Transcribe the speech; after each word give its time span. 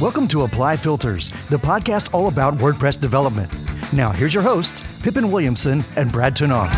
Welcome 0.00 0.28
to 0.28 0.44
Apply 0.44 0.76
Filters, 0.76 1.28
the 1.50 1.58
podcast 1.58 2.14
all 2.14 2.28
about 2.28 2.56
WordPress 2.56 2.98
development. 2.98 3.52
Now, 3.92 4.12
here's 4.12 4.32
your 4.32 4.42
hosts, 4.42 4.80
Pippin 5.02 5.30
Williamson 5.30 5.84
and 5.94 6.10
Brad 6.10 6.34
Touesnard. 6.34 6.70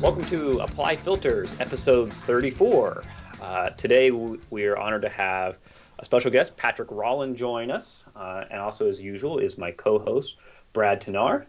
Welcome 0.00 0.24
to 0.24 0.60
Apply 0.60 0.96
Filters, 0.96 1.54
episode 1.60 2.10
34. 2.10 3.04
Uh, 3.42 3.68
today, 3.76 4.10
we 4.10 4.64
are 4.64 4.78
honored 4.78 5.02
to 5.02 5.10
have 5.10 5.58
a 5.98 6.04
special 6.06 6.30
guest, 6.30 6.56
Patrick 6.56 6.88
Rauland, 6.88 7.36
join 7.36 7.70
us. 7.70 8.04
Uh, 8.16 8.46
and 8.50 8.58
also, 8.58 8.88
as 8.88 8.98
usual, 8.98 9.38
is 9.38 9.58
my 9.58 9.70
co 9.70 9.98
host, 9.98 10.36
Brad 10.72 11.02
Touesnard. 11.02 11.44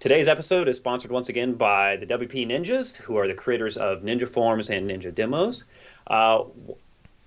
Today's 0.00 0.26
episode 0.26 0.68
is 0.68 0.78
sponsored 0.78 1.10
once 1.10 1.28
again 1.28 1.52
by 1.52 1.96
the 1.96 2.06
WP 2.06 2.46
Ninjas, 2.46 2.96
who 2.96 3.18
are 3.18 3.28
the 3.28 3.34
creators 3.34 3.76
of 3.76 4.00
Ninja 4.00 4.26
Forms 4.26 4.70
and 4.70 4.90
Ninja 4.90 5.14
Demos. 5.14 5.64
Uh, 6.06 6.44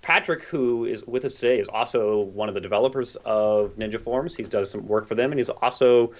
Patrick, 0.06 0.44
who 0.44 0.84
is 0.84 1.04
with 1.04 1.24
us 1.24 1.34
today, 1.34 1.58
is 1.58 1.66
also 1.66 2.20
one 2.20 2.48
of 2.48 2.54
the 2.54 2.60
developers 2.60 3.16
of 3.24 3.72
Ninja 3.76 4.00
Forms. 4.00 4.36
He's 4.36 4.46
done 4.46 4.64
some 4.64 4.86
work 4.86 5.08
for 5.08 5.16
them, 5.16 5.32
and 5.32 5.40
he's 5.40 5.48
also 5.48 6.12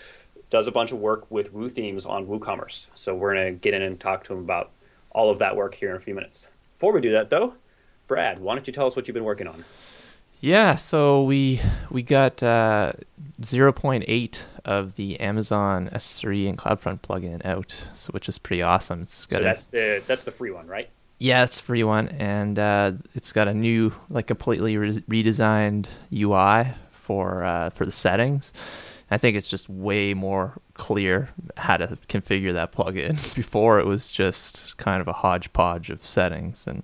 does 0.50 0.66
a 0.66 0.72
bunch 0.72 0.90
of 0.90 0.98
work 0.98 1.30
with 1.30 1.54
WooThemes 1.54 2.04
on 2.04 2.26
WooCommerce. 2.26 2.88
So 2.94 3.14
we're 3.14 3.34
going 3.34 3.46
to 3.46 3.52
get 3.52 3.74
in 3.74 3.82
and 3.82 4.00
talk 4.00 4.24
to 4.24 4.32
him 4.32 4.40
about 4.40 4.72
all 5.12 5.30
of 5.30 5.38
that 5.38 5.54
work 5.54 5.76
here 5.76 5.90
in 5.90 5.96
a 5.96 6.00
few 6.00 6.16
minutes. 6.16 6.48
Before 6.76 6.92
we 6.92 7.00
do 7.00 7.12
that, 7.12 7.30
though, 7.30 7.54
Brad, 8.08 8.40
why 8.40 8.56
don't 8.56 8.66
you 8.66 8.72
tell 8.72 8.88
us 8.88 8.96
what 8.96 9.06
you've 9.06 9.14
been 9.14 9.22
working 9.22 9.46
on? 9.46 9.64
Yeah, 10.40 10.74
so 10.74 11.22
we 11.22 11.60
we 11.88 12.02
got 12.02 12.42
uh, 12.42 12.92
0.8 13.40 14.42
of 14.64 14.96
the 14.96 15.20
Amazon 15.20 15.90
S3 15.92 16.48
and 16.48 16.58
CloudFront 16.58 17.02
plugin 17.02 17.40
out, 17.46 17.86
so 17.94 18.10
which 18.10 18.28
is 18.28 18.40
pretty 18.40 18.62
awesome. 18.62 19.02
It's 19.02 19.26
got 19.26 19.38
so 19.38 19.44
that's 19.44 19.68
a, 19.68 19.70
the 19.70 20.02
that's 20.08 20.24
the 20.24 20.32
free 20.32 20.50
one, 20.50 20.66
right? 20.66 20.90
Yeah, 21.18 21.44
it's 21.44 21.58
free 21.58 21.82
one, 21.82 22.08
and 22.08 22.58
uh, 22.58 22.92
it's 23.14 23.32
got 23.32 23.48
a 23.48 23.54
new, 23.54 23.92
like, 24.10 24.26
completely 24.26 24.76
re- 24.76 25.00
redesigned 25.08 25.86
UI 26.12 26.74
for 26.90 27.42
uh, 27.42 27.70
for 27.70 27.86
the 27.86 27.92
settings. 27.92 28.52
I 29.10 29.18
think 29.18 29.36
it's 29.36 29.48
just 29.48 29.68
way 29.68 30.14
more 30.14 30.60
clear 30.74 31.30
how 31.56 31.76
to 31.76 31.96
configure 32.08 32.52
that 32.52 32.72
plugin. 32.72 33.34
Before 33.34 33.78
it 33.78 33.86
was 33.86 34.10
just 34.10 34.76
kind 34.76 35.00
of 35.00 35.08
a 35.08 35.12
hodgepodge 35.12 35.90
of 35.90 36.02
settings, 36.04 36.66
and 36.66 36.82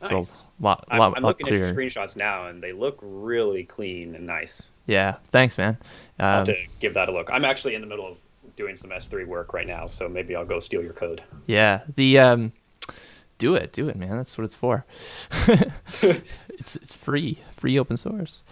nice. 0.00 0.12
a 0.12 0.62
lot, 0.62 0.86
I'm, 0.90 1.00
I'm 1.02 1.22
looking 1.22 1.46
clearer. 1.46 1.66
at 1.66 1.74
your 1.74 1.76
screenshots 1.76 2.16
now, 2.16 2.46
and 2.46 2.62
they 2.62 2.72
look 2.72 2.98
really 3.02 3.64
clean 3.64 4.14
and 4.14 4.26
nice. 4.26 4.70
Yeah, 4.86 5.16
thanks, 5.26 5.58
man. 5.58 5.76
Um, 6.18 6.26
I'll 6.26 6.36
have 6.36 6.46
to 6.46 6.56
give 6.80 6.94
that 6.94 7.10
a 7.10 7.12
look. 7.12 7.28
I'm 7.30 7.44
actually 7.44 7.74
in 7.74 7.82
the 7.82 7.86
middle 7.86 8.06
of 8.06 8.16
doing 8.56 8.76
some 8.76 8.90
S3 8.90 9.26
work 9.26 9.52
right 9.52 9.66
now, 9.66 9.86
so 9.86 10.08
maybe 10.08 10.34
I'll 10.34 10.46
go 10.46 10.60
steal 10.60 10.82
your 10.82 10.94
code. 10.94 11.22
Yeah, 11.46 11.82
the 11.94 12.18
um, 12.18 12.52
do 13.38 13.54
it, 13.54 13.72
do 13.72 13.88
it, 13.88 13.96
man. 13.96 14.16
That's 14.16 14.36
what 14.36 14.44
it's 14.44 14.54
for. 14.54 14.84
it's 16.48 16.76
it's 16.76 16.94
free, 16.94 17.38
free 17.52 17.78
open 17.78 17.96
source. 17.96 18.44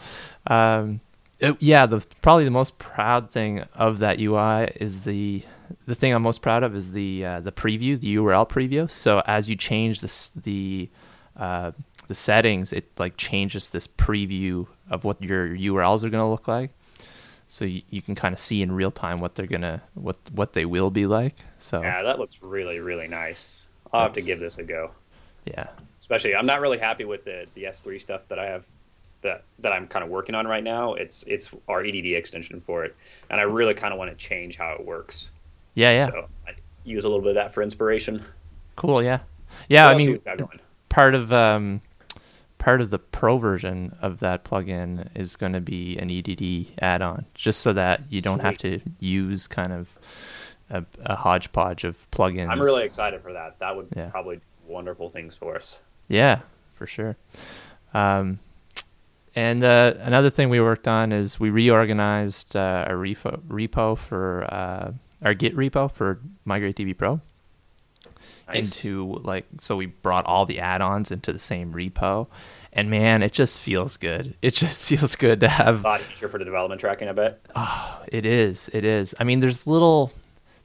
Um, 0.47 1.01
it, 1.39 1.57
yeah, 1.61 1.87
the 1.87 2.05
probably 2.23 2.45
the 2.45 2.51
most 2.51 2.79
proud 2.79 3.31
thing 3.31 3.61
of 3.75 3.99
that 3.99 4.21
UI 4.21 4.73
is 4.81 5.05
the 5.05 5.43
the 5.87 5.95
thing 5.95 6.13
I'm 6.13 6.23
most 6.23 6.43
proud 6.43 6.63
of 6.63 6.75
is 6.75 6.93
the 6.93 7.25
uh, 7.25 7.41
the 7.41 7.53
preview, 7.53 7.99
the 7.99 8.17
URL 8.17 8.49
preview. 8.49 8.89
So 8.89 9.23
as 9.27 9.51
you 9.51 9.57
change 9.57 10.01
this 10.01 10.29
the 10.29 10.89
uh, 11.37 11.73
the 12.09 12.15
settings, 12.15 12.73
it 12.73 12.87
like 12.99 13.17
changes 13.17 13.69
this 13.69 13.87
preview 13.87 14.67
of 14.89 15.05
what 15.05 15.23
your 15.23 15.49
URLs 15.49 16.05
are 16.05 16.11
going 16.11 16.23
to 16.23 16.29
look 16.29 16.49
like. 16.49 16.71
So 17.49 17.65
you, 17.65 17.83
you 17.91 18.03
can 18.03 18.15
kind 18.15 18.33
of 18.33 18.41
see 18.41 18.63
in 18.63 18.73
real 18.73 18.91
time 18.91 19.21
what 19.21 19.35
they're 19.35 19.47
gonna 19.47 19.83
what 19.95 20.17
what 20.33 20.55
they 20.55 20.65
will 20.65 20.91
be 20.91 21.07
like. 21.07 21.37
So 21.59 21.83
yeah, 21.83 22.03
that 22.03 22.19
looks 22.19 22.41
really 22.43 22.81
really 22.81 23.09
nice. 23.09 23.67
I'll 23.97 24.05
have 24.05 24.15
to 24.15 24.23
give 24.23 24.41
this 24.41 24.59
a 24.59 24.63
go. 24.63 24.91
Yeah. 25.45 25.69
Especially, 25.99 26.35
I'm 26.35 26.47
not 26.47 26.61
really 26.61 26.79
happy 26.79 27.05
with 27.05 27.25
the 27.25 27.47
the 27.55 27.65
S3 27.65 28.01
stuff 28.01 28.29
that 28.29 28.39
I 28.39 28.47
have 28.47 28.65
that 29.23 29.43
that 29.59 29.73
I'm 29.73 29.87
kind 29.87 30.05
of 30.05 30.11
working 30.11 30.35
on 30.35 30.47
right 30.47 30.63
now. 30.63 30.95
It's 30.95 31.25
it's 31.27 31.51
our 31.69 31.85
EDD 31.85 32.07
extension 32.07 32.61
for 32.61 32.85
it, 32.85 32.95
and 33.31 33.41
I 33.41 33.45
really 33.45 33.75
kind 33.75 33.93
of 33.93 33.99
want 33.99 34.11
to 34.11 34.17
change 34.17 34.57
how 34.57 34.73
it 34.73 34.85
works. 34.85 35.31
Yeah, 35.75 35.91
yeah. 35.91 36.09
So 36.09 36.29
I 36.47 36.53
use 36.85 37.05
a 37.05 37.09
little 37.09 37.23
bit 37.23 37.31
of 37.31 37.35
that 37.37 37.55
for 37.55 37.63
inspiration. 37.63 38.23
Cool. 38.77 39.03
Yeah. 39.03 39.21
Yeah. 39.69 39.89
I 39.89 39.97
mean, 39.97 40.21
part 40.89 41.15
of 41.15 41.33
um, 41.33 41.81
part 42.59 42.81
of 42.81 42.91
the 42.91 42.99
pro 42.99 43.39
version 43.39 43.97
of 44.01 44.19
that 44.21 44.45
plugin 44.45 45.09
is 45.15 45.37
going 45.37 45.53
to 45.53 45.61
be 45.61 45.97
an 45.99 46.11
EDD 46.11 46.83
add-on, 46.83 47.27
just 47.35 47.61
so 47.61 47.73
that 47.73 48.03
you 48.11 48.21
don't 48.21 48.41
have 48.41 48.59
to 48.59 48.81
use 49.01 49.47
kind 49.47 49.73
of 49.73 49.99
a, 50.71 50.85
a, 51.05 51.17
hodgepodge 51.17 51.85
of 51.85 52.11
plugins. 52.11 52.49
I'm 52.49 52.61
really 52.61 52.85
excited 52.85 53.23
for 53.23 53.33
that. 53.33 53.59
That 53.61 53.77
would 53.77 53.89
yeah. 53.97 54.11
probably 54.11 54.41
wonderful 54.67 55.11
things 55.11 55.37
for 55.37 55.57
us. 55.57 55.81
Yeah, 56.09 56.41
for 56.75 56.87
sure. 56.87 57.17
Um, 57.95 58.39
and 59.35 59.63
uh, 59.63 59.95
another 59.99 60.31
thing 60.31 60.49
we 60.49 60.61
worked 60.61 60.89
on 60.89 61.13
is 61.13 61.39
we 61.39 61.51
reorganized 61.51 62.57
uh, 62.57 62.85
our 62.89 62.95
repo, 62.95 63.41
repo 63.43 63.97
for 63.97 64.45
uh, 64.53 64.93
our 65.23 65.35
Git 65.35 65.55
repo 65.55 65.91
for 65.91 66.21
Migrate 66.45 66.77
DB 66.77 66.97
Pro 66.97 67.21
nice. 68.49 68.77
into 68.77 69.21
like 69.25 69.47
so 69.61 69.77
we 69.77 69.87
brought 69.87 70.25
all 70.27 70.47
the 70.47 70.61
add-ons 70.61 71.11
into 71.11 71.33
the 71.33 71.39
same 71.39 71.73
repo, 71.73 72.29
and 72.73 72.91
man, 72.91 73.23
it 73.23 73.33
just 73.33 73.59
feels 73.59 73.97
good. 73.97 74.35
It 74.43 74.53
just 74.53 74.85
feels 74.89 75.17
good 75.17 75.41
to 75.41 75.49
have. 75.49 75.85
A 75.85 75.89
lot 75.89 76.03
easier 76.13 76.29
for 76.29 76.39
the 76.39 76.45
development 76.45 76.81
tracking, 76.81 77.09
I 77.09 77.13
bet. 77.13 77.41
Oh, 77.55 78.03
it 78.09 78.27
is. 78.27 78.71
It 78.73 78.85
is. 78.85 79.15
I 79.19 79.25
mean, 79.25 79.41
there's 79.41 79.67
little 79.67 80.13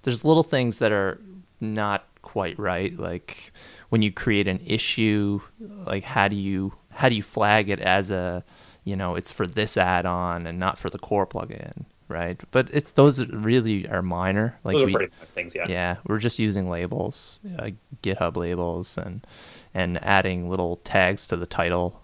there's 0.04 0.26
little 0.26 0.44
things 0.44 0.80
that 0.80 0.92
are 0.92 1.20
not 1.60 2.06
quite 2.22 2.58
right 2.60 2.98
like 2.98 3.52
when 3.90 4.02
you 4.02 4.12
create 4.12 4.48
an 4.48 4.60
issue 4.66 5.42
like 5.86 6.04
how 6.04 6.28
do 6.28 6.36
you 6.36 6.74
how 6.92 7.10
do 7.10 7.16
you 7.16 7.24
flag 7.24 7.70
it 7.70 7.80
as 7.80 8.12
a 8.12 8.44
you 8.84 8.96
know 8.96 9.16
it's 9.16 9.32
for 9.32 9.48
this 9.48 9.78
add-on 9.78 10.46
and 10.46 10.60
not 10.60 10.78
for 10.78 10.90
the 10.90 11.00
core 11.00 11.26
plugin 11.26 11.86
right? 12.12 12.42
But 12.52 12.70
it's 12.74 12.92
those 12.92 13.26
really 13.28 13.88
are 13.88 14.02
minor 14.02 14.60
like 14.64 14.76
those 14.76 14.86
we, 14.86 14.94
pretty 14.94 15.14
things 15.34 15.56
yeah. 15.56 15.66
Yeah 15.68 15.96
we're 16.06 16.20
just 16.20 16.40
using 16.40 16.70
labels 16.70 17.40
uh, 17.58 17.70
github 18.04 18.36
labels 18.36 18.98
and 18.98 19.26
and 19.74 20.04
adding 20.04 20.50
little 20.50 20.76
tags 20.78 21.26
to 21.28 21.38
the 21.38 21.46
title 21.46 22.02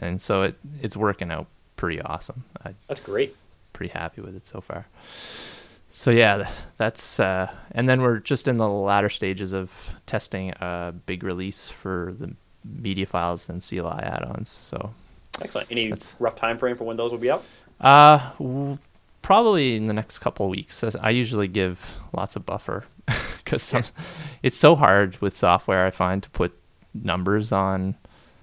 and 0.00 0.20
so 0.20 0.42
it 0.42 0.58
it's 0.82 0.96
working 0.96 1.32
out 1.32 1.46
pretty 1.76 2.00
awesome. 2.02 2.44
I, 2.64 2.74
that's 2.88 3.00
great. 3.00 3.36
pretty 3.72 3.92
happy 3.92 4.20
with 4.20 4.36
it 4.36 4.46
so 4.46 4.60
far 4.60 4.86
so 5.90 6.10
yeah, 6.10 6.48
that's 6.76 7.20
uh, 7.20 7.50
and 7.72 7.88
then 7.88 8.02
we're 8.02 8.18
just 8.18 8.48
in 8.48 8.56
the 8.56 8.68
latter 8.68 9.08
stages 9.08 9.52
of 9.52 9.94
testing 10.06 10.50
a 10.60 10.94
big 11.06 11.22
release 11.22 11.68
for 11.68 12.14
the 12.18 12.34
media 12.64 13.06
files 13.06 13.48
and 13.48 13.62
CLI 13.62 14.02
add-ons. 14.02 14.50
So 14.50 14.92
excellent. 15.40 15.70
Any 15.70 15.92
rough 16.18 16.36
time 16.36 16.58
frame 16.58 16.76
for 16.76 16.84
when 16.84 16.96
those 16.96 17.10
will 17.10 17.18
be 17.18 17.30
out? 17.30 17.44
Uh, 17.80 18.32
w- 18.38 18.78
probably 19.22 19.76
in 19.76 19.86
the 19.86 19.92
next 19.92 20.18
couple 20.18 20.48
weeks. 20.48 20.82
I 21.00 21.10
usually 21.10 21.48
give 21.48 21.94
lots 22.12 22.36
of 22.36 22.44
buffer 22.44 22.84
because 23.44 23.74
it's 24.42 24.58
so 24.58 24.74
hard 24.74 25.20
with 25.20 25.36
software. 25.36 25.86
I 25.86 25.90
find 25.90 26.22
to 26.22 26.30
put 26.30 26.52
numbers 26.94 27.52
on 27.52 27.96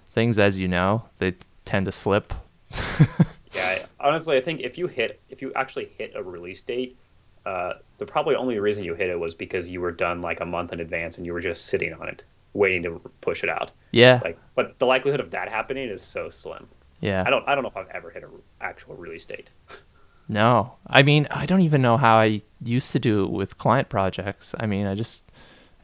things, 0.07 0.39
as 0.39 0.57
you 0.57 0.67
know, 0.67 1.05
they 1.17 1.35
tend 1.65 1.85
to 1.85 1.91
slip. 1.91 2.33
yeah, 3.53 3.85
honestly, 3.99 4.37
I 4.37 4.41
think 4.41 4.61
if 4.61 4.77
you 4.77 4.87
hit 4.87 5.19
if 5.29 5.41
you 5.41 5.53
actually 5.53 5.91
hit 5.97 6.13
a 6.15 6.23
release 6.23 6.61
date 6.61 6.97
uh, 7.45 7.73
the 7.97 8.05
probably 8.05 8.35
only 8.35 8.59
reason 8.59 8.83
you 8.83 8.95
hit 8.95 9.09
it 9.09 9.19
was 9.19 9.33
because 9.33 9.67
you 9.67 9.81
were 9.81 9.91
done 9.91 10.21
like 10.21 10.39
a 10.39 10.45
month 10.45 10.73
in 10.73 10.79
advance 10.79 11.17
and 11.17 11.25
you 11.25 11.33
were 11.33 11.41
just 11.41 11.65
sitting 11.65 11.93
on 11.93 12.07
it, 12.07 12.23
waiting 12.53 12.83
to 12.83 13.01
push 13.21 13.43
it 13.43 13.49
out. 13.49 13.71
Yeah. 13.91 14.19
Like, 14.23 14.39
but 14.55 14.79
the 14.79 14.85
likelihood 14.85 15.19
of 15.19 15.31
that 15.31 15.49
happening 15.49 15.89
is 15.89 16.01
so 16.01 16.29
slim. 16.29 16.67
Yeah. 16.99 17.23
I 17.25 17.29
don't. 17.29 17.47
I 17.47 17.53
don't 17.53 17.63
know 17.63 17.69
if 17.69 17.77
I've 17.77 17.89
ever 17.89 18.09
hit 18.09 18.23
an 18.23 18.29
actual 18.61 18.95
release 18.95 19.25
date. 19.25 19.49
No, 20.27 20.77
I 20.87 21.03
mean, 21.03 21.27
I 21.29 21.45
don't 21.45 21.61
even 21.61 21.83
know 21.83 21.97
how 21.97 22.17
I 22.17 22.41
used 22.63 22.91
to 22.93 22.99
do 22.99 23.25
it 23.25 23.29
with 23.29 23.59
client 23.59 23.89
projects. 23.89 24.55
I 24.59 24.65
mean, 24.65 24.87
I 24.87 24.95
just, 24.95 25.21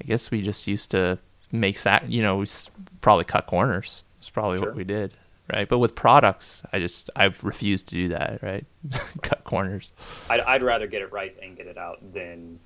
I 0.01 0.03
guess 0.03 0.31
we 0.31 0.41
just 0.41 0.65
used 0.65 0.89
to 0.89 1.19
make 1.51 1.79
that. 1.83 2.09
You 2.09 2.23
know, 2.23 2.37
we 2.37 2.47
probably 3.01 3.25
cut 3.25 3.45
corners. 3.45 4.03
It's 4.17 4.31
probably 4.31 4.57
sure. 4.57 4.69
what 4.69 4.75
we 4.75 4.83
did 4.83 5.13
right? 5.51 5.67
But 5.67 5.79
with 5.79 5.95
products, 5.95 6.63
I 6.71 6.79
just 6.79 7.09
I've 7.15 7.43
refused 7.43 7.87
to 7.89 7.95
do 7.95 8.07
that, 8.09 8.41
right? 8.41 8.65
Cut 9.21 9.43
corners. 9.43 9.93
I'd, 10.29 10.39
I'd 10.41 10.63
rather 10.63 10.87
get 10.87 11.01
it 11.01 11.11
right 11.11 11.35
and 11.41 11.57
get 11.57 11.67
it 11.67 11.77
out 11.77 11.99
than 12.13 12.59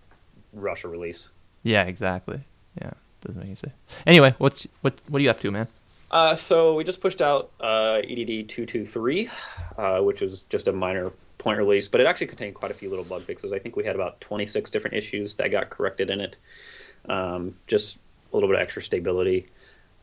rush 0.53 0.83
a 0.83 0.87
release. 0.87 1.29
Yeah, 1.63 1.83
exactly. 1.83 2.41
Yeah, 2.81 2.91
doesn't 3.21 3.39
make 3.39 3.47
any 3.47 3.55
sense. 3.55 3.73
Anyway, 4.05 4.35
what's 4.37 4.67
what 4.81 5.01
what 5.07 5.19
are 5.19 5.23
you 5.23 5.29
up 5.29 5.39
to, 5.41 5.51
man? 5.51 5.67
Uh, 6.11 6.35
so 6.35 6.75
we 6.75 6.83
just 6.83 7.01
pushed 7.01 7.21
out 7.21 7.51
uh, 7.59 8.01
EDD 8.07 8.47
two 8.47 8.65
two 8.65 8.85
three, 8.85 9.29
uh, 9.77 9.99
which 9.99 10.21
is 10.21 10.41
just 10.49 10.67
a 10.67 10.71
minor 10.71 11.11
point 11.37 11.57
release, 11.57 11.87
but 11.87 12.01
it 12.01 12.07
actually 12.07 12.27
contained 12.27 12.55
quite 12.55 12.71
a 12.71 12.75
few 12.75 12.89
little 12.89 13.05
bug 13.05 13.23
fixes. 13.23 13.51
I 13.51 13.59
think 13.59 13.75
we 13.75 13.85
had 13.85 13.95
about 13.95 14.21
twenty 14.21 14.45
six 14.45 14.69
different 14.69 14.95
issues 14.95 15.35
that 15.35 15.49
got 15.49 15.69
corrected 15.69 16.09
in 16.09 16.21
it. 16.21 16.37
Um, 17.07 17.55
just 17.67 17.97
a 18.31 18.35
little 18.35 18.49
bit 18.49 18.55
of 18.55 18.61
extra 18.61 18.81
stability. 18.81 19.47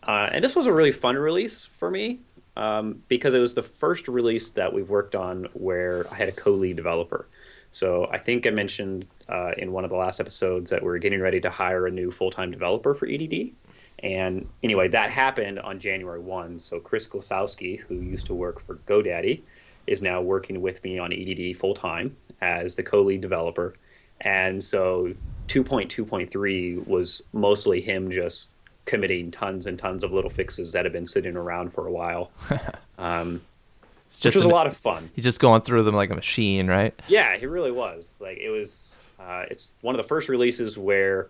Uh, 0.02 0.28
and 0.32 0.43
this 0.43 0.56
was 0.56 0.67
a 0.67 0.73
really 0.73 0.90
fun 0.90 1.17
release 1.17 1.64
for 1.64 1.88
me 1.90 2.20
um, 2.56 3.02
because 3.08 3.34
it 3.34 3.38
was 3.38 3.54
the 3.54 3.62
first 3.62 4.08
release 4.08 4.50
that 4.50 4.72
we've 4.72 4.88
worked 4.88 5.14
on 5.14 5.49
where 5.54 6.06
I 6.10 6.16
had 6.16 6.28
a 6.28 6.32
co-lead 6.32 6.76
developer. 6.76 7.26
So 7.72 8.06
I 8.12 8.19
think 8.19 8.46
I 8.46 8.50
mentioned 8.50 9.06
uh, 9.28 9.52
in 9.56 9.72
one 9.72 9.84
of 9.84 9.90
the 9.90 9.96
last 9.96 10.20
episodes 10.20 10.70
that 10.70 10.82
we 10.82 10.90
are 10.90 10.99
getting 10.99 11.20
ready 11.20 11.40
to 11.40 11.50
hire 11.50 11.87
a 11.87 11.90
new 11.90 12.10
full-time 12.10 12.50
developer 12.50 12.94
for 12.94 13.06
EDD. 13.06 13.52
And 14.00 14.49
anyway, 14.62 14.88
that 14.88 15.10
happened 15.10 15.58
on 15.60 15.78
January 15.81 16.20
1. 16.20 16.58
So 16.60 16.81
Chris 16.81 17.06
Klosowski, 17.06 17.81
who 17.81 17.94
used 17.94 18.26
to 18.26 18.34
work 18.34 18.60
for 18.60 18.75
GoDaddy, 18.87 19.43
is 19.87 20.02
now 20.02 20.20
working 20.20 20.60
with 20.60 20.82
me 20.84 20.99
on 20.99 21.12
EDD 21.12 21.56
full 21.56 21.75
time 21.75 22.16
as 22.40 22.75
the 22.75 22.82
co-lead 22.82 23.20
developer, 23.20 23.75
and 24.20 24.62
so 24.62 25.14
2.2.3 25.49 26.87
was 26.87 27.22
mostly 27.32 27.81
him 27.81 28.10
just 28.10 28.49
committing 28.84 29.31
tons 29.31 29.67
and 29.67 29.79
tons 29.79 30.02
of 30.02 30.12
little 30.12 30.31
fixes 30.31 30.73
that 30.73 30.84
have 30.84 30.93
been 30.93 31.06
sitting 31.06 31.37
around 31.37 31.73
for 31.73 31.87
a 31.87 31.93
while. 31.93 32.31
Um, 32.99 33.40
It's 34.06 34.19
which 34.19 34.23
just 34.34 34.37
was 34.37 34.44
a 34.44 34.49
lot 34.49 34.69
of 34.69 34.76
fun. 34.76 35.11
He's 35.14 35.25
just 35.25 35.40
going 35.40 35.62
through 35.62 35.82
them 35.82 35.94
like 35.94 36.11
a 36.11 36.14
machine, 36.14 36.69
right? 36.69 36.94
Yeah, 37.08 37.37
he 37.37 37.46
really 37.46 37.73
was. 37.73 38.11
Like 38.20 38.38
it 38.38 38.50
was. 38.50 38.94
Uh, 39.19 39.44
it's 39.50 39.75
one 39.81 39.94
of 39.94 40.02
the 40.02 40.06
first 40.06 40.29
releases 40.29 40.79
where, 40.79 41.29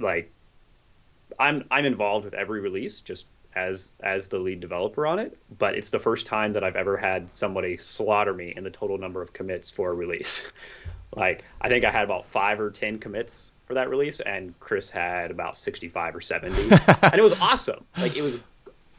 like, 0.00 0.32
I'm 1.38 1.64
I'm 1.70 1.84
involved 1.84 2.24
with 2.24 2.34
every 2.34 2.60
release 2.60 3.00
just 3.00 3.26
as 3.54 3.90
as 4.00 4.28
the 4.28 4.38
lead 4.38 4.58
developer 4.58 5.06
on 5.06 5.18
it. 5.20 5.36
But 5.58 5.74
it's 5.76 5.90
the 5.90 5.98
first 6.00 6.26
time 6.26 6.54
that 6.54 6.64
I've 6.64 6.76
ever 6.76 6.96
had 6.96 7.32
somebody 7.32 7.76
slaughter 7.76 8.32
me 8.34 8.52
in 8.56 8.64
the 8.64 8.70
total 8.70 8.98
number 8.98 9.22
of 9.22 9.32
commits 9.32 9.70
for 9.70 9.90
a 9.90 9.94
release. 9.94 10.42
like 11.14 11.44
I 11.60 11.68
think 11.68 11.84
I 11.84 11.90
had 11.90 12.04
about 12.04 12.26
five 12.26 12.58
or 12.58 12.70
ten 12.70 12.98
commits 12.98 13.52
for 13.70 13.74
that 13.74 13.88
release, 13.88 14.18
and 14.18 14.58
Chris 14.58 14.90
had 14.90 15.30
about 15.30 15.56
sixty 15.56 15.88
five 15.88 16.16
or 16.16 16.20
seventy, 16.20 16.60
and 17.02 17.14
it 17.14 17.22
was 17.22 17.40
awesome. 17.40 17.84
Like 17.96 18.16
it 18.16 18.22
was 18.22 18.42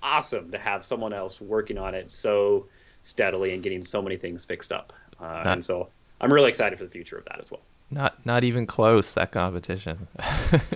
awesome 0.02 0.50
to 0.52 0.58
have 0.58 0.86
someone 0.86 1.12
else 1.12 1.42
working 1.42 1.78
on 1.78 1.94
it 1.94 2.10
so 2.10 2.68
steadily 3.04 3.54
and 3.54 3.62
getting 3.62 3.84
so 3.84 4.02
many 4.02 4.16
things 4.16 4.46
fixed 4.46 4.72
up. 4.72 4.94
Uh, 5.20 5.44
and 5.46 5.66
so 5.66 5.90
I'm 6.22 6.32
really 6.32 6.48
excited 6.48 6.80
for 6.80 6.86
the 6.86 6.90
future 6.90 7.18
of 7.18 7.26
that 7.26 7.38
as 7.38 7.52
well. 7.52 7.60
Not 7.90 8.26
not 8.26 8.46
even 8.46 8.66
close 8.66 9.14
that 9.16 9.34
competition. 9.34 10.08
That's 10.16 10.72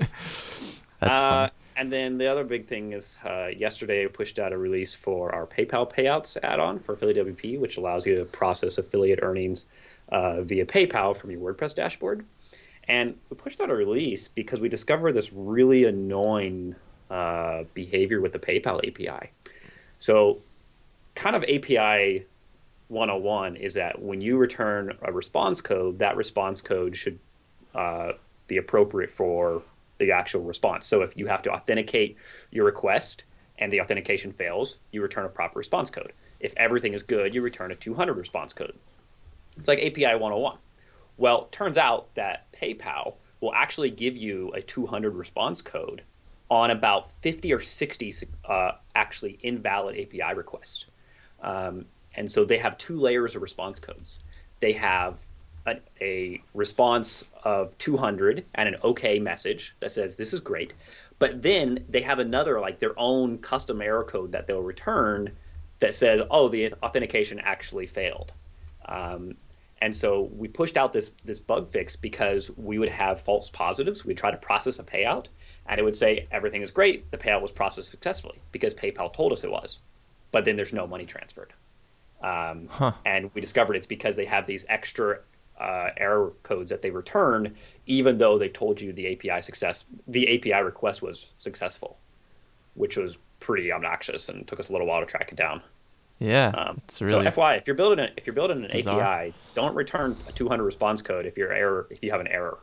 Uh, 1.01 1.49
and 1.77 1.89
then 1.89 2.17
the 2.17 2.27
other 2.27 2.43
big 2.43 2.67
thing 2.67 2.91
is 2.91 3.15
uh, 3.23 3.47
yesterday 3.47 4.03
I 4.03 4.07
pushed 4.07 4.39
out 4.39 4.51
a 4.51 4.57
release 4.57 4.93
for 4.93 5.33
our 5.33 5.45
PayPal 5.45 5.89
payouts 5.89 6.35
add-on 6.43 6.79
for 6.79 6.93
Affiliate 6.93 7.25
WP, 7.25 7.59
which 7.59 7.77
allows 7.77 8.05
you 8.05 8.17
to 8.17 8.25
process 8.25 8.77
affiliate 8.77 9.19
earnings 9.21 9.67
uh, 10.09 10.41
via 10.41 10.65
PayPal 10.65 11.15
from 11.15 11.31
your 11.31 11.39
WordPress 11.39 11.73
dashboard. 11.73 12.25
And 12.87 13.17
we 13.29 13.35
pushed 13.35 13.61
out 13.61 13.69
a 13.69 13.75
release 13.75 14.27
because 14.27 14.59
we 14.59 14.69
discovered 14.69 15.13
this 15.13 15.33
really 15.33 15.85
annoying 15.85 16.75
uh, 17.09 17.63
behavior 17.73 18.21
with 18.21 18.33
the 18.33 18.39
PayPal 18.39 18.77
API. 18.87 19.31
So, 19.97 20.41
kind 21.15 21.35
of 21.35 21.43
API 21.43 22.25
101 22.89 23.55
is 23.55 23.73
that 23.75 24.01
when 24.01 24.21
you 24.21 24.37
return 24.37 24.97
a 25.01 25.11
response 25.11 25.61
code, 25.61 25.99
that 25.99 26.15
response 26.15 26.61
code 26.61 26.95
should 26.95 27.19
uh, 27.73 28.13
be 28.47 28.57
appropriate 28.57 29.09
for 29.09 29.63
the 29.97 30.11
actual 30.11 30.41
response. 30.43 30.85
So 30.85 31.01
if 31.01 31.17
you 31.17 31.27
have 31.27 31.41
to 31.43 31.51
authenticate 31.51 32.17
your 32.51 32.65
request 32.65 33.23
and 33.57 33.71
the 33.71 33.81
authentication 33.81 34.33
fails, 34.33 34.77
you 34.91 35.01
return 35.01 35.25
a 35.25 35.29
proper 35.29 35.57
response 35.57 35.89
code. 35.89 36.13
If 36.39 36.53
everything 36.57 36.93
is 36.93 37.01
good, 37.01 37.33
you 37.33 37.41
return 37.41 37.71
a 37.71 37.75
200 37.75 38.13
response 38.13 38.53
code. 38.53 38.75
It's 39.57 39.67
like 39.67 39.79
API 39.79 40.15
101. 40.15 40.57
Well, 41.17 41.47
turns 41.51 41.77
out 41.77 42.13
that 42.15 42.51
PayPal 42.51 43.15
will 43.39 43.53
actually 43.53 43.89
give 43.89 44.17
you 44.17 44.51
a 44.53 44.61
200 44.61 45.15
response 45.15 45.61
code 45.61 46.03
on 46.49 46.71
about 46.71 47.11
50 47.21 47.53
or 47.53 47.59
60 47.59 48.13
uh, 48.45 48.71
actually 48.95 49.39
invalid 49.41 49.97
API 49.99 50.35
requests. 50.35 50.85
Um, 51.41 51.85
and 52.15 52.29
so 52.31 52.45
they 52.45 52.57
have 52.59 52.77
two 52.77 52.97
layers 52.97 53.35
of 53.35 53.41
response 53.41 53.79
codes. 53.79 54.19
They 54.59 54.73
have 54.73 55.21
a, 55.67 55.79
a 55.99 56.43
response 56.53 57.25
of 57.43 57.77
200 57.77 58.45
and 58.53 58.69
an 58.69 58.75
OK 58.83 59.19
message 59.19 59.75
that 59.79 59.91
says 59.91 60.15
this 60.15 60.33
is 60.33 60.39
great. 60.39 60.73
But 61.17 61.41
then 61.41 61.85
they 61.89 62.01
have 62.01 62.19
another, 62.19 62.59
like 62.59 62.79
their 62.79 62.97
own 62.97 63.37
custom 63.39 63.81
error 63.81 64.03
code 64.03 64.31
that 64.33 64.47
they'll 64.47 64.61
return 64.61 65.31
that 65.79 65.93
says, 65.93 66.21
oh, 66.29 66.47
the 66.47 66.73
authentication 66.83 67.39
actually 67.39 67.85
failed. 67.85 68.33
Um, 68.85 69.35
and 69.85 69.95
so 69.95 70.31
we 70.35 70.47
pushed 70.47 70.77
out 70.77 70.93
this 70.93 71.11
this 71.23 71.37
bug 71.39 71.69
fix 71.69 71.95
because 71.95 72.49
we 72.57 72.79
would 72.79 72.89
have 72.89 73.21
false 73.21 73.51
positives. 73.51 74.03
We'd 74.03 74.17
try 74.17 74.31
to 74.31 74.37
process 74.37 74.79
a 74.79 74.83
payout, 74.83 75.27
and 75.67 75.79
it 75.79 75.83
would 75.83 75.95
say 75.95 76.25
everything 76.31 76.63
is 76.63 76.71
great. 76.71 77.11
The 77.11 77.19
payout 77.19 77.43
was 77.43 77.51
processed 77.51 77.91
successfully 77.91 78.41
because 78.51 78.73
PayPal 78.73 79.13
told 79.13 79.31
us 79.31 79.43
it 79.43 79.51
was, 79.51 79.81
but 80.31 80.43
then 80.43 80.55
there's 80.55 80.73
no 80.73 80.87
money 80.87 81.05
transferred. 81.05 81.53
Um, 82.23 82.67
Huh. 82.67 82.93
And 83.05 83.29
we 83.35 83.41
discovered 83.41 83.75
it's 83.75 83.85
because 83.85 84.15
they 84.15 84.25
have 84.25 84.47
these 84.47 84.65
extra 84.69 85.19
uh, 85.59 85.89
error 85.97 86.33
codes 86.41 86.71
that 86.71 86.81
they 86.81 86.89
return, 86.89 87.53
even 87.85 88.17
though 88.17 88.39
they 88.39 88.49
told 88.49 88.81
you 88.81 88.91
the 88.91 89.13
API 89.13 89.39
success, 89.43 89.85
the 90.07 90.35
API 90.35 90.63
request 90.63 91.03
was 91.03 91.33
successful, 91.37 91.99
which 92.73 92.97
was 92.97 93.19
pretty 93.39 93.71
obnoxious 93.71 94.29
and 94.29 94.47
took 94.47 94.59
us 94.59 94.69
a 94.69 94.71
little 94.71 94.87
while 94.87 95.01
to 95.01 95.05
track 95.05 95.31
it 95.31 95.35
down. 95.35 95.61
Yeah, 96.19 96.47
Um, 96.55 96.77
really 97.01 97.25
So 97.25 97.31
FYI, 97.31 97.57
if 97.57 97.67
you're 97.67 97.75
building 97.75 97.99
a, 97.99 98.09
if 98.15 98.25
you're 98.25 98.33
building 98.33 98.63
an 98.63 98.71
bizarre. 98.71 99.01
API, 99.01 99.33
don't 99.53 99.75
return 99.75 100.15
a 100.27 100.31
200 100.31 100.63
response 100.63 101.01
code 101.01 101.25
if 101.25 101.37
you're 101.37 101.51
error 101.51 101.87
if 101.89 102.01
you 102.01 102.11
have 102.11 102.21
an 102.21 102.27
error. 102.27 102.59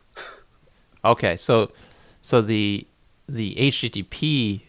okay. 1.05 1.37
So 1.37 1.71
so 2.21 2.41
the 2.41 2.87
the 3.27 3.55
HTTP 3.55 4.61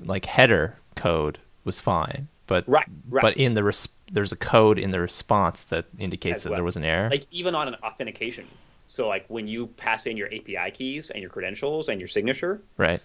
like 0.00 0.24
header 0.24 0.76
code 0.96 1.38
was 1.64 1.80
fine, 1.80 2.28
but 2.46 2.64
Right, 2.66 2.86
right. 3.08 3.22
but 3.22 3.36
in 3.36 3.54
the 3.54 3.62
res- 3.62 3.88
there's 4.10 4.32
a 4.32 4.36
code 4.36 4.78
in 4.78 4.90
the 4.90 5.00
response 5.00 5.64
that 5.64 5.86
indicates 5.98 6.36
As 6.38 6.42
that 6.44 6.50
well. 6.50 6.56
there 6.56 6.64
was 6.64 6.76
an 6.76 6.84
error. 6.84 7.10
Like 7.10 7.26
even 7.30 7.54
on 7.54 7.68
an 7.68 7.74
authentication. 7.84 8.46
So 8.86 9.06
like 9.08 9.24
when 9.28 9.46
you 9.48 9.66
pass 9.68 10.06
in 10.06 10.16
your 10.16 10.28
API 10.28 10.70
keys 10.72 11.10
and 11.10 11.20
your 11.20 11.30
credentials 11.30 11.88
and 11.88 12.00
your 12.00 12.08
signature, 12.08 12.62
right. 12.76 13.00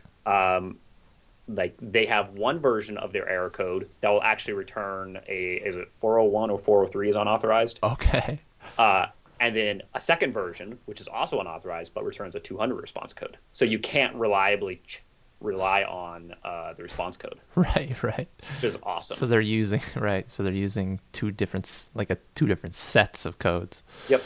Like 1.49 1.75
they 1.81 2.05
have 2.05 2.29
one 2.31 2.59
version 2.59 2.97
of 2.97 3.11
their 3.11 3.27
error 3.27 3.49
code 3.49 3.89
that 4.01 4.09
will 4.09 4.21
actually 4.21 4.53
return 4.53 5.19
a 5.27 5.53
is 5.65 5.75
it 5.75 5.89
401 5.91 6.49
or 6.51 6.57
403 6.59 7.09
is 7.09 7.15
unauthorized, 7.15 7.79
Okay. 7.83 8.39
uh, 8.77 9.07
and 9.39 9.55
then 9.55 9.81
a 9.95 9.99
second 9.99 10.31
version 10.33 10.77
which 10.85 11.01
is 11.01 11.07
also 11.07 11.39
unauthorized 11.39 11.93
but 11.93 12.03
returns 12.05 12.35
a 12.35 12.39
200 12.39 12.75
response 12.75 13.13
code. 13.13 13.37
So 13.51 13.65
you 13.65 13.79
can't 13.79 14.15
reliably 14.15 14.81
ch- 14.85 15.01
rely 15.41 15.83
on 15.83 16.35
uh, 16.43 16.73
the 16.73 16.83
response 16.83 17.17
code, 17.17 17.39
Right. 17.55 17.95
Right. 18.03 18.27
which 18.55 18.63
is 18.65 18.77
awesome. 18.83 19.15
So 19.17 19.25
they're 19.25 19.41
using 19.41 19.81
right. 19.95 20.29
So 20.29 20.43
they're 20.43 20.53
using 20.53 20.99
two 21.13 21.31
different 21.31 21.89
like 21.95 22.09
a 22.09 22.17
two 22.35 22.45
different 22.45 22.75
sets 22.75 23.25
of 23.25 23.39
codes. 23.39 23.83
yep, 24.07 24.21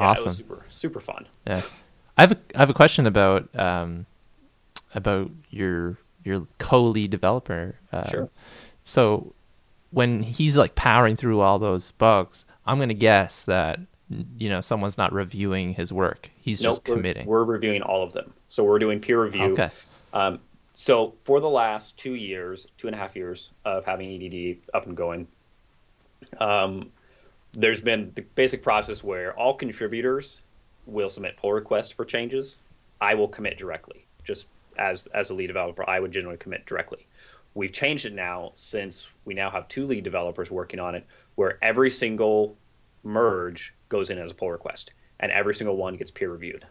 Yeah, 0.00 0.06
it 0.06 0.08
Awesome. 0.10 0.24
was 0.26 0.36
super 0.38 0.64
super 0.68 1.00
fun. 1.00 1.26
Yeah. 1.46 1.62
I 2.16 2.22
have 2.22 2.32
a 2.32 2.38
I 2.54 2.58
have 2.58 2.70
a 2.70 2.74
question 2.74 3.06
about 3.06 3.48
um 3.54 4.06
about 4.94 5.30
your 5.50 5.98
your 6.26 6.42
co-lead 6.58 7.10
developer. 7.10 7.76
Um, 7.92 8.04
Sure. 8.10 8.30
So 8.82 9.34
when 9.90 10.22
he's 10.22 10.56
like 10.56 10.74
powering 10.74 11.16
through 11.16 11.40
all 11.40 11.58
those 11.58 11.90
bugs, 11.92 12.44
I'm 12.66 12.78
gonna 12.78 12.94
guess 12.94 13.44
that 13.46 13.80
you 14.38 14.48
know 14.48 14.60
someone's 14.60 14.98
not 14.98 15.12
reviewing 15.12 15.74
his 15.74 15.92
work. 15.92 16.30
He's 16.40 16.62
Nope, 16.62 16.74
just 16.74 16.88
we're- 16.88 16.96
committing. 16.98 17.26
We're, 17.26 17.44
reviewing 17.44 17.82
all 17.82 18.02
of 18.02 18.12
them. 18.12 18.32
So 18.48 18.62
we're 18.64 18.78
doing 18.78 19.00
peer 19.00 19.22
review. 19.22 19.52
Okay. 19.52 19.70
Um, 20.12 20.40
so 20.72 21.14
for 21.22 21.40
the 21.40 21.48
last 21.48 21.96
two 21.96 22.14
years, 22.14 22.66
two 22.78 22.86
and 22.86 22.94
a 22.94 22.98
half 22.98 23.16
years 23.16 23.50
of 23.64 23.84
having 23.86 24.10
EDD 24.10 24.58
up 24.74 24.86
and 24.86 24.96
going, 24.96 25.26
um, 26.38 26.90
there's 27.52 27.80
been 27.80 28.12
the 28.14 28.22
basic 28.22 28.62
process 28.62 29.02
where 29.02 29.32
all 29.38 29.54
contributors 29.54 30.42
will 30.84 31.10
submit 31.10 31.36
pull 31.36 31.52
requests 31.52 31.90
for 31.90 32.04
changes. 32.04 32.58
I 33.00 33.14
will 33.14 33.28
commit 33.28 33.58
directly. 33.58 34.04
Just 34.24 34.46
as 34.78 35.06
as 35.08 35.30
a 35.30 35.34
lead 35.34 35.48
developer, 35.48 35.88
I 35.88 36.00
would 36.00 36.12
generally 36.12 36.36
commit 36.36 36.66
directly. 36.66 37.06
We've 37.54 37.72
changed 37.72 38.04
it 38.04 38.12
now 38.12 38.52
since 38.54 39.08
we 39.24 39.34
now 39.34 39.50
have 39.50 39.68
two 39.68 39.86
lead 39.86 40.04
developers 40.04 40.50
working 40.50 40.78
on 40.78 40.94
it, 40.94 41.06
where 41.34 41.58
every 41.62 41.90
single 41.90 42.56
merge 43.02 43.74
goes 43.88 44.10
in 44.10 44.18
as 44.18 44.30
a 44.30 44.34
pull 44.34 44.50
request, 44.50 44.92
and 45.18 45.32
every 45.32 45.54
single 45.54 45.76
one 45.76 45.96
gets 45.96 46.10
peer 46.10 46.30
reviewed. 46.30 46.66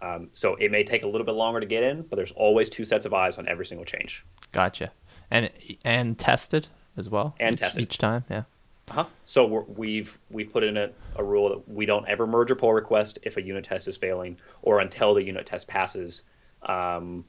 Um, 0.00 0.28
so 0.34 0.54
it 0.56 0.70
may 0.70 0.84
take 0.84 1.02
a 1.02 1.08
little 1.08 1.24
bit 1.24 1.34
longer 1.34 1.60
to 1.60 1.66
get 1.66 1.82
in, 1.82 2.02
but 2.02 2.16
there's 2.16 2.32
always 2.32 2.68
two 2.68 2.84
sets 2.84 3.06
of 3.06 3.14
eyes 3.14 3.38
on 3.38 3.48
every 3.48 3.66
single 3.66 3.84
change. 3.84 4.24
Gotcha. 4.52 4.92
And 5.30 5.50
and 5.84 6.18
tested 6.18 6.68
as 6.96 7.08
well. 7.08 7.34
And 7.40 7.54
each, 7.54 7.60
tested. 7.60 7.82
each 7.82 7.98
time. 7.98 8.24
Yeah. 8.30 8.44
Uh-huh. 8.88 9.06
So 9.24 9.46
we're, 9.46 9.62
we've 9.62 10.18
we've 10.30 10.52
put 10.52 10.62
in 10.62 10.76
a, 10.76 10.90
a 11.16 11.24
rule 11.24 11.48
that 11.48 11.68
we 11.68 11.86
don't 11.86 12.06
ever 12.06 12.26
merge 12.26 12.50
a 12.50 12.56
pull 12.56 12.72
request 12.72 13.18
if 13.22 13.36
a 13.36 13.42
unit 13.42 13.64
test 13.64 13.88
is 13.88 13.96
failing 13.96 14.38
or 14.62 14.78
until 14.80 15.14
the 15.14 15.22
unit 15.22 15.46
test 15.46 15.66
passes. 15.66 16.22
Um, 16.62 17.24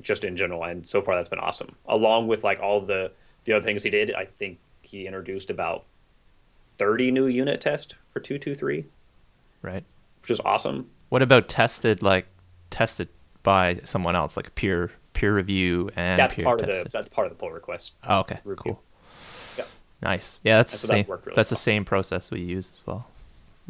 just 0.00 0.24
in 0.24 0.36
general, 0.36 0.64
and 0.64 0.86
so 0.86 1.02
far 1.02 1.14
that's 1.16 1.28
been 1.28 1.38
awesome. 1.38 1.76
Along 1.86 2.26
with 2.26 2.42
like 2.44 2.60
all 2.60 2.80
the 2.80 3.12
the 3.44 3.52
other 3.54 3.64
things 3.64 3.82
he 3.82 3.90
did, 3.90 4.14
I 4.14 4.24
think 4.26 4.58
he 4.82 5.06
introduced 5.06 5.50
about 5.50 5.84
thirty 6.78 7.10
new 7.10 7.26
unit 7.26 7.60
tests 7.60 7.94
for 8.12 8.20
two 8.20 8.38
two 8.38 8.54
three, 8.54 8.86
Right. 9.62 9.84
which 10.22 10.30
is 10.30 10.40
awesome. 10.44 10.88
What 11.10 11.20
about 11.22 11.48
tested 11.48 12.02
like 12.02 12.26
tested 12.70 13.08
by 13.42 13.76
someone 13.84 14.16
else, 14.16 14.36
like 14.36 14.46
a 14.46 14.52
peer 14.52 14.90
peer 15.12 15.34
review 15.34 15.90
and 15.96 16.18
that's 16.18 16.34
part 16.36 16.60
of 16.62 16.66
the 16.68 16.86
that's 16.90 17.08
part 17.10 17.26
of 17.26 17.32
the 17.32 17.36
pull 17.38 17.50
request. 17.50 17.92
Oh, 18.08 18.20
okay. 18.20 18.38
review. 18.44 18.62
Cool. 18.62 18.82
Yeah. 19.58 19.64
Nice. 20.02 20.40
Yeah, 20.44 20.56
that's 20.58 20.72
the 20.72 20.78
so 20.78 20.92
that's 20.94 21.06
same. 21.06 21.10
really 21.24 21.32
that's 21.34 21.50
the 21.50 21.56
same 21.56 21.84
process 21.84 22.30
we 22.30 22.40
use 22.40 22.70
as 22.72 22.86
well. 22.86 23.09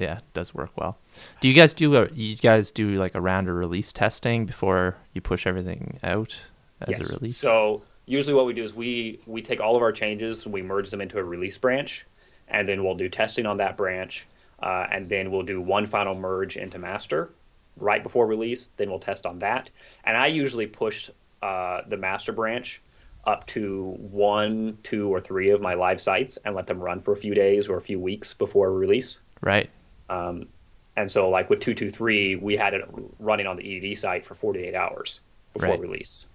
Yeah, 0.00 0.18
it 0.18 0.24
does 0.32 0.54
work 0.54 0.70
well. 0.76 0.96
Do 1.40 1.48
you 1.48 1.52
guys 1.54 1.74
do 1.74 1.94
a 1.94 2.08
you 2.14 2.34
guys 2.36 2.72
do 2.72 2.92
like 2.92 3.14
a 3.14 3.20
round 3.20 3.50
of 3.50 3.54
release 3.54 3.92
testing 3.92 4.46
before 4.46 4.96
you 5.12 5.20
push 5.20 5.46
everything 5.46 5.98
out 6.02 6.40
as 6.80 6.98
Yes. 6.98 7.10
a 7.10 7.12
release? 7.12 7.36
So 7.36 7.82
usually 8.06 8.32
what 8.32 8.46
we 8.46 8.54
do 8.54 8.64
is 8.64 8.74
we 8.74 9.20
we 9.26 9.42
take 9.42 9.60
all 9.60 9.76
of 9.76 9.82
our 9.82 9.92
changes, 9.92 10.46
we 10.46 10.62
merge 10.62 10.88
them 10.90 11.02
into 11.02 11.18
a 11.18 11.22
release 11.22 11.58
branch, 11.58 12.06
and 12.48 12.66
then 12.66 12.82
we'll 12.82 12.94
do 12.94 13.10
testing 13.10 13.44
on 13.44 13.58
that 13.58 13.76
branch, 13.76 14.26
uh, 14.62 14.86
and 14.90 15.10
then 15.10 15.30
we'll 15.30 15.42
do 15.42 15.60
one 15.60 15.86
final 15.86 16.14
merge 16.14 16.56
into 16.56 16.78
master 16.78 17.30
right 17.76 18.02
before 18.02 18.26
release. 18.26 18.70
Then 18.78 18.88
we'll 18.88 19.00
test 19.00 19.26
on 19.26 19.40
that, 19.40 19.68
and 20.02 20.16
I 20.16 20.28
usually 20.28 20.66
push 20.66 21.10
uh, 21.42 21.82
the 21.86 21.98
master 21.98 22.32
branch 22.32 22.80
up 23.26 23.46
to 23.48 23.96
one, 23.98 24.78
two, 24.82 25.12
or 25.12 25.20
three 25.20 25.50
of 25.50 25.60
my 25.60 25.74
live 25.74 26.00
sites 26.00 26.38
and 26.42 26.54
let 26.54 26.66
them 26.68 26.80
run 26.80 27.00
for 27.02 27.12
a 27.12 27.16
few 27.18 27.34
days 27.34 27.68
or 27.68 27.76
a 27.76 27.80
few 27.82 28.00
weeks 28.00 28.32
before 28.32 28.72
release. 28.72 29.20
Right. 29.42 29.68
Um, 30.10 30.48
and 30.96 31.10
so, 31.10 31.30
like 31.30 31.48
with 31.48 31.60
two 31.60 31.72
two 31.74 31.88
three, 31.90 32.36
we 32.36 32.56
had 32.56 32.74
it 32.74 32.84
running 33.18 33.46
on 33.46 33.56
the 33.56 33.90
EDD 33.92 33.96
site 33.96 34.24
for 34.24 34.34
forty 34.34 34.60
eight 34.64 34.74
hours 34.74 35.20
before 35.54 35.70
Right. 35.70 35.80
release. 35.80 36.26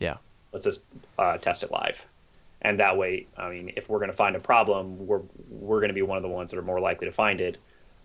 Yeah. 0.00 0.16
Let's 0.52 0.64
just 0.64 0.82
uh, 1.18 1.38
test 1.38 1.62
it 1.62 1.70
live, 1.70 2.06
and 2.60 2.78
that 2.80 2.96
way, 2.98 3.26
I 3.38 3.48
mean, 3.48 3.72
if 3.76 3.88
we're 3.88 3.98
going 4.00 4.10
to 4.10 4.16
find 4.16 4.36
a 4.36 4.40
problem, 4.40 5.06
we're 5.06 5.22
we're 5.48 5.78
going 5.78 5.88
to 5.88 5.94
be 5.94 6.02
one 6.02 6.16
of 6.18 6.22
the 6.22 6.28
ones 6.28 6.50
that 6.50 6.58
are 6.58 6.62
more 6.62 6.80
likely 6.80 7.06
to 7.06 7.12
find 7.12 7.40
it, 7.40 7.56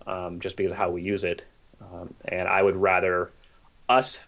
um, 0.05 0.39
just 0.39 0.55
because 0.55 0.71
of 0.71 0.77
how 0.77 0.89
we 0.91 1.01
use 1.01 1.23
it. 1.23 1.43
Um, 1.81 2.13
and 2.25 2.47
I 2.47 2.61
would 2.61 2.75
rather 2.77 3.31
us 3.89 4.19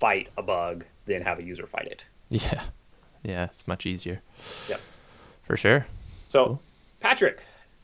fight 0.00 0.28
a 0.36 0.42
bug 0.42 0.84
than 1.06 1.22
have 1.22 1.38
a 1.38 1.44
user 1.44 1.66
fight 1.66 1.86
it. 1.86 2.04
Yeah. 2.28 2.64
Yeah. 3.22 3.44
It's 3.44 3.66
much 3.66 3.86
easier. 3.86 4.20
Yep. 4.68 4.80
For 5.44 5.56
sure. 5.56 5.86
So, 6.28 6.44
Cool. 6.46 6.62
Patrick, 7.00 7.40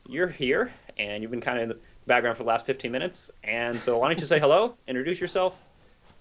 you're 0.07 0.27
here, 0.27 0.73
and 0.99 1.21
you've 1.23 1.31
been 1.31 1.41
kind 1.41 1.71
of 1.71 1.79
background 2.07 2.37
for 2.37 2.43
the 2.43 2.49
last 2.49 2.65
15 2.65 2.91
minutes. 2.91 3.31
And 3.43 3.81
so, 3.81 3.97
why 3.97 4.09
don't 4.09 4.19
you 4.19 4.25
say 4.25 4.39
hello, 4.39 4.75
introduce 4.87 5.19
yourself, 5.19 5.69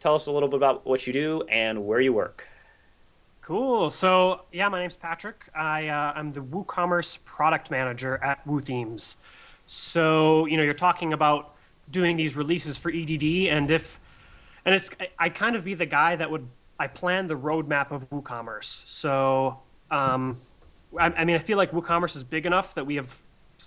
tell 0.00 0.14
us 0.14 0.26
a 0.26 0.32
little 0.32 0.48
bit 0.48 0.56
about 0.56 0.86
what 0.86 1.06
you 1.06 1.12
do 1.12 1.42
and 1.48 1.86
where 1.86 2.00
you 2.00 2.12
work. 2.12 2.46
Cool. 3.50 3.90
So 3.90 4.42
yeah, 4.52 4.68
my 4.68 4.80
name's 4.80 4.94
Patrick. 4.94 5.48
I 5.56 5.88
uh, 5.88 6.12
I'm 6.14 6.30
the 6.30 6.40
WooCommerce 6.40 7.24
product 7.24 7.68
manager 7.68 8.22
at 8.22 8.46
WooThemes. 8.46 9.16
So 9.66 10.46
you 10.46 10.56
know, 10.56 10.62
you're 10.62 10.72
talking 10.72 11.14
about 11.14 11.56
doing 11.90 12.16
these 12.16 12.36
releases 12.36 12.76
for 12.76 12.92
EDD, 12.92 13.48
and 13.48 13.72
if 13.72 13.98
and 14.64 14.72
it's 14.72 14.90
I, 15.00 15.08
I 15.18 15.28
kind 15.30 15.56
of 15.56 15.64
be 15.64 15.74
the 15.74 15.84
guy 15.84 16.14
that 16.14 16.30
would 16.30 16.46
I 16.78 16.86
plan 16.86 17.26
the 17.26 17.36
roadmap 17.36 17.90
of 17.90 18.08
WooCommerce. 18.10 18.88
So 18.88 19.58
um, 19.90 20.40
I, 20.96 21.06
I 21.06 21.24
mean, 21.24 21.34
I 21.34 21.40
feel 21.40 21.56
like 21.56 21.72
WooCommerce 21.72 22.14
is 22.14 22.22
big 22.22 22.46
enough 22.46 22.74
that 22.76 22.86
we 22.86 22.94
have 22.94 23.12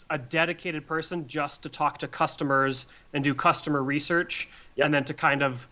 a 0.09 0.17
dedicated 0.17 0.85
person 0.87 1.27
just 1.27 1.63
to 1.63 1.69
talk 1.69 1.97
to 1.99 2.07
customers 2.07 2.85
and 3.13 3.23
do 3.23 3.33
customer 3.33 3.83
research, 3.83 4.49
Yep. 4.75 4.85
and 4.85 4.93
then 4.93 5.03
to 5.05 5.13
kind 5.13 5.41
of 5.43 5.67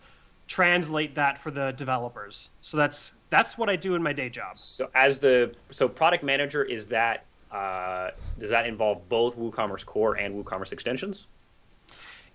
translate 0.46 1.14
that 1.14 1.38
for 1.38 1.50
the 1.50 1.72
developers. 1.72 2.50
So 2.60 2.76
that's 2.76 3.14
that's 3.30 3.56
what 3.56 3.68
I 3.68 3.76
do 3.76 3.94
in 3.94 4.02
my 4.02 4.12
day 4.12 4.28
job. 4.28 4.56
So, 4.56 4.90
as 4.94 5.18
the 5.18 5.54
so 5.70 5.88
product 5.88 6.22
manager, 6.22 6.62
is 6.64 6.86
that 6.88 7.24
uh, 7.50 8.10
does 8.38 8.50
that 8.50 8.66
involve 8.66 9.08
both 9.08 9.36
WooCommerce 9.38 9.84
Core 9.84 10.16
and 10.16 10.34
WooCommerce 10.44 10.72
extensions? 10.72 11.26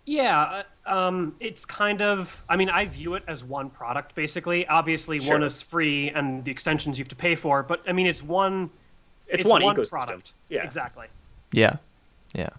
Yeah, 0.06 0.64
uh, 0.86 0.96
um, 0.96 1.36
it's 1.42 1.66
kind 1.66 2.02
of. 2.02 2.44
I 2.48 2.56
mean, 2.56 2.70
I 2.70 2.86
view 2.86 3.16
it 3.16 3.24
as 3.28 3.44
one 3.44 3.70
product 3.70 4.16
basically. 4.16 4.66
Obviously, 4.68 5.20
Sure. 5.20 5.34
one 5.34 5.44
is 5.44 5.62
free, 5.62 6.10
and 6.12 6.46
the 6.46 6.52
extensions 6.52 6.98
you 6.98 7.04
have 7.04 7.10
to 7.10 7.16
pay 7.16 7.36
for. 7.36 7.62
But 7.62 7.82
I 7.88 7.92
mean, 7.92 8.08
it's 8.08 8.24
one. 8.24 8.70
It's, 9.28 9.44
one, 9.44 9.62
ecosystem. 9.62 9.90
product. 9.90 10.34
Yeah. 10.48 10.64
exactly. 10.64 11.08
Yeah. 11.52 11.78
Yeah. 12.34 12.50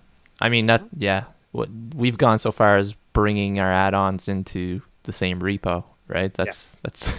I 0.40 0.48
mean 0.48 0.66
that 0.66 0.84
yeah. 0.96 1.24
What 1.52 1.68
we've 1.94 2.18
gone 2.18 2.38
so 2.38 2.52
far 2.52 2.76
as 2.76 2.92
bringing 3.12 3.58
our 3.58 3.72
add-ons 3.72 4.28
into 4.28 4.82
the 5.04 5.12
same 5.12 5.40
repo, 5.40 5.84
right? 6.06 6.32
That's 6.32 6.76
that's 6.82 7.12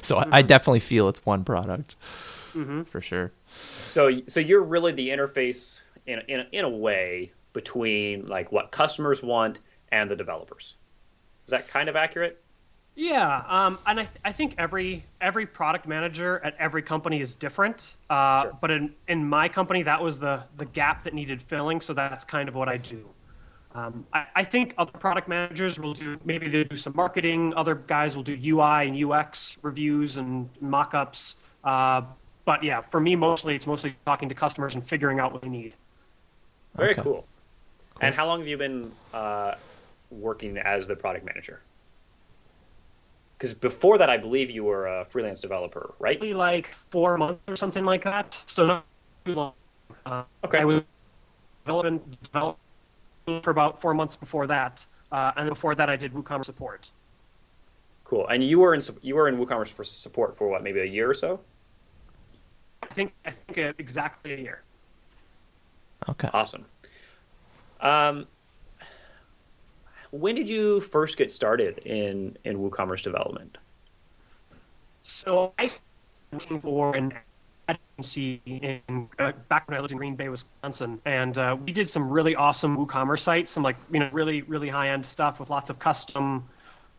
so 0.06 0.16
I, 0.16 0.22
I 0.22 0.24
mm-hmm. 0.24 0.46
definitely 0.46 0.80
feel 0.80 1.08
it's 1.08 1.24
one 1.24 1.44
product. 1.44 1.96
Mm-hmm. 2.54 2.82
For 2.84 3.00
sure. 3.00 3.32
So, 3.88 4.20
so 4.28 4.40
you're 4.40 4.62
really 4.62 4.92
the 4.92 5.08
interface 5.08 5.80
in 6.06 6.20
in 6.28 6.46
in 6.52 6.64
a 6.64 6.68
way 6.68 7.32
between 7.52 8.26
like 8.26 8.52
what 8.52 8.70
customers 8.70 9.22
want 9.22 9.60
and 9.90 10.10
the 10.10 10.16
developers. 10.16 10.74
Is 11.46 11.50
that 11.50 11.68
kind 11.68 11.88
of 11.88 11.96
accurate? 11.96 12.42
Yeah, 12.96 13.42
um, 13.48 13.78
and 13.86 14.00
I, 14.00 14.08
I 14.24 14.30
think 14.30 14.54
every 14.56 15.02
every 15.20 15.46
product 15.46 15.88
manager 15.88 16.40
at 16.44 16.54
every 16.60 16.82
company 16.82 17.20
is 17.20 17.34
different. 17.34 17.96
Uh, 18.08 18.42
Sure. 18.42 18.58
But 18.60 18.70
in, 18.70 18.94
in 19.08 19.28
my 19.28 19.48
company, 19.48 19.82
that 19.82 20.00
was 20.00 20.18
the 20.18 20.44
the 20.58 20.64
gap 20.66 21.02
that 21.04 21.12
needed 21.12 21.42
filling. 21.42 21.80
So 21.80 21.92
that's 21.92 22.24
kind 22.24 22.48
of 22.48 22.54
what 22.54 22.68
I 22.68 22.76
do. 22.76 23.04
Um, 23.74 24.06
I, 24.12 24.26
I 24.36 24.44
think 24.44 24.74
other 24.78 24.92
product 24.92 25.26
managers 25.26 25.80
will 25.80 25.94
do 25.94 26.16
maybe 26.24 26.48
they 26.48 26.62
do 26.62 26.76
some 26.76 26.92
marketing. 26.94 27.52
Other 27.56 27.74
guys 27.74 28.14
will 28.14 28.22
do 28.22 28.34
UI 28.40 28.86
and 28.86 29.12
UX 29.12 29.58
reviews 29.62 30.16
and 30.16 30.48
mock-ups. 30.60 31.36
Uh, 31.64 32.02
but 32.44 32.62
yeah, 32.62 32.80
for 32.82 33.00
me, 33.00 33.16
mostly 33.16 33.56
it's 33.56 33.66
mostly 33.66 33.96
talking 34.06 34.28
to 34.28 34.34
customers 34.36 34.76
and 34.76 34.86
figuring 34.86 35.18
out 35.18 35.32
what 35.32 35.42
they 35.42 35.48
need. 35.48 35.74
Very 36.76 36.92
Okay. 36.92 37.02
cool. 37.02 37.26
And 38.00 38.14
how 38.14 38.28
long 38.28 38.38
have 38.38 38.46
you 38.46 38.56
been 38.56 38.92
uh, 39.12 39.54
working 40.10 40.58
as 40.58 40.86
the 40.86 40.94
product 40.94 41.24
manager? 41.24 41.60
Because 43.36 43.52
before 43.54 43.98
that, 43.98 44.08
I 44.08 44.16
believe 44.16 44.50
you 44.50 44.64
were 44.64 44.86
a 44.86 45.04
freelance 45.04 45.40
developer, 45.40 45.94
right? 45.98 46.20
Like 46.22 46.74
four 46.90 47.18
months 47.18 47.42
or 47.48 47.56
something 47.56 47.84
like 47.84 48.04
that. 48.04 48.42
So 48.46 48.66
not 48.66 48.84
too 49.24 49.34
long. 49.34 49.52
Uh, 50.06 50.22
Okay. 50.44 50.58
I 50.58 50.64
was 50.64 50.82
developing, 51.64 52.00
developing 52.22 53.42
for 53.42 53.50
about 53.50 53.80
four 53.80 53.94
months 53.94 54.16
before 54.16 54.46
that, 54.46 54.84
uh, 55.12 55.32
and 55.36 55.48
before 55.48 55.74
that 55.74 55.88
I 55.90 55.96
did 55.96 56.12
WooCommerce 56.12 56.44
support. 56.44 56.90
Cool. 58.04 58.26
And 58.28 58.44
you 58.44 58.58
were 58.58 58.74
in 58.74 58.82
you 59.02 59.14
were 59.14 59.28
in 59.28 59.36
WooCommerce 59.36 59.68
for 59.68 59.82
support 59.82 60.36
for 60.36 60.48
what, 60.48 60.62
maybe 60.62 60.80
a 60.80 60.84
year 60.84 61.10
or 61.10 61.14
so? 61.14 61.40
I 62.82 62.86
think 62.86 63.12
I 63.24 63.30
think 63.30 63.58
uh, 63.58 63.72
exactly 63.78 64.34
a 64.34 64.36
year. 64.36 64.62
Okay. 66.08 66.28
Awesome. 66.32 66.66
Um, 67.80 68.26
when 70.14 70.36
did 70.36 70.48
you 70.48 70.80
first 70.80 71.16
get 71.16 71.30
started 71.30 71.78
in 71.78 72.36
in 72.44 72.58
WooCommerce 72.58 73.02
development? 73.02 73.58
So 75.02 75.52
I 75.58 75.70
working 76.32 76.60
for 76.60 76.94
an 76.94 77.14
agency 77.68 78.40
in 78.46 79.08
uh, 79.18 79.32
back 79.48 79.68
when 79.68 79.76
I 79.76 79.80
lived 79.80 79.90
in 79.90 79.98
Green 79.98 80.14
Bay, 80.14 80.28
Wisconsin, 80.28 81.00
and 81.04 81.36
uh, 81.36 81.56
we 81.64 81.72
did 81.72 81.90
some 81.90 82.08
really 82.08 82.36
awesome 82.36 82.76
WooCommerce 82.76 83.20
sites, 83.20 83.52
some 83.52 83.64
like 83.64 83.76
you 83.90 83.98
know 83.98 84.08
really 84.12 84.42
really 84.42 84.68
high 84.68 84.90
end 84.90 85.04
stuff 85.04 85.40
with 85.40 85.50
lots 85.50 85.68
of 85.68 85.80
custom. 85.80 86.48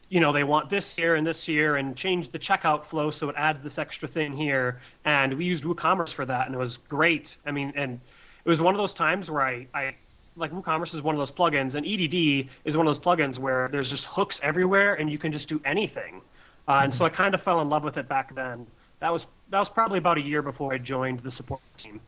You 0.10 0.20
know, 0.20 0.34
they 0.34 0.44
want 0.44 0.70
this 0.70 0.96
here 0.96 1.16
and 1.16 1.26
this 1.26 1.44
here, 1.44 1.78
and 1.78 1.96
change 1.96 2.32
the 2.32 2.38
checkout 2.38 2.86
flow 2.86 3.12
so 3.12 3.30
it 3.30 3.36
adds 3.38 3.64
this 3.64 3.78
extra 3.78 4.08
thing 4.08 4.36
here. 4.36 4.82
And 5.06 5.36
we 5.36 5.46
used 5.46 5.64
WooCommerce 5.64 6.14
for 6.14 6.26
that, 6.26 6.48
and 6.48 6.54
it 6.54 6.60
was 6.60 6.78
great. 6.90 7.38
I 7.46 7.52
mean, 7.52 7.72
and 7.78 8.00
it 8.44 8.50
was 8.50 8.60
one 8.62 8.76
of 8.76 8.78
those 8.78 8.94
times 8.94 9.32
where 9.32 9.42
I, 9.42 9.68
I 9.74 9.96
like 10.36 10.52
WooCommerce 10.52 10.94
is 10.94 11.02
one 11.02 11.16
of 11.16 11.20
those 11.20 11.32
plugins, 11.32 11.76
and 11.76 11.86
EDD 11.86 12.50
is 12.66 12.76
one 12.76 12.88
of 12.88 12.96
those 12.96 13.04
plugins 13.04 13.38
where 13.38 13.70
there's 13.72 13.90
just 13.90 14.06
hooks 14.06 14.40
everywhere, 14.44 14.96
and 14.96 15.10
you 15.10 15.18
can 15.18 15.32
just 15.32 15.48
do 15.48 15.62
anything. 15.66 16.22
Uh, 16.68 16.82
and 16.84 16.94
so 16.94 17.06
I 17.06 17.10
kind 17.10 17.34
of 17.34 17.42
fell 17.42 17.62
in 17.62 17.70
love 17.70 17.84
with 17.84 17.98
it 17.98 18.08
back 18.08 18.34
then. 18.36 18.66
That 19.00 19.14
was 19.14 19.26
that 19.50 19.60
was 19.60 19.70
probably 19.70 20.00
about 20.00 20.18
a 20.18 20.22
year 20.22 20.42
before 20.42 20.74
I 20.74 20.78
joined 20.78 21.20
the 21.20 21.32
support 21.32 21.62
team. 21.78 22.00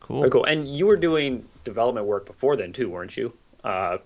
Cool. 0.00 0.18
Very 0.20 0.30
cool. 0.32 0.44
And 0.46 0.66
you 0.68 0.86
were 0.86 0.96
doing 0.96 1.46
development 1.64 2.06
work 2.06 2.26
before 2.26 2.56
then 2.56 2.72
too, 2.72 2.90
weren't 2.90 3.16
you? 3.16 3.32
Uh, 3.62 3.98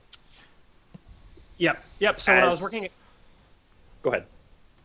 Yep, 1.58 1.82
yep. 2.00 2.20
So 2.20 2.34
when 2.34 2.44
I 2.44 2.48
was 2.48 2.60
working, 2.60 2.84
at, 2.84 2.90
go 4.02 4.10
ahead. 4.10 4.26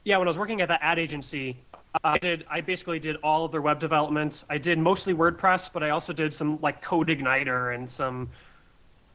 yeah, 0.06 0.18
when 0.18 0.28
I 0.28 0.30
was 0.30 0.38
working 0.38 0.62
at 0.62 0.70
that 0.70 0.80
ad 0.82 1.00
agency, 1.00 1.58
I 2.04 2.18
did 2.18 2.46
I 2.50 2.62
basically 2.62 3.00
did 3.00 3.18
all 3.24 3.46
of 3.46 3.52
their 3.52 3.62
web 3.62 3.80
development. 3.80 4.44
I 4.50 4.58
did 4.58 4.80
mostly 4.80 5.14
WordPress, 5.14 5.72
but 5.72 5.84
I 5.84 5.90
also 5.90 6.14
did 6.14 6.34
some 6.34 6.60
like 6.62 6.84
CodeIgniter 6.84 7.76
and 7.76 7.90
some 7.90 8.30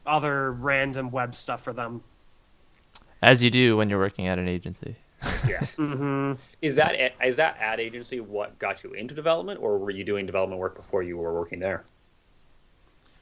other 0.05 0.53
random 0.53 1.11
web 1.11 1.35
stuff 1.35 1.63
for 1.63 1.73
them. 1.73 2.03
As 3.21 3.43
you 3.43 3.49
do 3.49 3.77
when 3.77 3.89
you're 3.89 3.99
working 3.99 4.27
at 4.27 4.37
an 4.37 4.47
agency. 4.47 4.95
Yeah. 5.47 5.65
hmm 5.75 6.33
is 6.61 6.75
that 6.75 7.15
is 7.25 7.37
that 7.37 7.57
ad 7.59 7.79
agency 7.79 8.19
what 8.19 8.57
got 8.59 8.83
you 8.83 8.93
into 8.93 9.15
development, 9.15 9.59
or 9.59 9.79
were 9.79 9.91
you 9.91 10.03
doing 10.03 10.25
development 10.25 10.59
work 10.59 10.75
before 10.75 11.01
you 11.01 11.17
were 11.17 11.33
working 11.33 11.59
there? 11.59 11.83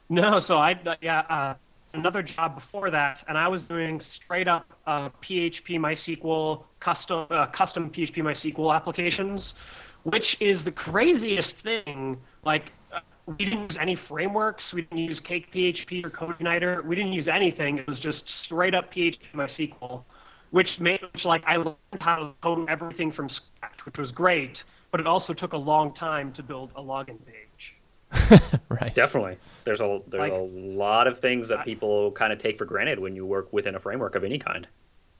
No, 0.10 0.40
so 0.40 0.58
I 0.58 0.78
yeah 1.02 1.20
uh, 1.30 1.54
another 1.96 2.22
job 2.22 2.56
before 2.56 2.90
that, 2.92 3.24
and 3.28 3.38
I 3.38 3.48
was 3.48 3.68
doing 3.68 4.00
straight 4.00 4.48
up 4.48 4.66
uh, 4.86 5.10
PHP 5.22 5.80
MySQL 5.80 6.64
custom 6.80 7.28
uh, 7.30 7.48
custom 7.48 7.90
PHP 7.90 8.24
MySQL 8.24 8.76
applications, 8.76 9.56
which 10.04 10.38
is 10.40 10.64
the 10.64 10.72
craziest 10.72 11.60
thing. 11.60 12.20
Like 12.44 12.72
uh, 12.94 13.00
we 13.26 13.46
didn't 13.46 13.64
use 13.72 13.78
any 13.78 13.96
frameworks, 13.96 14.74
we 14.74 14.84
didn't 14.84 15.00
use 15.00 15.20
CakePHP 15.20 16.06
or 16.06 16.10
CodeIgniter, 16.10 16.84
we 16.86 16.96
didn't 16.96 17.14
use 17.14 17.28
anything. 17.28 17.78
It 17.78 17.88
was 17.88 18.00
just 18.00 18.30
straight 18.30 18.76
up 18.76 18.94
PHP 18.94 19.20
MySQL, 19.34 20.04
which 20.52 20.80
made 20.80 21.02
which 21.14 21.26
like 21.26 21.44
I 21.46 21.58
learned 21.58 21.76
how 22.02 22.18
to 22.18 22.34
code 22.42 22.70
everything 22.70 23.12
from 23.12 23.30
scratch, 23.30 23.86
which 23.86 23.98
was 23.98 24.12
great. 24.12 24.64
But 24.92 25.00
it 25.00 25.08
also 25.08 25.34
took 25.34 25.54
a 25.54 25.58
long 25.58 25.94
time 25.94 26.32
to 26.34 26.44
build 26.44 26.72
a 26.76 26.82
login 26.82 27.18
page. 27.26 27.45
right. 28.70 28.94
Definitely. 28.94 29.38
There's 29.64 29.82
a 29.82 30.02
there's 30.08 30.20
Like- 30.22 30.34
a 30.34 30.36
lot 30.36 31.08
of 31.08 31.20
things 31.20 31.50
that 31.50 31.60
I- 31.60 31.64
people 31.64 32.12
kind 32.12 32.32
of 32.34 32.40
take 32.40 32.58
for 32.58 32.66
granted 32.66 33.00
when 33.00 33.16
you 33.16 33.26
work 33.26 33.52
within 33.54 33.76
a 33.76 33.80
framework 33.80 34.16
of 34.16 34.24
any 34.24 34.38
kind. 34.40 34.68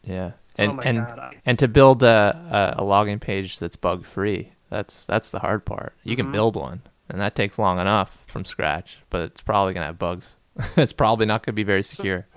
Yeah. 0.04 0.32
And 0.58 0.72
Oh 0.72 0.74
my 0.76 0.84
and 0.84 0.98
God, 1.00 1.20
I- 1.20 1.36
and 1.46 1.60
to 1.60 1.68
build 1.68 2.04
a, 2.04 2.76
a, 2.78 2.82
a 2.82 2.86
login 2.86 3.20
page 3.20 3.60
that's 3.60 3.76
bug 3.76 4.06
free, 4.06 4.52
that's 4.70 5.06
that's 5.06 5.32
the 5.32 5.40
hard 5.40 5.66
part. 5.66 5.94
You 6.04 6.12
Mm-hmm. 6.16 6.24
can 6.24 6.32
build 6.32 6.56
one, 6.56 6.82
and 7.10 7.20
that 7.22 7.36
takes 7.36 7.58
long 7.60 7.80
enough 7.80 8.24
from 8.28 8.46
scratch. 8.46 9.00
But 9.10 9.22
it's 9.24 9.42
probably 9.42 9.74
gonna 9.74 9.88
have 9.88 10.00
bugs. 10.00 10.36
it's 10.78 10.94
probably 10.94 11.26
not 11.26 11.44
gonna 11.46 11.54
be 11.54 11.64
very 11.64 11.84
secure, 11.84 12.28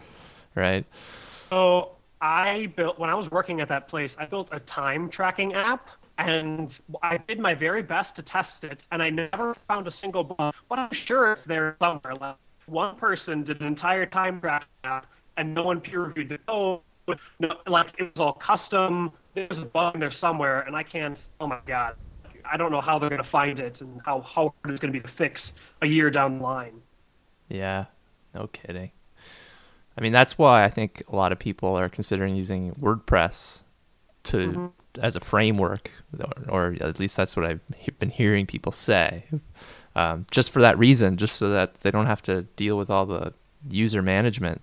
right? 0.54 0.84
So 1.50 1.92
I 2.20 2.66
built 2.74 2.98
when 2.98 3.10
I 3.10 3.14
was 3.14 3.30
working 3.30 3.60
at 3.60 3.68
that 3.68 3.86
place. 3.88 4.16
I 4.18 4.26
built 4.26 4.48
a 4.50 4.58
time 4.60 5.08
tracking 5.08 5.54
app, 5.54 5.88
and 6.18 6.78
I 7.02 7.16
did 7.16 7.38
my 7.38 7.54
very 7.54 7.82
best 7.82 8.16
to 8.16 8.22
test 8.22 8.64
it, 8.64 8.84
and 8.90 9.02
I 9.02 9.08
never 9.08 9.54
found 9.66 9.86
a 9.86 9.90
single 9.90 10.24
bug. 10.24 10.52
But 10.68 10.78
I'm 10.78 10.92
sure 10.92 11.32
if 11.32 11.44
there's 11.44 11.76
somewhere 11.80 12.14
left, 12.20 12.40
one 12.66 12.96
person 12.96 13.44
did 13.44 13.60
an 13.60 13.66
entire 13.66 14.04
time 14.04 14.40
app, 14.44 15.06
and 15.36 15.54
no 15.54 15.62
one 15.62 15.80
peer 15.80 16.02
reviewed 16.02 16.32
it. 16.32 16.40
Oh, 16.48 16.82
no, 17.38 17.56
like 17.66 17.94
it 17.98 18.10
was 18.14 18.20
all 18.20 18.32
custom. 18.32 19.12
There's 19.34 19.58
a 19.58 19.66
bug 19.66 19.94
in 19.94 20.00
there 20.00 20.10
somewhere, 20.10 20.62
and 20.62 20.74
I 20.76 20.82
can't. 20.82 21.18
Oh 21.40 21.46
my 21.46 21.60
god, 21.66 21.94
I 22.44 22.56
don't 22.56 22.72
know 22.72 22.80
how 22.80 22.98
they're 22.98 23.08
going 23.08 23.22
to 23.22 23.28
find 23.28 23.60
it 23.60 23.80
and 23.80 24.00
how 24.04 24.20
how 24.20 24.54
hard 24.62 24.72
it's 24.72 24.80
going 24.80 24.92
to 24.92 24.98
be 24.98 25.06
to 25.06 25.12
fix 25.14 25.54
a 25.82 25.86
year 25.86 26.10
down 26.10 26.38
the 26.38 26.44
line. 26.44 26.82
Yeah, 27.48 27.86
no 28.34 28.48
kidding. 28.48 28.90
I 29.96 30.00
mean, 30.00 30.12
that's 30.12 30.36
why 30.36 30.64
I 30.64 30.68
think 30.68 31.02
a 31.08 31.16
lot 31.16 31.32
of 31.32 31.38
people 31.38 31.76
are 31.76 31.88
considering 31.88 32.36
using 32.36 32.72
WordPress 32.74 33.62
to 34.28 34.36
mm-hmm. 34.36 34.66
as 35.00 35.16
a 35.16 35.20
framework, 35.20 35.90
or, 36.48 36.70
or, 36.70 36.76
at 36.80 36.98
least 36.98 37.16
that's 37.16 37.36
what 37.36 37.44
I've 37.44 37.60
been 37.98 38.10
hearing 38.10 38.46
people 38.46 38.72
say. 38.72 39.24
Um, 39.96 40.26
just 40.30 40.52
for 40.52 40.60
that 40.60 40.78
reason, 40.78 41.16
just 41.16 41.36
so 41.36 41.50
that 41.50 41.80
they 41.80 41.90
don't 41.90 42.06
have 42.06 42.22
to 42.22 42.42
deal 42.56 42.78
with 42.78 42.90
all 42.90 43.06
the 43.06 43.32
user 43.68 44.02
management 44.02 44.60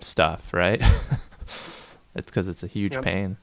stuff, 0.00 0.54
right? 0.54 0.80
it's 2.14 2.26
because 2.26 2.46
it's 2.46 2.62
a 2.62 2.68
huge 2.68 2.94
yep. 2.94 3.04
pain. 3.04 3.36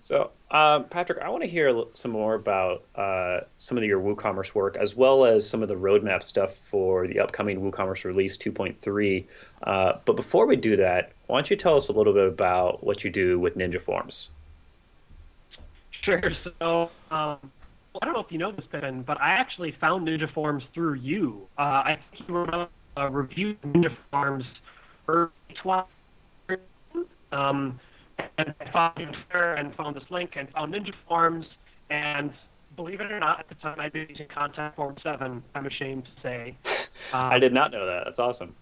So, 0.00 0.30
uh, 0.50 0.80
Patrick, 0.80 1.22
I 1.22 1.28
want 1.28 1.44
to 1.44 1.48
hear 1.48 1.84
some 1.94 2.10
more 2.10 2.34
about 2.34 2.84
uh, 2.96 3.40
some 3.58 3.78
of 3.78 3.84
your 3.84 4.00
WooCommerce 4.00 4.52
work, 4.54 4.76
as 4.76 4.96
well 4.96 5.24
as 5.24 5.48
some 5.48 5.62
of 5.62 5.68
the 5.68 5.76
roadmap 5.76 6.22
stuff 6.24 6.56
for 6.56 7.06
the 7.06 7.20
upcoming 7.20 7.60
WooCommerce 7.60 8.04
release 8.04 8.36
2.3. 8.36 9.24
Uh, 9.62 9.92
but 10.04 10.16
before 10.16 10.46
we 10.46 10.56
do 10.56 10.76
that, 10.76 11.12
why 11.30 11.38
don't 11.38 11.50
you 11.50 11.56
tell 11.56 11.76
us 11.76 11.88
a 11.88 11.92
little 11.92 12.12
bit 12.12 12.26
about 12.26 12.84
what 12.84 13.04
you 13.04 13.10
do 13.10 13.38
with 13.38 13.56
Ninja 13.56 13.80
Forms? 13.80 14.30
Sure. 16.02 16.30
So, 16.58 16.90
um, 17.10 17.38
I 18.00 18.04
don't 18.04 18.14
know 18.14 18.20
if 18.20 18.30
you 18.30 18.38
know 18.38 18.52
this, 18.52 18.64
Ben, 18.70 19.02
but 19.02 19.20
I 19.20 19.30
actually 19.30 19.72
found 19.80 20.08
Ninja 20.08 20.32
Forms 20.32 20.64
through 20.72 20.94
you. 20.94 21.46
Uh, 21.58 21.62
I 21.62 21.98
think 22.10 22.28
you 22.28 22.34
were 22.34 22.68
a 22.96 23.10
review 23.10 23.56
Ninja 23.64 23.94
Forms 24.10 24.44
early 25.08 25.30
20. 25.62 25.86
Um, 27.32 27.78
and 28.38 28.54
I 28.60 28.70
found 28.72 28.96
Twitter 28.96 29.54
and 29.54 29.74
found 29.74 29.96
this 29.96 30.10
link 30.10 30.32
and 30.36 30.50
found 30.50 30.74
Ninja 30.74 30.92
Forms. 31.08 31.46
And 31.90 32.32
believe 32.76 33.00
it 33.00 33.10
or 33.10 33.20
not, 33.20 33.40
at 33.40 33.48
the 33.48 33.54
time 33.56 33.78
I'd 33.78 33.92
been 33.92 34.06
using 34.08 34.26
Contact 34.28 34.76
Form 34.76 34.96
7, 35.02 35.42
I'm 35.54 35.66
ashamed 35.66 36.04
to 36.04 36.10
say. 36.22 36.56
Um, 37.12 37.24
I 37.32 37.38
did 37.38 37.52
not 37.52 37.72
know 37.72 37.86
that. 37.86 38.04
That's 38.04 38.20
awesome. 38.20 38.54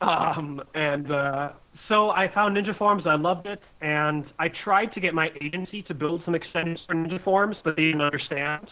Um, 0.00 0.62
and 0.74 1.10
uh, 1.10 1.52
so 1.88 2.10
I 2.10 2.32
found 2.32 2.56
Ninja 2.56 2.76
Forms. 2.76 3.04
I 3.06 3.14
loved 3.14 3.46
it, 3.46 3.60
and 3.80 4.24
I 4.38 4.48
tried 4.64 4.92
to 4.94 5.00
get 5.00 5.14
my 5.14 5.30
agency 5.40 5.82
to 5.82 5.94
build 5.94 6.22
some 6.24 6.34
extensions 6.34 6.80
for 6.86 6.94
Ninja 6.94 7.22
Forms, 7.22 7.56
but 7.64 7.76
they 7.76 7.84
didn't 7.84 8.00
understand. 8.00 8.68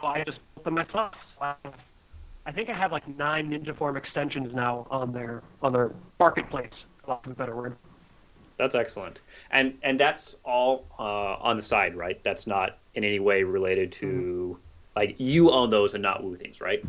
So 0.00 0.06
I 0.06 0.22
just 0.24 0.38
built 0.54 0.64
them 0.64 0.74
myself. 0.74 1.14
I 1.40 2.52
think 2.52 2.68
I 2.70 2.78
have 2.78 2.92
like 2.92 3.06
nine 3.16 3.50
Ninja 3.50 3.76
Form 3.76 3.96
extensions 3.96 4.54
now 4.54 4.86
on 4.90 5.12
their 5.12 5.42
on 5.62 5.72
their 5.72 5.92
marketplace. 6.18 6.70
For 7.04 7.12
lack 7.12 7.26
of 7.26 7.32
a 7.32 7.34
better 7.34 7.54
word. 7.54 7.76
That's 8.56 8.74
excellent, 8.74 9.20
and 9.50 9.74
and 9.82 10.00
that's 10.00 10.38
all 10.44 10.86
uh, 10.98 11.02
on 11.02 11.56
the 11.56 11.62
side, 11.62 11.96
right? 11.96 12.22
That's 12.24 12.46
not 12.46 12.78
in 12.94 13.04
any 13.04 13.20
way 13.20 13.44
related 13.44 13.92
to 13.92 14.06
mm-hmm. 14.06 14.98
like 14.98 15.14
you 15.18 15.50
own 15.50 15.70
those 15.70 15.94
and 15.94 16.02
not 16.02 16.22
WooThemes, 16.22 16.60
right? 16.60 16.84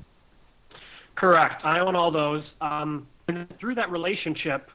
Correct. 1.15 1.63
I 1.65 1.79
own 1.79 1.95
all 1.95 2.11
those. 2.11 2.43
Um, 2.61 3.05
and 3.29 3.59
through 3.59 3.75
that 3.75 3.91
relationship, 3.91 4.69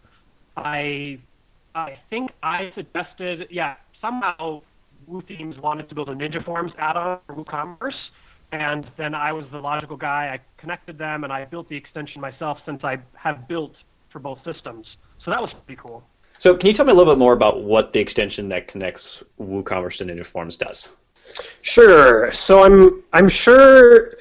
I 0.56 1.18
I 1.74 1.98
think 2.10 2.30
I 2.42 2.70
suggested, 2.74 3.48
yeah, 3.50 3.76
somehow 4.00 4.62
WooThemes 5.10 5.58
wanted 5.60 5.88
to 5.88 5.94
build 5.94 6.08
a 6.08 6.14
Ninja 6.14 6.44
Forms 6.44 6.72
add-on 6.78 7.18
for 7.26 7.34
WooCommerce, 7.34 7.96
and 8.52 8.88
then 8.96 9.14
I 9.14 9.32
was 9.32 9.46
the 9.50 9.58
logical 9.58 9.96
guy. 9.96 10.32
I 10.32 10.40
connected 10.60 10.98
them, 10.98 11.24
and 11.24 11.32
I 11.32 11.44
built 11.44 11.68
the 11.68 11.76
extension 11.76 12.20
myself 12.20 12.58
since 12.64 12.84
I 12.84 12.98
have 13.14 13.48
built 13.48 13.74
for 14.10 14.20
both 14.20 14.38
systems. 14.44 14.86
So 15.24 15.30
that 15.30 15.40
was 15.40 15.50
pretty 15.66 15.80
cool. 15.84 16.02
So, 16.38 16.56
can 16.56 16.68
you 16.68 16.74
tell 16.74 16.84
me 16.84 16.92
a 16.92 16.94
little 16.94 17.12
bit 17.12 17.18
more 17.18 17.32
about 17.32 17.62
what 17.62 17.92
the 17.92 18.00
extension 18.00 18.48
that 18.50 18.68
connects 18.68 19.22
WooCommerce 19.40 19.98
to 19.98 20.04
Ninja 20.04 20.26
Forms 20.26 20.56
does? 20.56 20.88
Sure. 21.62 22.32
So, 22.32 22.64
I'm 22.64 23.02
I'm 23.12 23.28
sure 23.28 24.14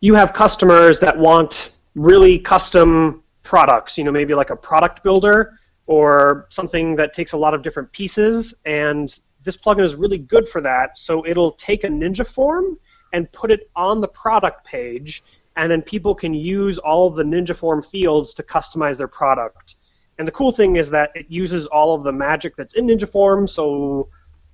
you 0.00 0.14
have 0.14 0.32
customers 0.32 1.00
that 1.00 1.18
want 1.18 1.72
really 1.94 2.38
custom 2.38 3.22
products. 3.48 3.96
You 3.96 4.04
know, 4.04 4.12
maybe 4.12 4.34
like 4.34 4.50
a 4.50 4.56
product 4.56 5.02
builder 5.02 5.58
or 5.86 6.46
something 6.50 6.96
that 6.96 7.14
takes 7.14 7.32
a 7.32 7.36
lot 7.36 7.54
of 7.54 7.62
different 7.62 7.90
pieces, 7.92 8.54
and 8.66 9.08
this 9.42 9.56
plugin 9.56 9.84
is 9.84 9.94
really 9.96 10.18
good 10.18 10.46
for 10.46 10.60
that. 10.60 10.98
So, 10.98 11.26
it'll 11.26 11.52
take 11.52 11.84
a 11.84 11.88
Ninja 11.88 12.26
form 12.26 12.78
and 13.14 13.32
put 13.32 13.50
it 13.50 13.70
on 13.74 14.02
the 14.02 14.08
product 14.08 14.66
page, 14.66 15.22
and 15.56 15.70
then 15.72 15.80
people 15.80 16.14
can 16.14 16.34
use 16.34 16.76
all 16.78 17.06
of 17.06 17.14
the 17.14 17.24
Ninja 17.24 17.56
form 17.56 17.82
fields 17.82 18.34
to 18.34 18.42
customize 18.42 18.98
their 18.98 19.08
product. 19.08 19.76
And 20.18 20.26
the 20.26 20.32
cool 20.32 20.52
thing 20.52 20.76
is 20.76 20.90
that 20.90 21.10
it 21.14 21.26
uses 21.28 21.66
all 21.66 21.94
of 21.94 22.02
the 22.02 22.12
magic 22.12 22.56
that's 22.56 22.74
in 22.74 22.86
Ninja 22.88 23.08
Form, 23.08 23.46
so 23.46 24.08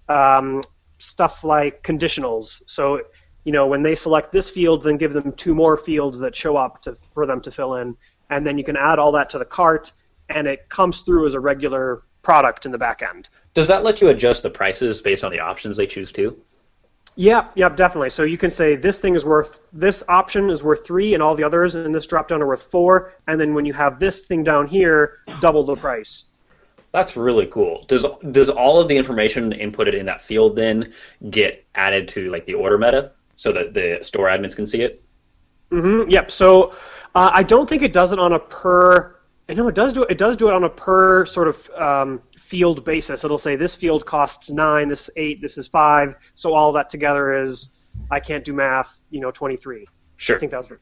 um, 0.09 0.63
stuff 0.99 1.43
like 1.43 1.83
conditionals. 1.83 2.63
So, 2.67 3.01
you 3.45 3.53
know, 3.53 3.67
when 3.67 3.83
they 3.83 3.95
select 3.95 4.31
this 4.31 4.51
field, 4.51 4.83
then 4.83 4.99
give 4.99 5.13
them 5.13 5.33
two 5.33 5.55
more 5.55 5.77
fields 5.77 6.19
that 6.21 6.37
show 6.37 6.57
up 6.57 6.83
to, 6.83 6.95
for 7.13 7.27
them 7.27 7.41
to 7.43 7.51
fill 7.51 7.77
in. 7.77 7.97
And 8.35 8.45
then 8.45 8.59
you 8.59 8.65
can 8.65 8.77
add 8.77 8.99
all 8.99 9.13
that 9.13 9.31
to 9.31 9.39
the 9.39 9.45
cart, 9.45 9.93
and 10.29 10.49
it 10.49 10.69
comes 10.69 11.03
through 11.03 11.25
as 11.27 11.35
a 11.35 11.41
regular 11.41 12.03
product 12.23 12.67
in 12.67 12.73
the 12.73 12.79
back 12.79 13.01
end. 13.01 13.29
Does 13.55 13.69
that 13.69 13.85
let 13.85 14.01
you 14.01 14.09
adjust 14.09 14.43
the 14.43 14.51
prices 14.51 15.01
based 15.01 15.23
on 15.23 15.31
the 15.31 15.39
options 15.39 15.77
they 15.77 15.87
choose 15.87 16.11
to? 16.13 16.37
Yep, 17.15 17.53
yep, 17.55 17.77
definitely. 17.77 18.11
So 18.11 18.25
you 18.25 18.37
can 18.37 18.51
say 18.51 18.75
this 18.75 18.99
thing 18.99 19.15
is 19.15 19.25
worth 19.25 19.61
this 19.73 20.03
option 20.09 20.51
is 20.51 20.65
worth 20.65 20.85
three, 20.85 21.15
and 21.15 21.23
all 21.23 21.37
the 21.37 21.45
others 21.45 21.77
in 21.77 21.93
this 21.93 22.09
drop 22.09 22.27
down 22.27 22.43
are 22.43 22.47
worth 22.49 22.63
four. 22.65 23.13
And 23.29 23.41
then 23.41 23.55
when 23.55 23.67
you 23.67 23.73
have 23.73 24.01
this 24.01 24.23
thing 24.23 24.43
down 24.43 24.67
here, 24.67 25.21
double 25.41 25.63
the 25.63 25.77
price. 25.77 26.25
That's 26.91 27.17
really 27.17 27.47
cool. 27.47 27.85
Does 27.87 28.05
does 28.33 28.51
all 28.51 28.81
of 28.81 28.89
the 28.89 28.97
information 28.97 29.53
inputted 29.53 29.95
in 29.95 30.07
that 30.07 30.23
field 30.23 30.57
then 30.57 30.93
get 31.31 31.65
added 31.77 32.09
to 32.09 32.33
like 32.33 32.47
the 32.47 32.55
order 32.55 32.79
meta 32.79 33.13
so 33.37 33.53
that 33.53 33.75
the 33.75 34.01
store 34.03 34.27
admins 34.27 34.57
can 34.57 34.67
see 34.67 34.83
it? 34.83 35.05
Mm-hmm. 35.71 36.11
Yep. 36.11 36.31
So 36.33 36.75
uh, 37.15 37.31
I 37.33 37.43
don't 37.43 37.69
think 37.69 37.83
it 37.83 37.93
does 37.93 38.13
it 38.13 38.19
on 38.19 38.33
a 38.33 38.39
per. 38.39 39.17
No, 39.49 39.69
it 39.69 39.75
does 39.75 39.93
do 39.93 40.05
it. 40.05 40.11
It 40.13 40.19
does 40.19 40.37
do 40.37 40.49
it 40.49 40.55
on 40.55 40.65
a 40.65 40.71
per 40.71 41.27
sort 41.27 41.49
of 41.49 41.71
um, 41.77 42.23
field 42.39 42.85
basis. 42.85 43.25
It'll 43.25 43.39
say 43.39 43.57
this 43.57 43.75
field 43.75 44.07
costs 44.07 44.51
nine, 44.51 44.89
this 44.89 45.11
eight, 45.17 45.43
this 45.43 45.59
is 45.59 45.69
five. 45.69 46.17
So 46.35 46.55
all 46.55 46.73
that 46.73 46.89
together 46.89 47.43
is 47.43 47.71
I 48.11 48.21
can't 48.21 48.45
do 48.45 48.53
math. 48.53 49.01
You 49.11 49.21
know, 49.21 49.31
twenty 49.31 49.57
three. 49.57 49.87
Sure. 50.17 50.37
I 50.37 50.39
think 50.39 50.53
that 50.53 50.59
was. 50.59 50.73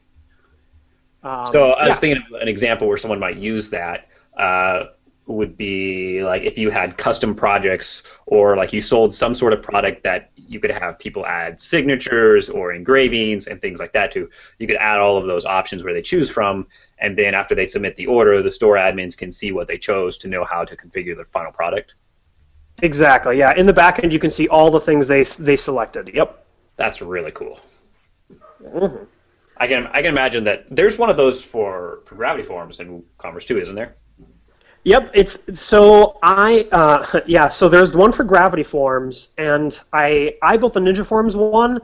Um, 1.24 1.46
so 1.46 1.70
I 1.72 1.88
was 1.88 1.96
yeah. 1.96 2.00
thinking 2.00 2.22
of 2.34 2.40
an 2.40 2.48
example 2.48 2.88
where 2.88 2.96
someone 2.96 3.20
might 3.20 3.36
use 3.36 3.68
that. 3.70 4.08
Uh, 4.36 4.84
would 5.26 5.56
be 5.56 6.20
like 6.22 6.42
if 6.42 6.58
you 6.58 6.68
had 6.70 6.98
custom 6.98 7.34
projects 7.34 8.02
or 8.26 8.56
like 8.56 8.72
you 8.72 8.80
sold 8.80 9.14
some 9.14 9.34
sort 9.34 9.52
of 9.52 9.62
product 9.62 10.02
that 10.02 10.30
you 10.34 10.58
could 10.58 10.70
have 10.70 10.98
people 10.98 11.24
add 11.24 11.60
signatures 11.60 12.50
or 12.50 12.72
engravings 12.72 13.46
and 13.46 13.60
things 13.60 13.78
like 13.78 13.92
that 13.92 14.10
to. 14.12 14.28
You 14.58 14.66
could 14.66 14.76
add 14.76 14.98
all 14.98 15.16
of 15.16 15.26
those 15.26 15.44
options 15.44 15.84
where 15.84 15.94
they 15.94 16.02
choose 16.02 16.28
from, 16.28 16.66
and 16.98 17.16
then 17.16 17.34
after 17.34 17.54
they 17.54 17.66
submit 17.66 17.96
the 17.96 18.06
order, 18.06 18.42
the 18.42 18.50
store 18.50 18.76
admins 18.76 19.16
can 19.16 19.30
see 19.30 19.52
what 19.52 19.66
they 19.68 19.78
chose 19.78 20.18
to 20.18 20.28
know 20.28 20.44
how 20.44 20.64
to 20.64 20.76
configure 20.76 21.16
the 21.16 21.24
final 21.26 21.52
product. 21.52 21.94
Exactly. 22.82 23.38
Yeah. 23.38 23.54
In 23.56 23.66
the 23.66 23.72
back 23.72 24.02
end, 24.02 24.12
you 24.12 24.18
can 24.18 24.30
see 24.30 24.48
all 24.48 24.70
the 24.70 24.80
things 24.80 25.06
they 25.06 25.22
they 25.22 25.56
selected. 25.56 26.10
Yep. 26.12 26.44
That's 26.76 27.00
really 27.00 27.30
cool. 27.30 27.60
Mm-hmm. 28.62 29.04
I 29.56 29.66
can 29.68 29.86
I 29.88 30.02
can 30.02 30.06
imagine 30.06 30.44
that 30.44 30.66
there's 30.70 30.98
one 30.98 31.10
of 31.10 31.16
those 31.16 31.42
for, 31.42 32.00
for 32.06 32.16
Gravity 32.16 32.42
Forms 32.42 32.80
and 32.80 33.04
Commerce 33.18 33.44
too, 33.44 33.58
isn't 33.60 33.74
there? 33.74 33.94
Yep, 34.84 35.12
it's 35.14 35.60
so 35.60 36.18
I 36.22 36.66
uh, 36.72 37.20
yeah. 37.26 37.48
So 37.48 37.68
there's 37.68 37.92
one 37.92 38.12
for 38.12 38.24
Gravity 38.24 38.64
Forms, 38.64 39.28
and 39.38 39.78
I 39.92 40.34
I 40.42 40.56
built 40.56 40.72
the 40.72 40.80
Ninja 40.80 41.06
Forms 41.06 41.36
one, 41.36 41.80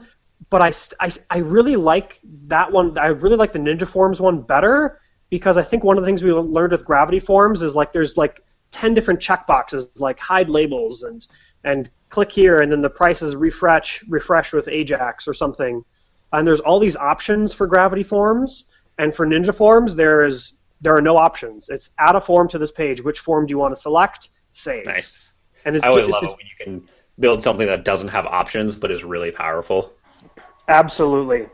but 0.49 0.61
I, 0.61 0.71
I, 0.99 1.09
I 1.29 1.37
really 1.39 1.77
like 1.77 2.19
that 2.47 2.71
one. 2.71 2.97
I 2.97 3.07
really 3.07 3.37
like 3.37 3.53
the 3.53 3.59
Ninja 3.59 3.87
Forms 3.87 4.19
one 4.19 4.41
better 4.41 4.99
because 5.29 5.57
I 5.57 5.63
think 5.63 5.83
one 5.83 5.97
of 5.97 6.03
the 6.03 6.07
things 6.07 6.23
we 6.23 6.33
learned 6.33 6.73
with 6.73 6.83
Gravity 6.83 7.19
Forms 7.19 7.61
is 7.61 7.73
like 7.73 7.93
there's 7.93 8.17
like 8.17 8.43
ten 8.71 8.93
different 8.93 9.21
checkboxes 9.21 9.99
like 9.99 10.19
hide 10.19 10.49
labels 10.49 11.03
and 11.03 11.25
and 11.63 11.89
click 12.09 12.31
here 12.31 12.59
and 12.59 12.71
then 12.71 12.81
the 12.81 12.89
price 12.89 13.21
is 13.21 13.35
refresh 13.35 14.03
refresh 14.09 14.51
with 14.51 14.67
Ajax 14.67 15.25
or 15.25 15.33
something, 15.33 15.85
and 16.33 16.45
there's 16.45 16.59
all 16.59 16.79
these 16.79 16.97
options 16.97 17.53
for 17.53 17.65
Gravity 17.65 18.03
Forms. 18.03 18.65
And 18.97 19.15
for 19.15 19.25
Ninja 19.25 19.55
Forms, 19.55 19.95
there 19.95 20.25
is 20.25 20.51
there 20.81 20.95
are 20.95 21.01
no 21.01 21.17
options. 21.17 21.69
It's 21.69 21.89
add 21.99 22.15
a 22.15 22.21
form 22.21 22.47
to 22.49 22.57
this 22.57 22.71
page. 22.71 23.03
Which 23.03 23.19
form 23.19 23.45
do 23.45 23.51
you 23.51 23.57
want 23.57 23.75
to 23.75 23.81
select? 23.81 24.29
Save. 24.51 24.85
Nice. 24.85 25.31
And 25.65 25.75
it's 25.75 25.85
I 25.85 25.89
would 25.89 26.05
love 26.05 26.23
it 26.23 26.27
when 26.27 26.37
you 26.39 26.65
can 26.65 26.89
build 27.19 27.43
something 27.43 27.67
that 27.67 27.83
doesn't 27.83 28.07
have 28.07 28.25
options 28.25 28.75
but 28.75 28.91
is 28.91 29.03
really 29.03 29.31
powerful. 29.31 29.93
Absolutely. 30.67 31.47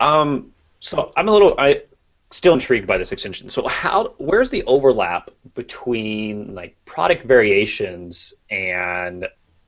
Um, 0.00 0.52
so 0.80 1.12
I'm 1.16 1.28
a 1.28 1.32
little 1.32 1.54
I 1.58 1.82
still 2.30 2.54
intrigued 2.54 2.86
by 2.86 2.98
this 2.98 3.12
extension. 3.12 3.48
So 3.48 3.66
how 3.68 4.14
where's 4.18 4.50
the 4.50 4.64
overlap 4.64 5.30
between 5.54 6.54
like 6.54 6.76
product 6.84 7.24
variations 7.24 8.34
and 8.50 9.26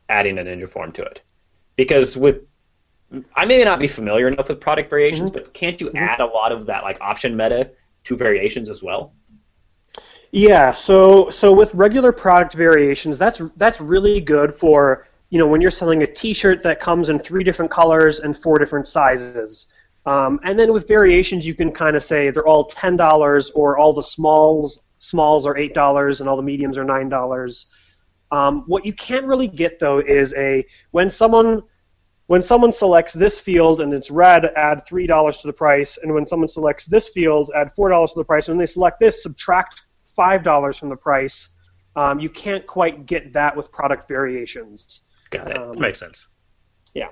adding 0.08 0.38
a 0.38 0.42
ninja 0.42 0.68
form 0.68 0.92
to 0.92 1.02
it? 1.02 1.22
Because 1.76 2.16
with 2.16 2.42
I 3.34 3.46
may 3.46 3.62
not 3.64 3.78
be 3.78 3.86
familiar 3.86 4.28
enough 4.28 4.48
with 4.48 4.60
product 4.60 4.90
variations, 4.90 5.30
Mm-hmm. 5.30 5.44
but 5.44 5.54
can't 5.54 5.80
you 5.80 5.90
add 5.94 6.20
a 6.20 6.26
lot 6.26 6.52
of 6.52 6.66
that 6.66 6.82
like 6.82 7.00
option 7.00 7.36
meta 7.36 7.70
to 8.08 8.16
variations 8.16 8.68
as 8.70 8.82
well? 8.82 9.14
Yeah, 10.30 10.72
so 10.72 11.30
so 11.30 11.54
with 11.54 11.72
regular 11.74 12.12
product 12.12 12.52
variations, 12.54 13.16
that's 13.16 13.40
that's 13.56 13.80
really 13.80 14.20
good 14.20 14.52
for 14.52 15.06
you 15.30 15.38
know 15.38 15.46
when 15.46 15.60
you're 15.60 15.70
selling 15.70 16.02
a 16.02 16.06
T-shirt 16.06 16.62
that 16.64 16.80
comes 16.80 17.08
in 17.08 17.18
three 17.18 17.44
different 17.44 17.70
colors 17.70 18.20
and 18.20 18.36
four 18.36 18.58
different 18.58 18.88
sizes. 18.88 19.68
Um, 20.04 20.40
and 20.42 20.58
then 20.58 20.72
with 20.72 20.88
variations, 20.88 21.46
you 21.46 21.54
can 21.54 21.72
kind 21.72 21.96
of 21.96 22.02
say 22.02 22.30
they're 22.30 22.46
all 22.46 22.64
ten 22.64 22.96
dollars, 22.96 23.50
or 23.50 23.78
all 23.78 23.94
the 23.94 24.02
smalls 24.02 24.80
smalls 24.98 25.46
are 25.46 25.56
eight 25.56 25.72
dollars, 25.72 26.20
and 26.20 26.28
all 26.28 26.36
the 26.36 26.42
mediums 26.42 26.76
are 26.76 26.84
nine 26.84 27.08
dollars. 27.08 27.66
Um, 28.30 28.64
what 28.66 28.84
you 28.84 28.92
can't 28.92 29.24
really 29.24 29.48
get 29.48 29.78
though 29.78 29.98
is 29.98 30.34
a 30.34 30.66
when 30.90 31.08
someone 31.08 31.62
when 32.28 32.42
someone 32.42 32.72
selects 32.72 33.14
this 33.14 33.40
field 33.40 33.80
and 33.80 33.94
it's 33.94 34.10
red, 34.10 34.44
add 34.54 34.86
three 34.86 35.06
dollars 35.06 35.38
to 35.38 35.46
the 35.46 35.52
price, 35.52 35.96
and 35.96 36.12
when 36.14 36.26
someone 36.26 36.46
selects 36.48 36.84
this 36.84 37.08
field, 37.08 37.50
add 37.56 37.72
four 37.74 37.88
dollars 37.88 38.12
to 38.12 38.20
the 38.20 38.24
price. 38.24 38.48
And 38.48 38.56
when 38.56 38.62
they 38.62 38.66
select 38.66 39.00
this, 39.00 39.22
subtract 39.22 39.80
five 40.04 40.42
dollars 40.42 40.76
from 40.76 40.90
the 40.90 40.96
price. 40.96 41.48
Um, 41.96 42.20
you 42.20 42.28
can't 42.28 42.66
quite 42.66 43.06
get 43.06 43.32
that 43.32 43.56
with 43.56 43.72
product 43.72 44.06
variations. 44.08 45.00
Got 45.30 45.50
it. 45.50 45.56
Um, 45.56 45.80
Makes 45.80 46.00
sense. 46.00 46.26
Yeah. 46.94 47.08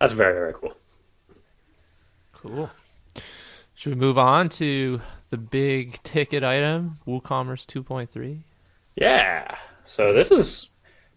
That's 0.00 0.14
very 0.14 0.32
very 0.32 0.54
cool. 0.54 0.72
Cool. 2.32 2.70
Should 3.74 3.94
we 3.96 4.00
move 4.00 4.16
on 4.16 4.48
to 4.50 5.02
the 5.28 5.36
big 5.36 6.02
ticket 6.02 6.42
item, 6.42 7.00
WooCommerce 7.06 7.66
2.3? 7.66 8.38
Yeah. 8.96 9.56
So 9.84 10.14
this 10.14 10.30
is 10.30 10.70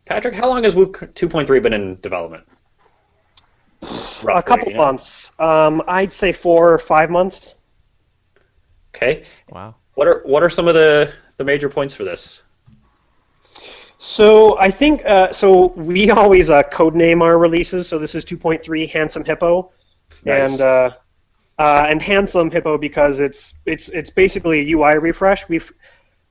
Patrick. 0.06 0.34
How 0.34 0.50
long 0.50 0.66
has 0.66 0.76
Woo 0.76 0.88
2.3 0.88 1.62
been 1.62 1.74
in 1.74 1.98
development? 2.02 2.46
A 4.24 4.44
couple 4.44 4.70
you 4.70 4.78
know? 4.78 4.86
months. 4.86 5.32
Um, 5.40 5.84
I'd 5.88 6.14
say 6.14 6.32
four 6.32 6.74
or 6.74 6.78
five 6.78 7.10
months. 7.10 7.56
Okay. 8.96 9.24
Wow. 9.50 9.76
What 9.96 10.08
are 10.08 10.22
what 10.26 10.44
are 10.44 10.50
some 10.50 10.68
of 10.68 10.74
the 10.74 11.12
the 11.38 11.44
major 11.44 11.70
points 11.70 11.94
for 11.94 12.04
this? 12.04 12.44
So 14.00 14.58
I 14.60 14.70
think 14.72 15.06
uh, 15.06 15.32
so. 15.32 15.68
We 15.68 16.10
always 16.22 16.50
uh, 16.50 16.64
code 16.64 16.96
name 16.96 17.22
our 17.22 17.38
releases. 17.38 17.88
So 17.88 18.00
this 18.00 18.16
is 18.16 18.26
2.3 18.26 18.90
Handsome 18.90 19.24
Hippo, 19.24 19.72
Nice. 20.24 20.52
and 20.52 20.62
uh, 20.62 20.90
uh, 21.60 21.86
and 21.90 22.02
Handsome 22.02 22.52
Hippo 22.52 22.78
because 22.78 23.20
it's 23.20 23.56
it's 23.66 23.90
it's 23.90 24.10
basically 24.10 24.60
a 24.62 24.76
UI 24.76 24.98
refresh. 24.98 25.50
We've 25.50 25.72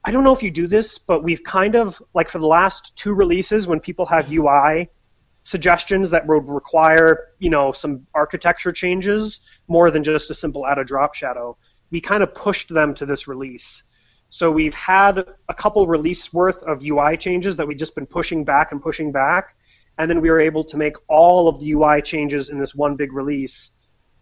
I 0.04 0.12
don't 0.12 0.22
know 0.22 0.32
if 0.32 0.42
you 0.42 0.52
do 0.52 0.68
this, 0.68 0.98
but 0.98 1.24
we've 1.24 1.42
kind 1.42 1.74
of 1.74 2.00
like 2.14 2.28
for 2.28 2.38
the 2.38 2.46
last 2.46 2.96
two 2.96 3.12
releases 3.14 3.66
when 3.66 3.80
people 3.80 4.06
have 4.06 4.32
UI 4.32 4.88
suggestions 5.46 6.10
that 6.10 6.26
would 6.26 6.48
require 6.48 7.28
you 7.38 7.50
know 7.50 7.70
some 7.70 8.04
architecture 8.12 8.72
changes 8.72 9.40
more 9.68 9.92
than 9.92 10.02
just 10.02 10.28
a 10.28 10.34
simple 10.34 10.66
add 10.66 10.78
a 10.78 10.84
drop 10.84 11.14
shadow. 11.14 11.56
We 11.92 12.00
kind 12.00 12.24
of 12.24 12.34
pushed 12.34 12.68
them 12.68 12.94
to 12.94 13.06
this 13.06 13.28
release. 13.28 13.84
So 14.28 14.50
we've 14.50 14.74
had 14.74 15.24
a 15.48 15.54
couple 15.54 15.86
release 15.86 16.32
worth 16.32 16.64
of 16.64 16.82
UI 16.82 17.16
changes 17.16 17.56
that 17.56 17.68
we've 17.68 17.78
just 17.78 17.94
been 17.94 18.06
pushing 18.06 18.42
back 18.42 18.72
and 18.72 18.82
pushing 18.82 19.12
back, 19.12 19.54
and 19.96 20.10
then 20.10 20.20
we 20.20 20.30
were 20.30 20.40
able 20.40 20.64
to 20.64 20.76
make 20.76 20.96
all 21.06 21.46
of 21.46 21.60
the 21.60 21.72
UI 21.74 22.02
changes 22.02 22.50
in 22.50 22.58
this 22.58 22.74
one 22.74 22.96
big 22.96 23.12
release. 23.12 23.70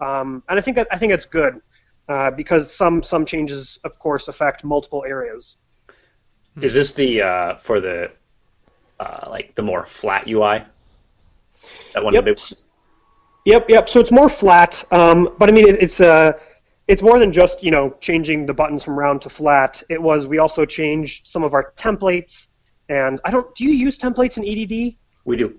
Um, 0.03 0.43
and 0.47 0.59
I 0.59 0.61
think 0.61 0.77
that 0.77 0.89
I 0.91 0.99
think 0.99 1.13
that's 1.13 1.25
good 1.25 1.63
uh, 2.07 2.33
because 2.33 2.71
some 2.71 3.03
some 3.03 3.25
changes, 3.25 3.79
of 3.83 3.99
course, 3.99 4.29
affect 4.29 4.63
multiple 4.63 5.05
areas. 5.09 5.57
Is 6.61 6.75
this 6.75 6.93
the 6.93 7.23
uh, 7.23 7.55
for 7.57 7.81
the 7.81 8.11
uh, 9.01 9.29
like 9.31 9.55
the 9.55 9.63
more 9.63 9.87
flat 9.87 10.29
UI? 10.29 10.65
That 11.95 12.05
one 12.05 12.13
Yep. 12.13 12.25
big 12.25 12.39
Yep, 13.45 13.69
yep. 13.71 13.89
So 13.89 14.01
it's 14.01 14.11
more 14.13 14.29
flat, 14.29 14.83
um, 14.91 15.35
but 15.39 15.49
I 15.49 15.53
mean 15.53 15.69
it, 15.69 15.83
it's 15.83 16.01
uh, 16.01 16.33
it's 16.89 17.03
more 17.03 17.19
than 17.19 17.33
just 17.33 17.63
you 17.63 17.71
know 17.71 17.95
changing 18.01 18.47
the 18.47 18.55
buttons 18.55 18.83
from 18.85 18.99
round 18.99 19.23
to 19.23 19.29
flat. 19.29 19.83
It 19.89 20.01
was 20.01 20.27
we 20.27 20.39
also 20.39 20.65
changed 20.65 21.27
some 21.29 21.43
of 21.45 21.55
our 21.55 21.73
templates, 21.77 22.49
and 22.89 23.21
I 23.25 23.31
don't. 23.31 23.55
Do 23.55 23.65
you 23.65 23.71
use 23.71 23.99
templates 23.99 24.37
in 24.39 24.45
EDD? 24.45 24.97
we 25.25 25.37
do 25.37 25.55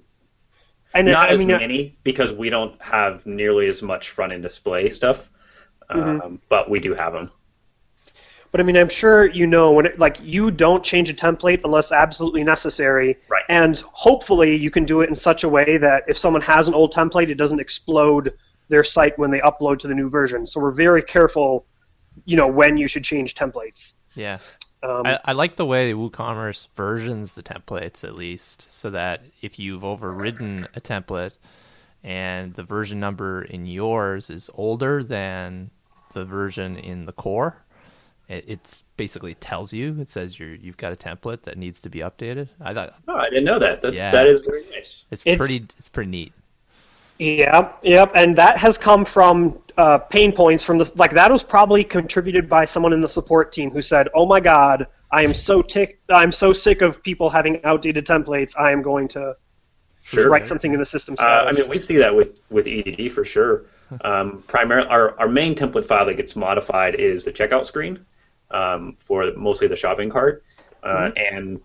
And 0.93 1.07
not 1.07 1.29
I 1.29 1.33
as 1.33 1.39
mean, 1.39 1.51
uh, 1.51 1.59
many 1.59 1.97
because 2.03 2.31
we 2.31 2.49
don't 2.49 2.79
have 2.81 3.25
nearly 3.25 3.67
as 3.67 3.81
much 3.81 4.09
front 4.11 4.33
end 4.33 4.43
display 4.43 4.89
stuff, 4.89 5.29
Mm-hmm. 5.95 6.21
um, 6.21 6.41
but 6.49 6.69
we 6.69 6.79
do 6.79 6.93
have 6.93 7.13
them. 7.13 7.31
But 8.55 8.61
I 8.61 8.63
mean, 8.63 8.77
I'm 8.77 8.87
sure 8.87 9.25
you 9.25 9.45
know 9.45 9.73
when 9.73 9.85
it, 9.85 9.99
like 9.99 10.17
you 10.23 10.49
don't 10.49 10.81
change 10.81 11.09
a 11.09 11.13
template 11.13 11.59
unless 11.65 11.91
absolutely 11.91 12.41
necessary. 12.41 13.17
Right. 13.27 13.43
And 13.49 13.77
hopefully 13.91 14.55
you 14.55 14.71
can 14.71 14.85
do 14.85 15.01
it 15.01 15.09
in 15.09 15.15
such 15.17 15.43
a 15.43 15.49
way 15.49 15.75
that 15.75 16.05
if 16.07 16.17
someone 16.17 16.41
has 16.43 16.69
an 16.69 16.73
old 16.73 16.93
template, 16.93 17.27
it 17.27 17.35
doesn't 17.35 17.59
explode 17.59 18.33
their 18.69 18.85
site 18.85 19.19
when 19.19 19.29
they 19.29 19.39
upload 19.39 19.79
to 19.79 19.89
the 19.89 19.93
new 19.93 20.07
version. 20.07 20.47
So 20.47 20.61
we're 20.61 20.71
very 20.71 21.03
careful, 21.03 21.65
you 22.23 22.37
know, 22.37 22.47
when 22.47 22.77
you 22.77 22.87
should 22.87 23.03
change 23.03 23.35
templates. 23.35 23.91
Yeah. 24.13 24.37
Um, 24.81 25.05
I, 25.05 25.19
I 25.25 25.33
like 25.33 25.57
the 25.57 25.65
way 25.65 25.91
WooCommerce 25.91 26.69
versions 26.75 27.35
the 27.35 27.43
templates 27.43 28.05
at 28.05 28.15
least, 28.15 28.71
so 28.71 28.89
that 28.89 29.21
if 29.41 29.59
you've 29.59 29.83
overridden 29.83 30.69
a 30.73 30.79
template 30.79 31.33
and 32.05 32.53
the 32.53 32.63
version 32.63 33.01
number 33.01 33.41
in 33.41 33.65
yours 33.65 34.29
is 34.29 34.49
older 34.53 35.03
than 35.03 35.71
the 36.13 36.23
version 36.23 36.77
in 36.77 37.05
the 37.05 37.11
core, 37.11 37.64
it 38.27 38.45
it's 38.47 38.83
basically 38.97 39.33
tells 39.35 39.73
you. 39.73 39.97
It 39.99 40.09
says 40.09 40.39
you're 40.39 40.55
you've 40.55 40.77
got 40.77 40.93
a 40.93 40.95
template 40.95 41.43
that 41.43 41.57
needs 41.57 41.79
to 41.81 41.89
be 41.89 41.99
updated. 41.99 42.49
I 42.61 42.73
thought 42.73 42.93
Oh, 43.07 43.15
I 43.15 43.29
didn't 43.29 43.45
know 43.45 43.59
that. 43.59 43.81
That's, 43.81 43.95
Yeah. 43.95 44.11
That 44.11 44.27
is 44.27 44.41
very 44.41 44.63
nice. 44.71 45.05
it's, 45.11 45.21
It's- 45.25 45.37
pretty 45.37 45.65
it's 45.77 45.89
pretty 45.89 46.09
neat. 46.11 46.33
Yep, 47.17 47.79
yep, 47.83 48.11
and 48.13 48.35
that 48.35 48.57
has 48.57 48.77
come 48.77 49.05
from 49.05 49.57
uh, 49.77 49.99
pain 49.99 50.33
points 50.33 50.65
from 50.65 50.77
the 50.79 50.91
like 50.95 51.11
that 51.11 51.31
was 51.31 51.43
probably 51.43 51.81
contributed 51.81 52.49
by 52.49 52.65
someone 52.65 52.91
in 52.91 52.99
the 52.99 53.07
support 53.07 53.53
team 53.53 53.71
who 53.71 53.81
said, 53.81 54.09
"Oh 54.13 54.25
my 54.25 54.41
God, 54.41 54.85
I 55.11 55.23
am 55.23 55.33
so 55.33 55.61
tick, 55.61 55.99
I'm 56.09 56.33
so 56.33 56.51
sick 56.51 56.81
of 56.81 57.01
people 57.01 57.29
having 57.29 57.63
outdated 57.63 58.05
templates. 58.05 58.51
I 58.59 58.71
am 58.71 58.81
going 58.81 59.07
to 59.09 59.35
Sure. 60.03 60.29
write 60.29 60.47
something 60.47 60.71
in 60.71 60.77
the 60.79 60.85
system 60.85 61.15
Uh, 61.17 61.23
I 61.23 61.51
mean, 61.53 61.67
we 61.67 61.79
see 61.79 61.95
that 61.97 62.13
with, 62.15 62.37
with 62.51 62.67
EDD 62.67 63.11
for 63.11 63.23
sure. 63.25 63.63
Um, 64.03 64.43
primarily, 64.47 64.87
our, 64.87 65.17
our 65.19 65.27
main 65.27 65.53
template 65.55 65.85
file 65.85 66.05
that 66.07 66.15
gets 66.15 66.35
modified 66.35 66.95
is 66.95 67.23
the 67.23 67.31
checkout 67.31 67.65
screen 67.67 68.03
um, 68.55 68.95
for 68.99 69.31
mostly 69.35 69.67
the 69.67 69.75
shopping 69.75 70.09
cart. 70.09 70.43
Uh, 70.83 71.09
And 71.15 71.59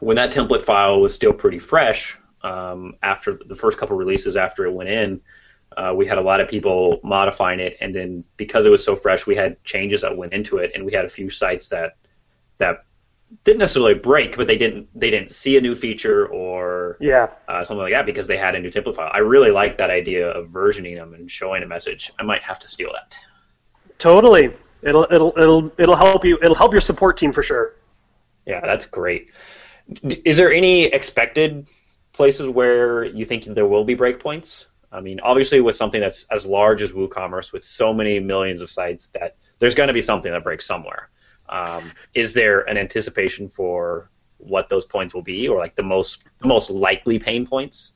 when 0.00 0.16
that 0.16 0.32
template 0.32 0.64
file 0.64 1.00
was 1.00 1.12
still 1.12 1.32
pretty 1.32 1.58
fresh, 1.58 2.16
um, 2.42 2.94
after 3.02 3.38
the 3.46 3.54
first 3.54 3.78
couple 3.78 3.96
releases 3.96 4.36
after 4.36 4.64
it 4.64 4.72
went 4.72 4.88
in, 4.88 5.20
uh, 5.76 5.92
we 5.94 6.06
had 6.06 6.18
a 6.18 6.22
lot 6.22 6.40
of 6.40 6.48
people 6.48 6.98
modifying 7.02 7.60
it, 7.60 7.76
and 7.80 7.94
then 7.94 8.24
because 8.36 8.64
it 8.64 8.70
was 8.70 8.82
so 8.82 8.96
fresh, 8.96 9.26
we 9.26 9.36
had 9.36 9.62
changes 9.64 10.00
that 10.00 10.16
went 10.16 10.32
into 10.32 10.56
it, 10.58 10.72
and 10.74 10.84
we 10.84 10.92
had 10.92 11.04
a 11.04 11.08
few 11.08 11.28
sites 11.28 11.68
that 11.68 11.96
that 12.58 12.84
didn't 13.44 13.58
necessarily 13.58 13.94
break, 13.94 14.36
but 14.36 14.46
they 14.46 14.56
didn't 14.56 14.88
they 14.98 15.10
didn't 15.10 15.30
see 15.30 15.56
a 15.56 15.60
new 15.60 15.74
feature 15.74 16.26
or 16.28 16.96
yeah, 17.00 17.28
uh, 17.48 17.62
something 17.62 17.82
like 17.82 17.92
that 17.92 18.06
because 18.06 18.26
they 18.26 18.36
had 18.36 18.54
a 18.54 18.60
new 18.60 18.70
template 18.70 18.96
file. 18.96 19.10
I 19.12 19.18
really 19.18 19.50
like 19.50 19.76
that 19.78 19.90
idea 19.90 20.30
of 20.30 20.48
versioning 20.48 20.96
them 20.96 21.12
and 21.14 21.30
showing 21.30 21.62
a 21.62 21.66
message. 21.66 22.10
I 22.18 22.22
might 22.22 22.42
have 22.42 22.58
to 22.60 22.68
steal 22.68 22.90
that. 22.94 23.16
totally. 23.98 24.50
It'll 24.82 25.06
it'll 25.10 25.32
it'll 25.36 25.72
it'll 25.78 25.96
help 25.96 26.24
you. 26.24 26.38
It'll 26.42 26.54
help 26.54 26.72
your 26.72 26.80
support 26.80 27.16
team 27.16 27.32
for 27.32 27.42
sure. 27.42 27.74
Yeah, 28.46 28.60
that's 28.60 28.86
great. 28.86 29.30
Is 30.24 30.36
there 30.36 30.52
any 30.52 30.84
expected 30.84 31.66
places 32.12 32.48
where 32.48 33.04
you 33.04 33.24
think 33.24 33.44
there 33.44 33.66
will 33.66 33.84
be 33.84 33.96
breakpoints? 33.96 34.66
I 34.90 35.00
mean, 35.00 35.20
obviously, 35.20 35.60
with 35.60 35.76
something 35.76 36.00
that's 36.00 36.24
as 36.30 36.46
large 36.46 36.80
as 36.80 36.92
WooCommerce, 36.92 37.52
with 37.52 37.64
so 37.64 37.92
many 37.92 38.18
millions 38.18 38.60
of 38.60 38.70
sites, 38.70 39.08
that 39.10 39.36
there's 39.58 39.74
going 39.74 39.88
to 39.88 39.92
be 39.92 40.00
something 40.00 40.32
that 40.32 40.42
breaks 40.42 40.64
somewhere. 40.64 41.10
Um, 41.48 41.92
is 42.14 42.32
there 42.32 42.60
an 42.62 42.76
anticipation 42.76 43.48
for 43.48 44.10
what 44.38 44.68
those 44.68 44.84
points 44.84 45.12
will 45.14 45.22
be, 45.22 45.48
or 45.48 45.58
like 45.58 45.74
the 45.74 45.82
most 45.82 46.24
the 46.40 46.46
most 46.46 46.70
likely 46.70 47.18
pain 47.18 47.46
points? 47.46 47.92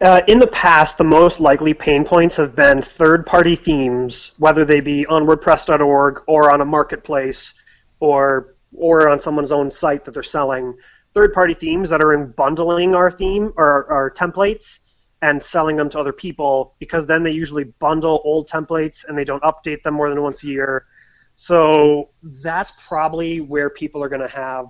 Uh, 0.00 0.22
in 0.28 0.38
the 0.38 0.46
past, 0.46 0.96
the 0.96 1.04
most 1.04 1.40
likely 1.40 1.74
pain 1.74 2.04
points 2.04 2.36
have 2.36 2.56
been 2.56 2.80
third-party 2.80 3.54
themes, 3.54 4.32
whether 4.38 4.64
they 4.64 4.80
be 4.80 5.04
on 5.06 5.26
WordPress.org 5.26 6.22
or 6.26 6.50
on 6.50 6.60
a 6.62 6.64
marketplace, 6.64 7.52
or 8.00 8.54
or 8.74 9.08
on 9.08 9.20
someone's 9.20 9.52
own 9.52 9.70
site 9.70 10.04
that 10.04 10.12
they're 10.12 10.22
selling. 10.22 10.74
Third-party 11.12 11.54
themes 11.54 11.90
that 11.90 12.02
are 12.02 12.14
in 12.14 12.30
bundling 12.30 12.94
our 12.94 13.10
theme 13.10 13.52
or 13.56 13.92
our 13.92 14.10
templates 14.10 14.78
and 15.20 15.42
selling 15.42 15.76
them 15.76 15.90
to 15.90 15.98
other 15.98 16.12
people, 16.12 16.74
because 16.78 17.04
then 17.04 17.22
they 17.24 17.32
usually 17.32 17.64
bundle 17.64 18.22
old 18.24 18.48
templates 18.48 19.04
and 19.06 19.18
they 19.18 19.24
don't 19.24 19.42
update 19.42 19.82
them 19.82 19.94
more 19.94 20.08
than 20.08 20.22
once 20.22 20.42
a 20.44 20.46
year. 20.46 20.86
So 21.34 22.10
that's 22.22 22.72
probably 22.88 23.40
where 23.40 23.68
people 23.68 24.02
are 24.02 24.08
going 24.08 24.22
to 24.22 24.28
have 24.28 24.66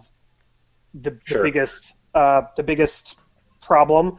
the, 0.94 1.16
Sure. 1.24 1.38
the 1.38 1.44
biggest 1.44 1.92
uh, 2.14 2.42
the 2.56 2.64
biggest 2.64 3.16
problem. 3.60 4.18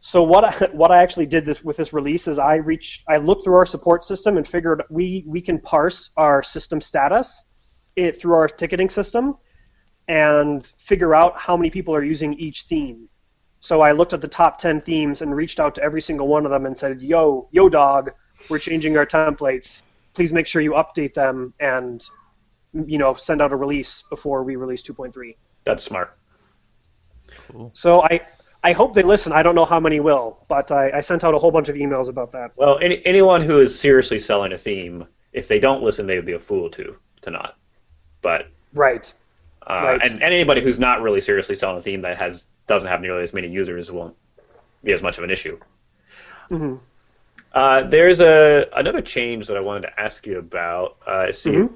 So 0.00 0.22
what 0.22 0.44
I, 0.44 0.66
what 0.72 0.90
I 0.90 1.02
actually 1.02 1.26
did 1.26 1.44
this, 1.44 1.62
with 1.62 1.76
this 1.76 1.92
release 1.92 2.28
is 2.28 2.38
I 2.38 2.56
reached 2.56 3.04
I 3.08 3.18
looked 3.18 3.44
through 3.44 3.56
our 3.56 3.66
support 3.66 4.04
system 4.04 4.36
and 4.36 4.46
figured 4.46 4.82
we 4.90 5.24
we 5.26 5.40
can 5.40 5.58
parse 5.58 6.10
our 6.16 6.42
system 6.42 6.80
status 6.80 7.44
it, 7.96 8.20
through 8.20 8.34
our 8.34 8.48
ticketing 8.48 8.88
system 8.88 9.36
and 10.06 10.66
figure 10.78 11.14
out 11.14 11.36
how 11.36 11.56
many 11.56 11.70
people 11.70 11.94
are 11.94 12.04
using 12.04 12.34
each 12.34 12.62
theme. 12.62 13.08
So 13.60 13.80
I 13.82 13.92
looked 13.92 14.12
at 14.12 14.20
the 14.20 14.28
top 14.28 14.58
10 14.58 14.80
themes 14.82 15.20
and 15.20 15.34
reached 15.34 15.60
out 15.60 15.74
to 15.74 15.82
every 15.82 16.00
single 16.00 16.28
one 16.28 16.44
of 16.44 16.50
them 16.50 16.64
and 16.64 16.78
said, 16.78 17.02
"Yo, 17.02 17.48
yo 17.50 17.68
dog, 17.68 18.12
we're 18.48 18.60
changing 18.60 18.96
our 18.96 19.04
templates. 19.06 19.82
Please 20.14 20.32
make 20.32 20.46
sure 20.46 20.62
you 20.62 20.72
update 20.72 21.14
them 21.14 21.54
and 21.60 22.02
you 22.86 22.98
know, 22.98 23.14
send 23.14 23.40
out 23.40 23.52
a 23.52 23.56
release 23.56 24.02
before 24.10 24.44
we 24.44 24.56
release 24.56 24.82
2.3." 24.82 25.36
That's 25.64 25.82
smart. 25.82 26.16
Cool. 27.48 27.70
So 27.74 28.02
I 28.02 28.20
I 28.68 28.72
hope 28.72 28.92
they 28.92 29.02
listen. 29.02 29.32
I 29.32 29.42
don't 29.42 29.54
know 29.54 29.64
how 29.64 29.80
many 29.80 29.98
will, 29.98 30.44
but 30.48 30.70
I, 30.70 30.90
I 30.98 31.00
sent 31.00 31.24
out 31.24 31.34
a 31.34 31.38
whole 31.38 31.50
bunch 31.50 31.68
of 31.70 31.76
emails 31.76 32.08
about 32.08 32.32
that. 32.32 32.50
Well, 32.56 32.78
any, 32.82 33.00
anyone 33.06 33.40
who 33.40 33.60
is 33.60 33.78
seriously 33.78 34.18
selling 34.18 34.52
a 34.52 34.58
theme, 34.58 35.06
if 35.32 35.48
they 35.48 35.58
don't 35.58 35.82
listen, 35.82 36.06
they 36.06 36.16
would 36.16 36.26
be 36.26 36.34
a 36.34 36.40
fool 36.40 36.68
to 36.70 36.96
to 37.22 37.30
not. 37.30 37.56
But 38.20 38.48
Right. 38.74 39.12
uh, 39.66 39.82
Right. 39.84 40.00
and, 40.04 40.12
and 40.22 40.34
anybody 40.34 40.60
who's 40.60 40.78
not 40.78 41.00
really 41.00 41.20
seriously 41.22 41.56
selling 41.56 41.78
a 41.78 41.82
theme 41.82 42.02
that 42.02 42.18
has 42.18 42.44
doesn't 42.66 42.88
have 42.88 43.00
nearly 43.00 43.22
as 43.22 43.32
many 43.32 43.48
users 43.48 43.90
won't 43.90 44.14
be 44.84 44.92
as 44.92 45.02
much 45.02 45.16
of 45.18 45.24
an 45.24 45.30
issue. 45.30 45.58
hmm 46.48 46.74
Uh, 47.54 47.82
there's 47.88 48.20
a 48.20 48.66
another 48.76 49.00
change 49.00 49.46
that 49.48 49.56
I 49.56 49.60
wanted 49.60 49.82
to 49.88 50.00
ask 50.06 50.26
you 50.26 50.38
about. 50.38 50.96
Uh, 51.06 51.32
see 51.32 51.52
Mhm. 51.52 51.70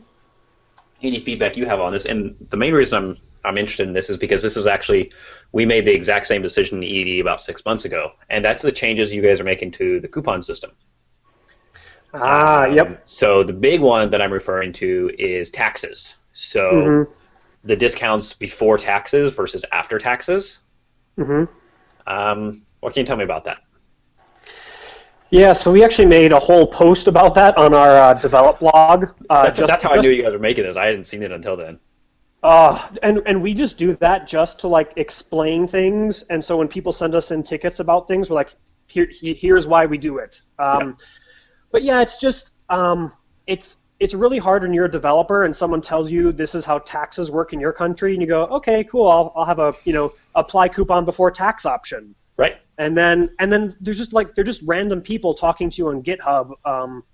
any 1.03 1.21
feedback 1.21 1.57
you 1.57 1.65
have 1.65 1.81
on 1.81 1.93
this. 1.93 2.05
And 2.05 2.37
the 2.51 2.59
main 2.59 2.75
reason 2.75 2.95
I'm 3.03 3.17
I'm 3.45 3.59
interested 3.59 3.87
in 3.89 3.93
this 3.93 4.09
is 4.11 4.17
because 4.17 4.43
this 4.43 4.57
is 4.57 4.67
actually 4.67 5.13
we 5.53 5.67
made 5.67 5.85
the 5.85 5.93
exact 5.93 6.27
same 6.27 6.43
decision 6.43 6.83
in 6.83 6.85
ED 6.85 7.21
about 7.21 7.41
six 7.41 7.65
months 7.65 7.85
ago, 7.85 8.13
and 8.31 8.45
that's 8.45 8.63
the 8.63 8.73
changes 8.73 9.13
you 9.13 9.23
guys 9.23 9.41
are 9.41 9.45
making 9.45 9.73
to 9.73 10.01
the 10.01 10.09
coupon 10.09 10.43
system. 10.43 10.73
Ah, 12.15 12.67
Um, 12.67 12.75
yep. 12.75 13.03
So 13.07 13.43
the 13.43 13.53
big 13.53 13.81
one 13.81 14.11
that 14.11 14.21
I'm 14.21 14.33
referring 14.33 14.73
to 14.75 15.11
is 15.19 15.51
taxes. 15.51 16.17
So 16.33 16.61
Mhm. 16.73 17.07
the 17.65 17.77
discounts 17.77 18.33
before 18.35 18.77
taxes 18.79 19.33
versus 19.33 19.65
after 19.73 19.99
taxes. 19.99 20.61
hmm 21.17 21.45
Um, 22.07 22.63
what 22.81 22.93
can 22.95 23.01
you 23.01 23.07
tell 23.07 23.17
me 23.17 23.25
about 23.25 23.45
that? 23.45 23.59
Yeah, 25.31 25.55
so 25.55 25.73
we 25.73 25.83
actually 25.83 26.09
made 26.09 26.33
a 26.33 26.39
whole 26.39 26.67
post 26.67 27.09
about 27.09 27.35
that 27.35 27.57
on 27.57 27.73
our 27.73 27.97
uh, 27.97 28.15
develop 28.15 28.59
blog. 28.59 29.05
Uh, 29.31 29.45
That's, 29.45 29.59
just, 29.59 29.69
that's 29.69 29.83
how 29.83 29.91
I 29.93 30.01
knew 30.01 30.11
you 30.11 30.23
guys 30.23 30.33
were 30.33 30.39
making 30.39 30.65
this. 30.65 30.77
I 30.77 30.87
hadn't 30.87 31.07
seen 31.07 31.23
it 31.23 31.33
until 31.33 31.57
then. 31.57 31.79
Uh, 32.43 32.89
and 33.03 33.23
and 33.27 33.43
we 33.43 33.55
just 33.55 33.79
do 33.79 33.95
that 33.97 34.27
just 34.27 34.61
to 34.61 34.69
like 34.69 34.95
explain 34.97 35.69
things, 35.69 36.23
and 36.23 36.45
so 36.45 36.57
when 36.57 36.69
people 36.69 36.93
send 36.93 37.15
us 37.15 37.31
in 37.31 37.43
tickets 37.43 37.79
about 37.79 38.09
things, 38.09 38.29
we're 38.31 38.37
like, 38.37 38.55
here, 38.87 39.09
here's 39.11 39.67
why 39.67 39.87
we 39.87 39.99
do 39.99 40.19
it. 40.19 40.41
Um, 40.59 40.97
But 41.71 41.83
yeah, 41.85 42.03
it's 42.03 42.19
just 42.19 42.53
um, 42.69 43.13
it's 43.47 43.79
it's 44.01 44.15
really 44.15 44.39
hard 44.39 44.63
when 44.63 44.75
you're 44.75 44.87
a 44.87 44.91
developer 44.91 45.45
and 45.45 45.55
someone 45.55 45.81
tells 45.81 46.11
you 46.11 46.33
this 46.33 46.55
is 46.57 46.65
how 46.65 46.79
taxes 46.79 47.31
work 47.31 47.53
in 47.53 47.61
your 47.61 47.73
country, 47.73 48.13
and 48.13 48.21
you 48.21 48.27
go, 48.27 48.45
okay, 48.47 48.85
cool, 48.85 49.09
I'll 49.09 49.33
I'll 49.37 49.45
have 49.45 49.61
a 49.61 49.75
you 49.85 49.93
know 49.93 50.13
apply 50.35 50.69
coupon 50.69 51.05
before 51.05 51.31
tax 51.31 51.65
option. 51.65 52.15
Right? 52.37 52.57
and 52.79 52.97
then 52.97 53.31
and 53.39 53.53
then 53.53 53.75
there's 53.81 53.99
just 53.99 54.13
like 54.13 54.35
they're 54.35 54.45
just 54.45 54.63
random 54.63 55.03
people 55.03 55.35
talking 55.35 55.71
to 55.71 55.79
you 55.79 55.89
on 55.89 56.03
GitHub. 56.03 56.53
Um, 56.65 57.05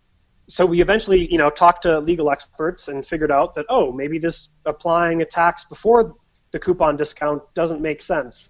so 0.49 0.65
we 0.65 0.81
eventually, 0.81 1.31
you 1.31 1.39
know, 1.39 1.51
talked 1.51 1.83
to 1.83 2.01
legal 2.01 2.31
experts 2.31 2.89
and 2.89 3.05
figured 3.05 3.31
out 3.31 3.55
that 3.55 3.67
oh, 3.69 3.93
maybe 3.93 4.19
this 4.19 4.49
applying 4.65 5.21
a 5.23 5.25
tax 5.25 5.65
before 5.65 6.17
the 6.51 6.59
coupon 6.59 6.97
discount 6.97 7.43
doesn't 7.55 7.83
make 7.83 8.01
sense. 8.01 8.49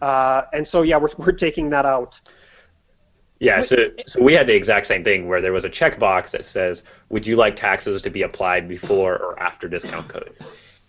Uh, 0.00 0.42
and 0.52 0.66
so 0.66 0.82
yeah, 0.82 0.96
we're 0.96 1.08
we're 1.18 1.32
taking 1.32 1.70
that 1.70 1.84
out. 1.84 2.20
Yeah, 3.38 3.60
so 3.60 3.76
so 4.06 4.22
we 4.22 4.32
had 4.32 4.46
the 4.46 4.54
exact 4.54 4.86
same 4.86 5.04
thing 5.04 5.28
where 5.28 5.42
there 5.42 5.52
was 5.52 5.64
a 5.64 5.70
checkbox 5.70 6.30
that 6.30 6.44
says, 6.44 6.84
"Would 7.10 7.26
you 7.26 7.36
like 7.36 7.56
taxes 7.56 8.00
to 8.02 8.10
be 8.10 8.22
applied 8.22 8.68
before 8.68 9.14
or 9.14 9.38
after 9.38 9.68
discount 9.68 10.08
codes?" 10.08 10.40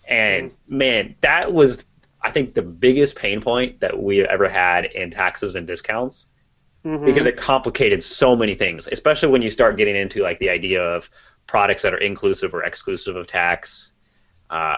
And 0.07 0.51
man, 0.67 1.15
that 1.21 1.51
was 1.51 1.83
I 2.21 2.31
think 2.31 2.53
the 2.53 2.61
biggest 2.61 3.15
pain 3.15 3.41
point 3.41 3.81
that 3.81 4.01
we 4.01 4.25
ever 4.25 4.47
had 4.47 4.85
in 4.85 5.11
taxes 5.11 5.55
and 5.55 5.67
discounts 5.67 6.27
Mhm. 6.87 7.05
because 7.05 7.25
it 7.25 7.35
complicated 7.35 8.01
so 8.01 8.35
many 8.35 8.55
things, 8.55 8.87
especially 8.91 9.29
when 9.29 9.41
you 9.41 9.49
start 9.49 9.77
getting 9.77 9.95
into 9.95 10.21
like 10.21 10.39
the 10.39 10.49
idea 10.49 10.81
of 10.81 11.09
products 11.45 11.81
that 11.81 11.93
are 11.93 11.97
inclusive 11.97 12.53
or 12.53 12.63
exclusive 12.63 13.15
of 13.15 13.27
tax. 13.27 13.93
Uh, 14.49 14.77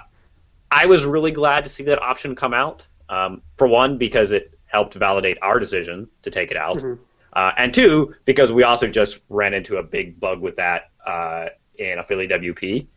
I 0.71 0.85
was 0.85 1.05
really 1.05 1.31
glad 1.31 1.63
to 1.65 1.69
see 1.69 1.83
that 1.83 2.01
option 2.01 2.35
come 2.35 2.53
out. 2.53 2.85
Um, 3.09 3.41
for 3.57 3.67
one, 3.67 3.97
because 3.97 4.31
it 4.31 4.53
helped 4.67 4.93
validate 4.93 5.37
our 5.41 5.59
decision 5.59 6.07
to 6.21 6.29
take 6.29 6.51
it 6.51 6.57
out, 6.57 6.77
Mhm. 6.77 6.99
uh, 7.33 7.51
and 7.57 7.73
two, 7.73 8.13
because 8.25 8.51
we 8.51 8.61
also 8.61 8.87
just 8.87 9.21
ran 9.29 9.55
into 9.55 9.77
a 9.77 9.83
big 9.83 10.19
bug 10.19 10.41
with 10.41 10.55
that 10.57 10.89
uh, 11.07 11.47
in 11.77 11.97
affiliate 11.97 12.29
WP, 12.29 12.87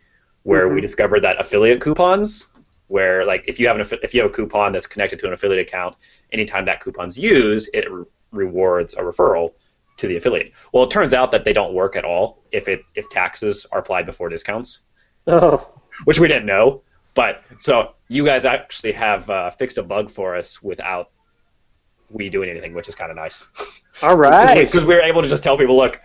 where 0.43 0.69
we 0.69 0.81
Mhm. 0.81 0.83
discovered 0.83 1.21
that 1.21 1.41
affiliate 1.41 1.81
coupons, 1.81 2.47
where 2.89 3.25
like 3.25 3.43
if 3.47 3.59
you 3.59 3.67
have 3.69 3.79
an 3.81 3.99
if 4.03 4.13
you 4.13 4.21
have 4.21 4.31
a 4.31 4.35
coupon 4.35 4.73
that's 4.73 4.87
connected 4.87 5.19
to 5.21 5.27
an 5.27 5.33
affiliate 5.33 5.67
account, 5.67 5.97
anytime 6.31 6.67
that 6.67 6.81
coupon's 6.83 7.19
used, 7.19 7.71
it 7.73 7.87
rewards 8.33 8.95
a 8.95 8.99
referral 8.99 9.53
to 9.99 10.07
the 10.09 10.17
affiliate. 10.17 10.53
Well, 10.73 10.85
it 10.85 10.91
turns 10.91 11.15
out 11.15 11.31
that 11.31 11.45
they 11.45 11.53
don't 11.53 11.75
work 11.75 11.97
at 11.97 12.05
all 12.05 12.43
if 12.51 12.69
it 12.69 12.83
if 12.95 13.09
taxes 13.11 13.67
are 13.73 13.79
applied 13.79 14.07
before 14.07 14.29
discounts 14.29 14.81
Oh, 15.27 15.71
which 16.05 16.19
we 16.19 16.29
didn't 16.29 16.47
know. 16.47 16.83
But 17.15 17.43
so 17.59 17.95
you 18.09 18.25
guys 18.25 18.45
actually 18.45 18.93
have 18.93 19.29
uh, 19.29 19.51
fixed 19.51 19.79
a 19.79 19.83
bug 19.83 20.11
for 20.11 20.35
us 20.37 20.63
without 20.63 21.11
we 22.11 22.29
doing 22.29 22.49
anything, 22.49 22.75
which 22.75 22.89
is 22.89 22.95
kind 22.95 23.11
of 23.11 23.17
nice. 23.17 23.45
all 24.03 24.17
right. 24.17 24.59
Because 24.59 24.85
we 24.85 24.95
were 24.95 25.03
able 25.03 25.23
to 25.23 25.29
just 25.29 25.43
tell 25.43 25.57
people, 25.57 25.77
look, 25.77 26.01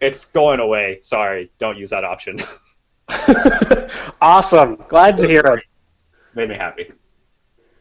it's 0.00 0.24
going 0.26 0.60
away. 0.60 0.98
Sorry, 1.02 1.50
don't 1.58 1.78
use 1.78 1.90
that 1.90 2.04
option. 2.04 2.38
awesome. 4.20 4.76
Glad 4.88 5.16
to 5.18 5.28
hear 5.28 5.40
it. 5.40 5.64
Made 6.34 6.48
me 6.48 6.54
happy. 6.54 6.92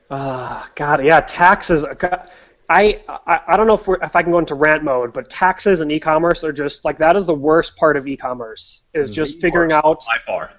Ah, 0.10 0.70
God, 0.76 1.04
yeah, 1.04 1.22
taxes. 1.22 1.86
God, 1.98 2.30
I, 2.72 3.04
I 3.26 3.40
I 3.50 3.58
don't 3.58 3.68
know 3.68 3.74
if, 3.76 3.88
we're, 3.88 4.02
if 4.02 4.16
I 4.16 4.22
can 4.24 4.32
go 4.32 4.40
into 4.40 4.56
rant 4.56 4.84
mode, 4.84 5.12
but 5.14 5.30
taxes 5.30 5.82
and 5.82 5.92
e-commerce 5.92 6.44
are 6.44 6.54
just 6.54 6.86
like 6.86 6.98
that 7.00 7.16
is 7.16 7.26
the 7.26 7.34
worst 7.36 7.76
part 7.76 7.98
of 7.98 8.08
e-commerce 8.08 8.82
is 8.94 9.10
just 9.10 9.34
The 9.36 9.40
figuring 9.42 9.72
worst. 9.72 9.86
out 9.86 10.00
By 10.06 10.18
far. 10.26 10.52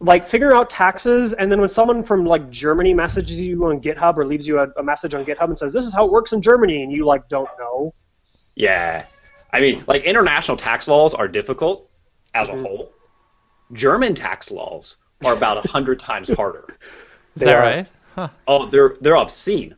like 0.00 0.26
figuring 0.26 0.56
out 0.56 0.70
taxes, 0.70 1.32
and 1.34 1.50
then 1.52 1.60
when 1.60 1.68
someone 1.68 2.02
from 2.02 2.24
like 2.24 2.50
Germany 2.50 2.94
messages 2.94 3.38
you 3.40 3.64
on 3.66 3.80
GitHub 3.80 4.16
or 4.16 4.24
leaves 4.26 4.46
you 4.48 4.58
a, 4.58 4.68
a 4.78 4.82
message 4.82 5.14
on 5.14 5.24
GitHub 5.24 5.48
and 5.48 5.58
says 5.58 5.72
this 5.72 5.84
is 5.84 5.92
how 5.94 6.04
it 6.06 6.12
works 6.12 6.32
in 6.32 6.40
Germany, 6.40 6.82
and 6.82 6.90
you 6.92 7.04
like 7.04 7.28
don't 7.28 7.50
know. 7.58 7.92
Yeah. 8.54 9.04
I 9.52 9.60
mean, 9.60 9.84
like 9.86 10.02
international 10.04 10.56
tax 10.56 10.88
laws 10.88 11.14
are 11.14 11.28
difficult 11.28 11.88
as 12.34 12.48
Mhm. 12.48 12.54
a 12.54 12.62
whole. 12.68 12.92
German 13.72 14.14
tax 14.14 14.50
laws 14.50 14.96
are 15.24 15.32
about 15.32 15.64
a 15.64 15.68
hundred 15.68 15.98
times 16.00 16.28
harder. 16.28 16.64
Is 17.34 17.40
They 17.40 17.46
that 17.46 17.56
are. 17.56 17.60
right? 17.62 17.86
Huh. 18.14 18.28
Oh, 18.46 18.66
they're 18.66 18.96
they're 19.00 19.16
obscene. 19.16 19.74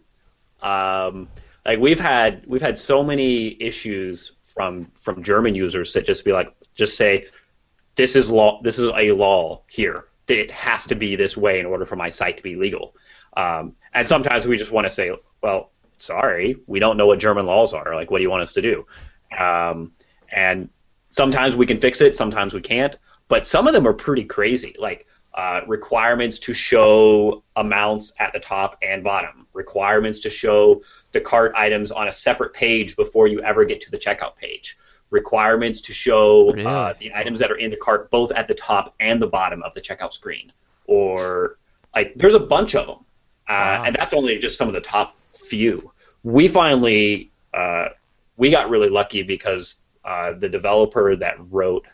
Um, 0.62 1.28
like 1.66 1.80
we've 1.80 2.00
had 2.00 2.44
we've 2.46 2.62
had 2.62 2.78
so 2.78 3.02
many 3.02 3.60
issues 3.60 4.32
from 4.40 4.90
from 5.00 5.22
German 5.22 5.54
users 5.54 5.92
that 5.92 6.06
just 6.06 6.24
be 6.24 6.32
like 6.32 6.54
just 6.74 6.96
say 6.96 7.26
this 7.96 8.14
is 8.16 8.30
law 8.30 8.60
this 8.62 8.78
is 8.78 8.88
a 8.90 9.12
law 9.12 9.62
here. 9.68 10.06
It 10.28 10.50
has 10.50 10.84
to 10.86 10.94
be 10.94 11.16
this 11.16 11.36
way 11.36 11.60
in 11.60 11.66
order 11.66 11.84
for 11.84 11.96
my 11.96 12.08
site 12.08 12.36
to 12.36 12.42
be 12.42 12.56
legal. 12.56 12.94
Um, 13.36 13.74
and 13.92 14.08
sometimes 14.08 14.46
we 14.46 14.56
just 14.56 14.72
want 14.72 14.86
to 14.86 14.90
say, 14.90 15.12
well, 15.42 15.70
sorry, 15.98 16.56
we 16.66 16.78
don't 16.78 16.96
know 16.96 17.06
what 17.06 17.18
German 17.18 17.46
laws 17.46 17.72
are. 17.72 17.94
Like, 17.94 18.10
what 18.10 18.18
do 18.18 18.22
you 18.22 18.30
want 18.30 18.42
us 18.42 18.52
to 18.54 18.62
do? 18.62 18.86
Um, 19.38 19.92
and 20.32 20.68
sometimes 21.10 21.54
we 21.54 21.66
can 21.66 21.78
fix 21.78 22.00
it, 22.00 22.16
sometimes 22.16 22.54
we 22.54 22.60
can't. 22.60 22.96
But 23.28 23.46
some 23.46 23.66
of 23.66 23.72
them 23.72 23.86
are 23.86 23.92
pretty 23.92 24.24
crazy. 24.24 24.74
Like 24.78 25.06
uh, 25.36 25.60
requirements 25.66 26.38
to 26.38 26.54
show 26.54 27.42
amounts 27.56 28.12
at 28.20 28.32
the 28.32 28.40
top 28.40 28.76
and 28.82 29.04
bottom, 29.04 29.46
requirements 29.52 30.18
to 30.20 30.30
show 30.30 30.80
the 31.12 31.20
cart 31.20 31.52
items 31.54 31.90
on 31.90 32.08
a 32.08 32.12
separate 32.12 32.52
page 32.54 32.96
before 32.96 33.28
you 33.28 33.40
ever 33.42 33.64
get 33.64 33.80
to 33.82 33.90
the 33.90 33.98
checkout 33.98 34.34
page, 34.36 34.78
requirements 35.10 35.80
to 35.82 35.92
show 35.92 36.50
uh, 36.66 36.94
the 36.98 37.12
items 37.14 37.38
that 37.38 37.50
are 37.50 37.56
in 37.58 37.70
the 37.70 37.76
cart 37.76 38.10
both 38.10 38.32
at 38.32 38.48
the 38.48 38.54
top 38.54 38.94
and 39.00 39.20
the 39.20 39.26
bottom 39.26 39.62
of 39.62 39.74
the 39.74 39.80
checkout 39.80 40.12
screen, 40.12 40.50
or 40.86 41.58
like 41.94 42.14
there's 42.16 42.34
a 42.34 42.40
bunch 42.40 42.74
of 42.74 42.86
them, 42.86 42.98
uh, 43.48 43.52
Wow. 43.52 43.84
and 43.84 43.94
that's 43.94 44.14
only 44.14 44.38
just 44.38 44.56
some 44.56 44.68
of 44.68 44.74
the 44.74 44.80
top 44.80 45.16
few. 45.48 45.92
We 46.22 46.48
finally 46.48 47.30
uh, 47.52 47.90
we 48.38 48.50
got 48.50 48.70
really 48.70 48.88
lucky 48.88 49.22
because 49.22 49.76
uh, 50.04 50.32
the 50.32 50.48
developer 50.48 51.14
that 51.16 51.34
wrote 51.50 51.84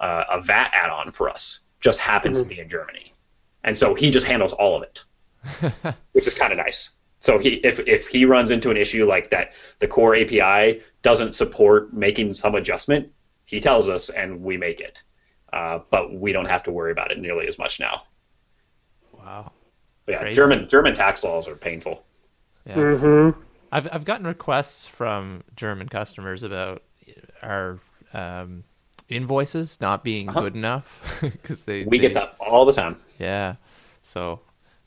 uh, 0.00 0.24
a 0.30 0.40
VAT 0.42 0.70
add-on 0.72 1.12
for 1.12 1.28
us 1.28 1.60
just 1.80 2.00
happens 2.00 2.38
to 2.38 2.44
be 2.44 2.60
in 2.60 2.68
Germany, 2.68 3.12
and 3.64 3.76
so 3.76 3.94
he 3.94 4.10
just 4.10 4.26
handles 4.26 4.52
all 4.52 4.76
of 4.76 4.82
it, 4.82 5.04
which 6.12 6.26
is 6.26 6.34
kind 6.34 6.52
of 6.52 6.58
nice. 6.58 6.90
So 7.20 7.38
he, 7.38 7.54
if 7.64 7.80
if 7.80 8.06
he 8.08 8.24
runs 8.24 8.50
into 8.50 8.70
an 8.70 8.76
issue 8.76 9.06
like 9.06 9.30
that, 9.30 9.52
the 9.80 9.88
core 9.88 10.14
API 10.14 10.82
doesn't 11.02 11.34
support 11.34 11.92
making 11.92 12.32
some 12.32 12.54
adjustment, 12.54 13.10
he 13.44 13.60
tells 13.60 13.88
us 13.88 14.10
and 14.10 14.40
we 14.42 14.56
make 14.56 14.80
it. 14.80 15.02
Uh, 15.52 15.80
but 15.90 16.14
we 16.14 16.32
don't 16.32 16.44
have 16.44 16.62
to 16.62 16.70
worry 16.70 16.92
about 16.92 17.10
it 17.10 17.18
nearly 17.18 17.48
as 17.48 17.58
much 17.58 17.80
now. 17.80 18.02
Wow. 19.12 19.52
But 20.04 20.12
yeah, 20.12 20.20
Crazy. 20.20 20.34
German 20.34 20.68
German 20.68 20.94
tax 20.94 21.24
laws 21.24 21.48
are 21.48 21.56
painful. 21.56 22.04
Yeah. 22.66 22.76
Mm-hmm. 22.76 23.40
I've 23.72 23.88
I've 23.92 24.04
gotten 24.04 24.26
requests 24.26 24.86
from 24.86 25.42
German 25.56 25.88
customers 25.88 26.42
about 26.42 26.82
our 27.42 27.78
um, 28.12 28.64
invoices 29.08 29.80
not 29.80 30.04
being 30.04 30.28
Uh-huh. 30.28 30.40
good 30.40 30.54
enough 30.54 31.18
because 31.20 31.64
they 31.64 31.84
We 31.84 31.98
they- 31.98 32.02
get 32.08 32.14
that 32.14 32.36
all 32.40 32.64
the 32.64 32.72
time. 32.72 32.96
Yeah, 33.18 33.56
so 34.02 34.40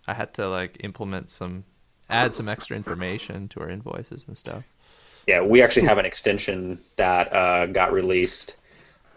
I 0.07 0.13
had 0.13 0.33
to 0.35 0.47
like 0.49 0.77
implement 0.83 1.29
some, 1.29 1.63
add 2.09 2.33
some 2.35 2.47
extra 2.47 2.75
information 2.77 3.47
to 3.49 3.61
our 3.61 3.69
invoices 3.69 4.25
and 4.27 4.37
stuff. 4.37 4.63
Yeah, 5.27 5.41
we 5.41 5.61
actually 5.61 5.85
have 5.87 5.97
an 5.97 6.05
extension 6.05 6.79
that 6.95 7.31
uh, 7.33 7.67
got 7.67 7.91
released 7.93 8.55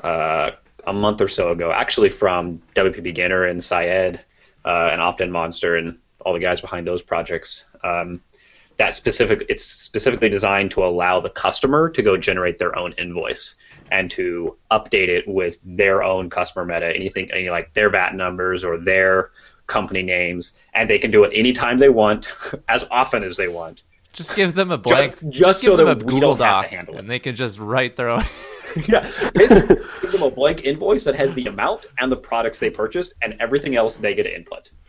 uh, 0.03 0.51
a 0.87 0.93
month 0.93 1.21
or 1.21 1.29
so 1.29 1.51
ago, 1.51 1.73
actually 1.73 2.11
from 2.11 2.61
WP 2.75 3.03
Beginner 3.03 3.45
and 3.45 3.62
Syed 3.62 4.21
uh, 4.64 4.90
and 4.93 5.01
OptinMonster 5.01 5.79
and 5.79 5.99
all 6.21 6.33
the 6.35 6.40
guys 6.40 6.61
behind 6.61 6.87
those 6.87 7.03
projects. 7.03 7.64
Um, 7.83 8.21
that 8.77 8.95
specific, 8.95 9.47
it's 9.49 9.64
specifically 9.64 10.29
designed 10.29 10.73
to 10.73 10.85
allow 10.85 11.21
the 11.21 11.31
customer 11.31 11.88
to 11.90 12.03
go 12.03 12.17
generate 12.17 12.59
their 12.59 12.77
own 12.77 12.93
invoice 12.99 13.55
and 13.94 14.11
to 14.11 14.57
update 14.72 15.07
it 15.07 15.26
with 15.28 15.61
their 15.64 16.02
own 16.02 16.28
customer 16.28 16.64
meta, 16.64 16.92
anything 16.94 17.30
any, 17.30 17.48
like 17.48 17.72
their 17.74 17.88
VAT 17.88 18.16
numbers 18.16 18.64
or 18.64 18.76
their 18.76 19.30
company 19.68 20.02
names, 20.02 20.54
and 20.74 20.90
they 20.90 20.98
can 20.98 21.12
do 21.12 21.22
it 21.22 21.30
anytime 21.33 21.78
they 21.78 21.88
want, 21.88 22.33
as 22.68 22.85
often 22.90 23.22
as 23.22 23.37
they 23.37 23.46
want. 23.46 23.85
Just 24.12 24.35
give 24.35 24.54
them 24.54 24.72
a 24.72 24.78
blank, 24.78 25.16
just 25.30 25.61
give 25.62 25.70
so 25.70 25.76
them 25.76 25.87
that 25.87 26.02
a 26.02 26.04
we 26.04 26.12
Google 26.12 26.35
don't 26.35 26.46
have 26.46 26.64
to 26.64 26.70
Doc, 26.70 26.76
handle 26.76 26.96
it. 26.96 26.98
and 26.98 27.11
they 27.11 27.20
can 27.20 27.37
just 27.37 27.61
write 27.61 27.94
their 27.94 28.09
own. 28.09 28.24
yeah, 28.88 29.09
basically 29.33 29.76
give 30.02 30.11
them 30.11 30.22
a 30.24 30.30
blank 30.30 30.62
invoice 30.64 31.04
that 31.04 31.14
has 31.14 31.33
the 31.35 31.46
amount 31.46 31.87
and 32.00 32.11
the 32.11 32.16
products 32.16 32.59
they 32.59 32.70
purchased, 32.70 33.14
and 33.22 33.37
everything 33.38 33.76
else 33.76 33.96
they 33.96 34.12
get 34.12 34.24
to 34.24 34.35
input. 34.35 34.70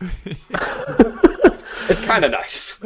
it's 1.88 2.04
kind 2.04 2.24
of 2.24 2.32
nice. 2.32 2.76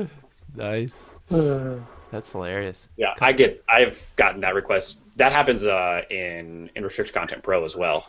nice. 0.55 1.15
That's 2.11 2.33
hilarious. 2.33 2.89
Yeah, 2.97 3.15
I 3.23 3.33
get. 3.33 3.65
I've 3.73 3.99
gotten 4.17 4.41
that 4.43 4.55
request. 4.55 5.00
That 5.17 5.33
happens 5.33 5.65
uh, 5.65 6.03
in 6.11 6.71
in 6.77 6.85
Restrict 6.85 7.13
Content 7.13 7.43
Pro 7.43 7.65
as 7.65 7.77
well, 7.77 8.07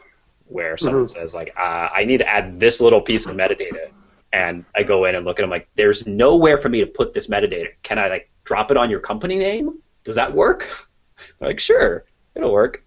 where 0.47 0.77
someone 0.77 1.07
says 1.07 1.33
like, 1.33 1.53
uh, 1.57 1.89
"I 1.93 2.05
need 2.05 2.17
to 2.17 2.27
add 2.27 2.59
this 2.59 2.79
little 2.79 3.01
piece 3.01 3.25
of 3.25 3.35
metadata," 3.35 3.91
and 4.33 4.63
I 4.75 4.83
go 4.83 5.05
in 5.05 5.15
and 5.15 5.25
look 5.25 5.39
at 5.39 5.43
them 5.43 5.49
like, 5.49 5.67
"There's 5.75 6.05
nowhere 6.07 6.57
for 6.57 6.69
me 6.69 6.79
to 6.79 6.85
put 6.85 7.13
this 7.13 7.27
metadata. 7.27 7.69
Can 7.83 7.97
I 7.99 8.07
like 8.07 8.29
drop 8.43 8.71
it 8.71 8.77
on 8.77 8.89
your 8.89 8.99
company 8.99 9.35
name? 9.37 9.79
Does 10.03 10.15
that 10.15 10.31
work?" 10.31 10.67
They're 11.39 11.49
like, 11.49 11.59
"Sure, 11.59 12.05
it'll 12.35 12.51
work." 12.51 12.83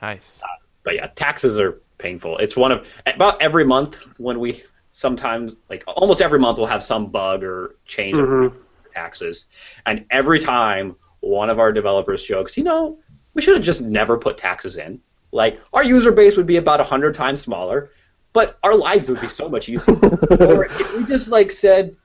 Nice. 0.00 0.42
but 0.82 0.94
yeah, 0.94 1.06
taxes 1.16 1.58
are 1.58 1.80
painful. 1.98 2.36
It's 2.38 2.56
one 2.56 2.72
of 2.72 2.86
about 3.06 3.40
every 3.40 3.64
month 3.64 3.96
when 4.18 4.38
we 4.38 4.62
sometimes 4.92 5.56
like 5.70 5.82
almost 5.86 6.20
every 6.22 6.38
month 6.38 6.58
we'll 6.58 6.66
have 6.66 6.82
some 6.82 7.06
bug 7.06 7.42
or 7.42 7.76
change 7.86 8.16
of 8.18 8.56
taxes, 8.92 9.46
and 9.86 10.04
every 10.10 10.38
time 10.38 10.94
one 11.20 11.48
of 11.48 11.58
our 11.58 11.72
developers 11.72 12.22
jokes, 12.22 12.56
you 12.56 12.64
know, 12.64 12.98
we 13.34 13.42
should 13.42 13.54
have 13.54 13.64
just 13.64 13.80
never 13.80 14.16
put 14.16 14.38
taxes 14.38 14.76
in. 14.76 15.00
Like 15.32 15.60
our 15.72 15.84
user 15.84 16.12
base 16.12 16.36
would 16.36 16.46
be 16.46 16.56
about 16.56 16.80
a 16.80 16.84
hundred 16.84 17.14
times 17.14 17.40
smaller, 17.40 17.90
but 18.32 18.58
our 18.62 18.74
lives 18.76 19.08
would 19.10 19.20
be 19.20 19.28
so 19.28 19.48
much 19.48 19.68
easier. 19.68 19.94
or 20.40 20.64
if 20.66 20.96
we 20.96 21.04
just 21.04 21.28
like 21.28 21.50
said, 21.50 21.96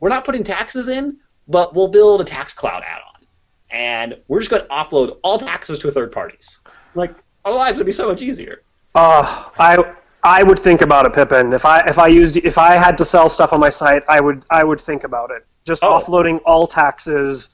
we're 0.00 0.10
not 0.10 0.24
putting 0.24 0.44
taxes 0.44 0.88
in, 0.88 1.16
but 1.48 1.74
we'll 1.74 1.88
build 1.88 2.20
a 2.20 2.24
tax 2.24 2.52
cloud 2.52 2.82
add-on, 2.86 3.26
and 3.70 4.18
we're 4.28 4.38
just 4.40 4.50
going 4.50 4.62
to 4.62 4.68
offload 4.68 5.18
all 5.22 5.38
taxes 5.38 5.78
to 5.80 5.90
third 5.90 6.12
parties. 6.12 6.60
Like 6.94 7.14
our 7.44 7.52
lives 7.54 7.78
would 7.78 7.86
be 7.86 7.92
so 7.92 8.08
much 8.08 8.20
easier. 8.22 8.62
Uh, 8.94 9.48
I 9.58 9.94
I 10.22 10.42
would 10.42 10.58
think 10.58 10.80
about 10.82 11.06
it, 11.06 11.12
Pippin. 11.14 11.52
If 11.52 11.64
I 11.66 11.80
if 11.80 11.98
I 11.98 12.06
used 12.06 12.36
if 12.38 12.58
I 12.58 12.74
had 12.74 12.96
to 12.98 13.04
sell 13.04 13.28
stuff 13.28 13.52
on 13.52 13.60
my 13.60 13.70
site, 13.70 14.02
I 14.08 14.20
would 14.20 14.44
I 14.50 14.62
would 14.62 14.80
think 14.80 15.04
about 15.04 15.30
it. 15.30 15.44
Just 15.64 15.82
Oh. 15.82 15.98
offloading 15.98 16.40
all 16.44 16.66
taxes, 16.66 17.48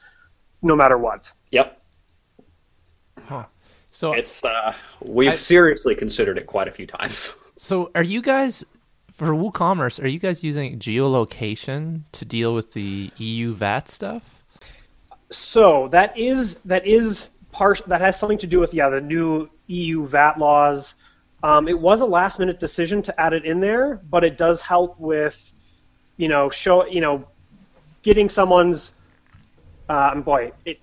no 0.61 0.75
matter 0.75 0.97
what. 0.97 1.31
Yep, 1.51 1.80
So, 3.89 4.13
it's 4.13 4.43
uh, 4.43 4.73
we've 5.01 5.31
I- 5.31 5.35
seriously 5.35 5.95
considered 5.95 6.37
it 6.37 6.47
quite 6.47 6.67
a 6.67 6.71
few 6.71 6.87
times. 6.87 7.29
so 7.57 7.91
are 7.93 8.03
you 8.03 8.21
guys 8.21 8.63
for 9.11 9.27
WooCommerce? 9.27 10.01
Are 10.01 10.07
you 10.07 10.19
guys 10.19 10.43
using 10.43 10.79
geolocation 10.79 12.03
to 12.13 12.25
deal 12.25 12.55
with 12.55 12.73
the 12.73 13.11
EU 13.17 13.53
VAT 13.53 13.89
stuff? 13.89 14.41
So 15.29 15.89
that 15.89 16.17
is 16.17 16.55
that 16.65 16.87
is 16.87 17.29
part 17.51 17.81
that 17.87 18.01
has 18.01 18.17
something 18.17 18.37
to 18.39 18.47
do 18.47 18.59
with 18.59 18.73
yeah 18.73 18.89
the 18.89 19.01
new 19.01 19.49
EU 19.67 20.05
VAT 20.05 20.37
laws. 20.37 20.95
Um, 21.43 21.67
it 21.67 21.79
was 21.79 22.01
a 22.01 22.05
last 22.05 22.39
minute 22.39 22.59
decision 22.59 23.01
to 23.03 23.19
add 23.19 23.33
it 23.33 23.45
in 23.45 23.59
there, 23.59 23.95
but 24.09 24.23
it 24.23 24.37
does 24.37 24.61
help 24.61 24.99
with 24.99 25.53
you 26.17 26.27
know 26.27 26.49
show 26.49 26.85
you 26.85 27.01
know 27.01 27.27
getting 28.03 28.29
someone's 28.29 28.91
um, 29.89 30.21
boy 30.21 30.51
it 30.65 30.79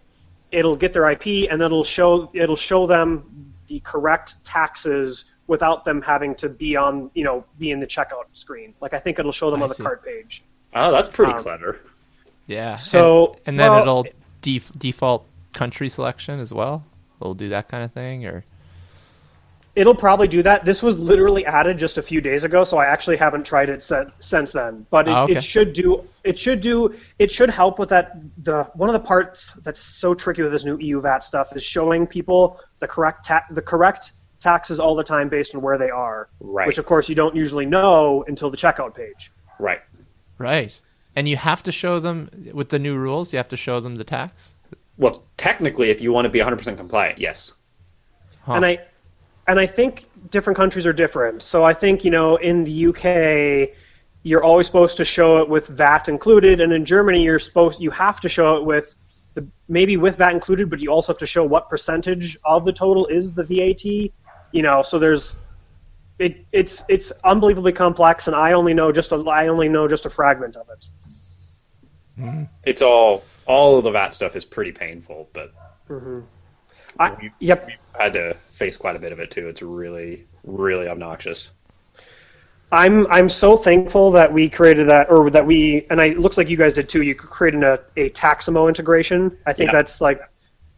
it'll 0.52 0.76
get 0.76 0.92
their 0.92 1.08
IP 1.10 1.50
and 1.50 1.60
it'll 1.62 1.84
show 1.84 2.30
it'll 2.34 2.56
show 2.56 2.86
them 2.86 3.52
the 3.66 3.80
correct 3.80 4.42
taxes 4.44 5.26
without 5.46 5.84
them 5.84 6.00
having 6.02 6.34
to 6.36 6.48
be 6.48 6.76
on 6.76 7.10
you 7.14 7.24
know 7.24 7.44
be 7.58 7.70
in 7.70 7.80
the 7.80 7.86
checkout 7.86 8.24
screen. 8.32 8.74
Like 8.80 8.94
I 8.94 8.98
think 8.98 9.18
it'll 9.18 9.32
show 9.32 9.50
them 9.50 9.60
I 9.60 9.64
on 9.64 9.68
the 9.68 9.74
see. 9.74 9.82
cart 9.82 10.04
page. 10.04 10.42
Oh, 10.74 10.92
that's 10.92 11.08
pretty 11.08 11.32
Um, 11.32 11.42
clever. 11.42 11.80
Yeah. 12.46 12.76
So, 12.76 13.32
and, 13.32 13.40
and 13.46 13.60
then 13.60 13.70
well- 13.72 13.82
it'll 13.82 14.06
def- 14.42 14.72
default 14.78 15.26
country 15.52 15.88
selection 15.88 16.40
as 16.40 16.52
well. 16.52 16.84
It'll 17.20 17.34
do 17.34 17.48
that 17.50 17.68
kind 17.68 17.82
of 17.84 17.92
thing, 17.92 18.24
or 18.26 18.44
It'll 19.78 19.94
probably 19.94 20.26
do 20.28 20.42
that. 20.42 20.64
This 20.64 20.82
was 20.82 20.98
literally 21.00 21.46
added 21.46 21.78
just 21.78 21.98
a 21.98 22.02
few 22.02 22.20
days 22.20 22.42
ago, 22.42 22.64
so 22.64 22.78
I 22.78 22.86
actually 22.86 23.16
haven't 23.16 23.44
tried 23.44 23.68
it 23.68 23.80
se- 23.82 24.08
since 24.18 24.50
then. 24.52 24.86
But 24.90 25.06
it, 25.06 25.12
Oh, 25.12 25.22
okay. 25.24 25.36
it 25.36 25.42
should 25.44 25.72
do. 25.72 26.04
It 26.24 26.36
should 26.38 26.60
do. 26.60 26.94
It 27.18 27.30
should 27.30 27.48
help 27.48 27.78
with 27.78 27.90
that. 27.90 28.16
The 28.42 28.64
one 28.74 28.88
of 28.88 28.92
the 28.94 29.06
parts 29.06 29.52
that's 29.62 29.80
so 29.80 30.14
tricky 30.14 30.42
with 30.42 30.50
this 30.52 30.64
new 30.64 30.76
EU 30.78 31.00
VAT 31.00 31.20
stuff 31.22 31.54
is 31.54 31.62
showing 31.62 32.06
people 32.08 32.60
the 32.80 32.88
correct 32.88 33.26
ta- 33.26 33.44
the 33.50 33.62
correct 33.62 34.12
taxes 34.40 34.80
all 34.80 34.94
the 34.96 35.04
time 35.04 35.28
based 35.28 35.54
on 35.54 35.62
where 35.62 35.78
they 35.78 35.90
are. 35.90 36.28
Right. 36.40 36.66
Which 36.66 36.78
of 36.78 36.86
course 36.86 37.08
you 37.08 37.14
don't 37.14 37.36
usually 37.36 37.66
know 37.66 38.24
until 38.26 38.50
the 38.50 38.56
checkout 38.56 38.94
page. 38.96 39.30
Right. 39.60 39.80
right. 40.38 40.80
And 41.16 41.28
you 41.28 41.36
have 41.36 41.62
to 41.64 41.72
show 41.72 41.98
them 42.00 42.30
with 42.52 42.68
the 42.68 42.78
new 42.78 42.96
rules. 42.96 43.32
You 43.32 43.36
have 43.38 43.48
to 43.48 43.56
show 43.56 43.80
them 43.80 43.94
the 43.96 44.04
tax. 44.04 44.54
Well, 44.96 45.24
technically, 45.36 45.90
if 45.90 46.00
you 46.00 46.12
want 46.12 46.24
to 46.26 46.30
be 46.30 46.38
100% 46.40 46.76
compliant, 46.76 47.18
yes. 47.18 47.52
Huh. 48.42 48.54
And 48.54 48.64
I 48.66 48.78
and 49.48 49.58
I 49.58 49.66
think 49.66 50.08
different 50.30 50.56
countries 50.56 50.86
are 50.86 50.92
different. 50.92 51.42
So 51.42 51.64
I 51.64 51.72
think 51.72 52.04
you 52.04 52.10
know 52.10 52.36
in 52.36 52.64
the 52.64 52.86
UK 52.88 53.76
you're 54.22 54.44
always 54.44 54.66
supposed 54.66 54.98
to 54.98 55.04
show 55.04 55.38
it 55.38 55.48
with 55.48 55.68
VAT 55.68 56.08
included, 56.08 56.60
and 56.60 56.72
in 56.72 56.84
Germany 56.84 57.24
you're 57.24 57.38
supposed 57.38 57.80
you 57.80 57.90
have 57.90 58.20
to 58.20 58.28
show 58.28 58.56
it 58.56 58.64
with 58.64 58.94
the 59.34 59.46
maybe 59.68 59.96
with 59.96 60.18
VAT 60.18 60.32
included, 60.32 60.70
but 60.70 60.80
you 60.80 60.90
also 60.90 61.12
have 61.12 61.18
to 61.18 61.26
show 61.26 61.44
what 61.44 61.68
percentage 61.68 62.36
of 62.44 62.64
the 62.64 62.72
total 62.72 63.06
is 63.06 63.32
the 63.32 63.44
VAT. 63.44 63.84
You 64.52 64.62
know, 64.62 64.82
so 64.82 64.98
there's 64.98 65.36
it, 66.18 66.44
it's 66.52 66.84
it's 66.88 67.12
unbelievably 67.24 67.72
complex, 67.72 68.26
and 68.26 68.36
I 68.36 68.52
only 68.52 68.74
know 68.74 68.92
just 68.92 69.12
a 69.12 69.16
I 69.16 69.48
only 69.48 69.68
know 69.68 69.88
just 69.88 70.04
a 70.04 70.10
fragment 70.10 70.56
of 70.56 70.68
it. 70.68 70.88
Mm-hmm. 72.20 72.44
It's 72.64 72.82
all 72.82 73.24
all 73.46 73.78
of 73.78 73.84
the 73.84 73.90
VAT 73.90 74.12
stuff 74.12 74.36
is 74.36 74.44
pretty 74.44 74.72
painful, 74.72 75.30
but 75.32 75.52
mm-hmm. 75.88 76.20
I, 76.98 77.10
We've- 77.10 77.34
yep, 77.38 77.68
I 77.98 78.04
had 78.04 78.12
to 78.14 78.34
face 78.52 78.76
quite 78.76 78.96
a 78.96 78.98
bit 78.98 79.12
of 79.12 79.20
it 79.20 79.30
too. 79.30 79.48
It's 79.48 79.62
really, 79.62 80.26
really 80.44 80.88
obnoxious. 80.88 81.50
I'm 82.70 83.06
I'm 83.06 83.28
so 83.30 83.56
thankful 83.56 84.10
that 84.12 84.30
we 84.32 84.48
created 84.50 84.88
that, 84.88 85.10
or 85.10 85.30
that 85.30 85.46
we, 85.46 85.86
and 85.90 86.00
I, 86.00 86.06
it 86.06 86.18
looks 86.18 86.36
like 86.36 86.50
you 86.50 86.56
guys 86.56 86.74
did 86.74 86.88
too. 86.88 87.02
You 87.02 87.14
created 87.14 87.62
a, 87.62 87.80
a 87.96 88.10
Taxamo 88.10 88.68
integration. 88.68 89.38
I 89.46 89.54
think 89.54 89.68
Yeah. 89.70 89.78
that's 89.78 90.00
like 90.02 90.20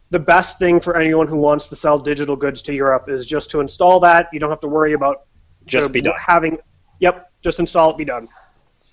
the 0.09 0.19
best 0.19 0.57
thing 0.57 0.79
for 0.79 0.95
anyone 0.95 1.27
who 1.27 1.37
wants 1.37 1.67
to 1.69 1.75
sell 1.75 1.99
digital 1.99 2.35
goods 2.37 2.61
to 2.63 2.73
Europe 2.73 3.09
is 3.09 3.25
just 3.25 3.51
to 3.51 3.59
install 3.59 3.99
that. 4.01 4.29
You 4.31 4.39
don't 4.39 4.49
have 4.49 4.61
to 4.61 4.67
worry 4.69 4.93
about 4.93 5.23
Just 5.65 5.91
be 5.91 6.01
done. 6.01 6.13
having. 6.17 6.57
Yep, 6.99 7.29
just 7.41 7.59
install 7.59 7.91
it, 7.91 7.97
be 7.97 8.05
done. 8.05 8.29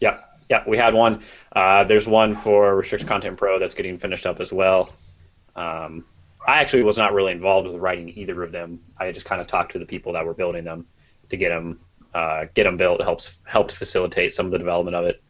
Yeah, 0.00 0.18
yeah, 0.48 0.64
we 0.66 0.76
had 0.76 0.92
one. 0.94 1.22
Uh, 1.54 1.84
there's 1.84 2.06
one 2.08 2.34
for 2.34 2.74
Restrict 2.74 3.06
Content 3.06 3.36
Pro 3.36 3.58
that's 3.60 3.74
getting 3.74 3.98
finished 3.98 4.26
up 4.26 4.40
as 4.40 4.52
well. 4.52 4.90
Um, 5.54 6.04
I 6.46 6.60
actually 6.60 6.82
was 6.82 6.96
not 6.96 7.12
really 7.12 7.32
involved 7.32 7.68
with 7.68 7.80
writing 7.80 8.12
either 8.16 8.42
of 8.42 8.52
them. 8.52 8.80
I 8.98 9.12
just 9.12 9.26
kind 9.26 9.40
of 9.40 9.46
talked 9.46 9.72
to 9.72 9.78
the 9.78 9.86
people 9.86 10.12
that 10.12 10.24
were 10.24 10.34
building 10.34 10.64
them 10.64 10.86
to 11.30 11.36
get 11.36 11.50
them 11.50 11.80
uh, 12.14 12.46
get 12.54 12.64
them 12.64 12.76
built. 12.76 13.02
Helps 13.02 13.36
helped 13.44 13.72
facilitate 13.72 14.32
some 14.32 14.46
of 14.46 14.52
the 14.52 14.58
development 14.58 14.96
of 14.96 15.04
it, 15.04 15.22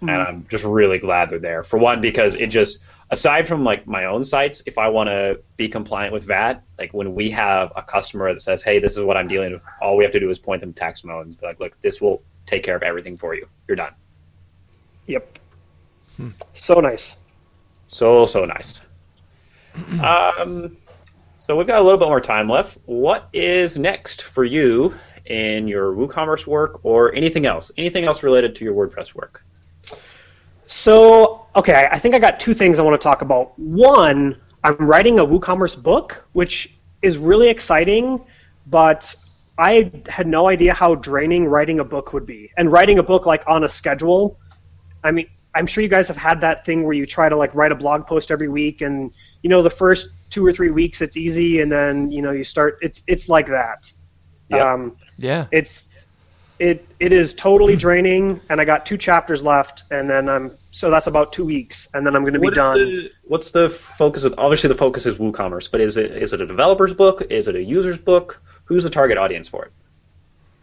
and 0.00 0.10
I'm 0.10 0.46
just 0.48 0.64
really 0.64 0.98
glad 0.98 1.30
they're 1.30 1.38
there. 1.38 1.62
For 1.62 1.78
one, 1.78 2.00
because 2.00 2.34
it 2.36 2.48
just 2.48 2.78
aside 3.10 3.46
from 3.46 3.64
like 3.64 3.86
my 3.86 4.06
own 4.06 4.24
sites, 4.24 4.62
if 4.66 4.78
I 4.78 4.88
want 4.88 5.08
to 5.08 5.40
be 5.56 5.68
compliant 5.68 6.12
with 6.12 6.24
VAT, 6.24 6.62
like 6.78 6.92
when 6.92 7.14
we 7.14 7.30
have 7.30 7.72
a 7.76 7.82
customer 7.82 8.32
that 8.32 8.40
says, 8.40 8.62
"Hey, 8.62 8.78
this 8.78 8.96
is 8.96 9.02
what 9.02 9.16
I'm 9.16 9.28
dealing 9.28 9.52
with," 9.52 9.62
all 9.80 9.96
we 9.96 10.04
have 10.04 10.12
to 10.12 10.20
do 10.20 10.30
is 10.30 10.38
point 10.38 10.60
them 10.60 10.72
to 10.72 10.80
Taxamo 10.82 11.22
and 11.22 11.38
be 11.38 11.46
like, 11.46 11.60
"Look, 11.60 11.80
this 11.80 12.00
will 12.00 12.22
take 12.46 12.62
care 12.62 12.76
of 12.76 12.82
everything 12.82 13.16
for 13.16 13.34
you. 13.34 13.46
You're 13.68 13.76
done." 13.76 13.92
Yep. 15.06 15.38
So 16.54 16.80
nice. 16.80 17.16
So 17.88 18.26
so 18.26 18.44
nice. 18.44 18.82
Um, 20.02 20.76
so 21.38 21.56
we've 21.56 21.66
got 21.66 21.80
a 21.80 21.82
little 21.82 21.98
bit 21.98 22.08
more 22.08 22.20
time 22.20 22.48
left. 22.48 22.78
What 22.86 23.28
is 23.32 23.78
next 23.78 24.22
for 24.22 24.44
you 24.44 24.94
in 25.26 25.68
your 25.68 25.92
WooCommerce 25.94 26.46
work 26.46 26.80
or 26.84 27.14
anything 27.14 27.46
else? 27.46 27.70
Anything 27.76 28.04
else 28.04 28.22
related 28.22 28.56
to 28.56 28.64
your 28.64 28.74
WordPress 28.74 29.14
work? 29.14 29.44
So, 30.66 31.46
okay, 31.54 31.88
I 31.90 31.98
think 31.98 32.14
I 32.14 32.18
got 32.18 32.40
two 32.40 32.54
things 32.54 32.78
I 32.78 32.82
want 32.82 33.00
to 33.00 33.04
talk 33.04 33.22
about. 33.22 33.56
One, 33.58 34.40
I'm 34.64 34.76
writing 34.78 35.20
a 35.20 35.24
WooCommerce 35.24 35.80
book, 35.80 36.26
which 36.32 36.74
is 37.02 37.18
really 37.18 37.48
exciting, 37.48 38.24
but 38.66 39.14
I 39.58 39.92
had 40.08 40.26
no 40.26 40.48
idea 40.48 40.74
how 40.74 40.96
draining 40.96 41.46
writing 41.46 41.78
a 41.78 41.84
book 41.84 42.12
would 42.12 42.26
be. 42.26 42.50
And 42.56 42.70
writing 42.72 42.98
a 42.98 43.02
book 43.02 43.26
like 43.26 43.44
on 43.46 43.62
a 43.62 43.68
schedule, 43.68 44.38
I 45.04 45.12
mean, 45.12 45.28
I'm 45.56 45.66
sure 45.66 45.82
you 45.82 45.88
guys 45.88 46.06
have 46.08 46.16
had 46.16 46.40
that 46.42 46.64
thing 46.64 46.84
where 46.84 46.92
you 46.92 47.06
try 47.06 47.28
to 47.28 47.36
like 47.36 47.54
write 47.54 47.72
a 47.72 47.74
blog 47.74 48.06
post 48.06 48.30
every 48.30 48.48
week 48.48 48.80
and 48.82 49.10
you 49.42 49.50
know 49.50 49.62
the 49.62 49.70
first 49.70 50.08
2 50.30 50.44
or 50.46 50.52
3 50.52 50.70
weeks 50.70 51.00
it's 51.00 51.16
easy 51.16 51.60
and 51.60 51.70
then, 51.72 52.10
you 52.10 52.20
know, 52.22 52.32
you 52.32 52.44
start 52.44 52.78
it's 52.82 53.02
it's 53.06 53.28
like 53.28 53.46
that. 53.46 53.92
Yep. 54.50 54.60
Um, 54.60 54.96
Yeah. 55.18 55.46
it's 55.52 55.88
it 56.58 56.86
it 57.00 57.12
is 57.12 57.34
totally 57.34 57.76
draining 57.76 58.40
and 58.48 58.60
I 58.60 58.64
got 58.64 58.86
two 58.86 58.96
chapters 58.96 59.42
left 59.42 59.84
and 59.90 60.08
then 60.08 60.28
I'm 60.28 60.52
so 60.70 60.90
that's 60.90 61.06
about 61.06 61.32
2 61.32 61.44
weeks 61.44 61.88
and 61.94 62.06
then 62.06 62.14
I'm 62.16 62.22
going 62.22 62.34
to 62.34 62.40
be 62.40 62.44
What 62.46 62.52
is 62.52 62.56
done. 62.56 62.78
the- 62.78 63.10
what's 63.24 63.50
the 63.50 63.70
focus 63.70 64.24
of? 64.24 64.34
Obviously, 64.38 64.68
the 64.68 64.74
focus 64.74 65.06
is 65.06 65.16
WooCommerce, 65.16 65.70
but 65.70 65.80
is 65.80 65.96
it 65.96 66.10
is 66.12 66.32
it 66.34 66.40
a 66.40 66.46
developer's 66.46 66.92
book? 66.94 67.22
Is 67.30 67.48
it 67.48 67.56
a 67.56 67.62
user's 67.62 67.98
book? 67.98 68.40
Who's 68.66 68.82
the 68.84 68.90
target 68.90 69.16
audience 69.18 69.48
for 69.48 69.64
it? 69.66 69.72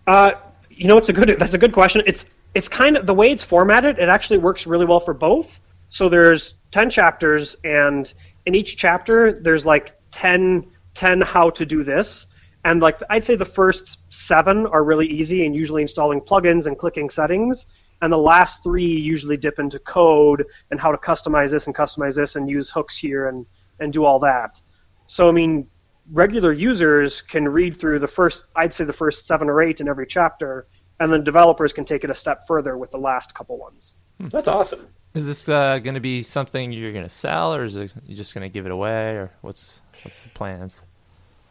Uh, 0.08 0.32
you 0.70 0.88
know, 0.88 0.98
it's 0.98 1.10
a 1.10 1.14
good. 1.14 1.30
That's 1.40 1.54
a 1.54 1.58
good 1.58 1.74
question. 1.74 2.02
It's 2.06 2.26
it's 2.54 2.68
kind 2.68 2.98
of 2.98 3.06
the 3.06 3.14
way 3.14 3.32
it's 3.32 3.44
formatted. 3.44 4.00
It 4.00 4.10
actually 4.10 4.38
works 4.40 4.68
really 4.68 4.86
well 4.86 5.00
for 5.00 5.14
both. 5.14 5.60
So 5.90 6.10
there's 6.10 6.56
ten 6.72 6.90
chapters, 6.90 7.56
and 7.64 8.12
in 8.46 8.56
each 8.56 8.78
chapter 8.78 9.32
there's 9.32 9.66
like 9.66 9.96
10, 10.12 10.72
10 10.94 11.22
how 11.22 11.50
to 11.52 11.66
do 11.66 11.84
this, 11.84 12.26
and 12.64 12.82
like 12.82 13.00
I'd 13.10 13.24
say 13.24 13.36
the 13.36 13.46
first 13.46 14.00
seven 14.12 14.66
are 14.68 14.84
really 14.84 15.08
easy 15.08 15.46
and 15.46 15.56
usually 15.56 15.82
installing 15.82 16.22
plugins 16.22 16.66
and 16.66 16.78
clicking 16.78 17.10
settings, 17.10 17.68
and 18.02 18.12
the 18.12 18.18
last 18.18 18.64
three 18.64 18.86
usually 18.86 19.38
dip 19.38 19.60
into 19.60 19.80
code 19.80 20.46
and 20.72 20.80
how 20.80 20.92
to 20.92 20.98
customize 20.98 21.52
this 21.52 21.68
and 21.68 21.76
customize 21.76 22.16
this 22.16 22.36
and 22.36 22.50
use 22.50 22.70
hooks 22.70 22.98
here 22.98 23.28
and 23.28 23.46
and 23.80 23.92
do 23.92 24.06
all 24.06 24.20
that. 24.20 24.62
So 25.08 25.28
I 25.28 25.32
mean, 25.32 25.68
regular 26.12 26.52
users 26.52 27.22
can 27.22 27.48
read 27.48 27.76
through 27.76 28.00
the 28.00 28.08
first, 28.08 28.46
I'd 28.56 28.74
say 28.74 28.86
the 28.86 28.94
first 28.94 29.28
seven 29.28 29.50
or 29.50 29.62
eight 29.62 29.82
in 29.82 29.88
every 29.88 30.08
chapter, 30.08 30.68
and 31.00 31.12
then 31.12 31.24
developers 31.24 31.74
can 31.74 31.86
take 31.86 32.04
it 32.04 32.10
a 32.10 32.16
step 32.16 32.48
further 32.48 32.78
with 32.78 32.92
the 32.92 32.98
last 32.98 33.34
couple 33.34 33.58
ones. 33.58 33.96
That's 34.20 34.48
awesome. 34.48 34.88
Is 35.14 35.28
this 35.28 35.48
uh, 35.48 35.80
going 35.80 35.96
to 35.96 36.02
be 36.02 36.24
something 36.24 36.72
you're 36.72 36.92
going 36.92 37.04
to 37.04 37.10
sell, 37.10 37.54
or 37.54 37.64
is 37.64 37.76
it 37.76 37.92
you 38.08 38.16
just 38.16 38.34
going 38.34 38.44
to 38.44 38.50
give 38.50 38.66
it 38.66 38.72
away, 38.72 39.16
or 39.16 39.32
what's 39.42 39.82
what's 40.04 40.24
the 40.24 40.30
plans? 40.30 40.84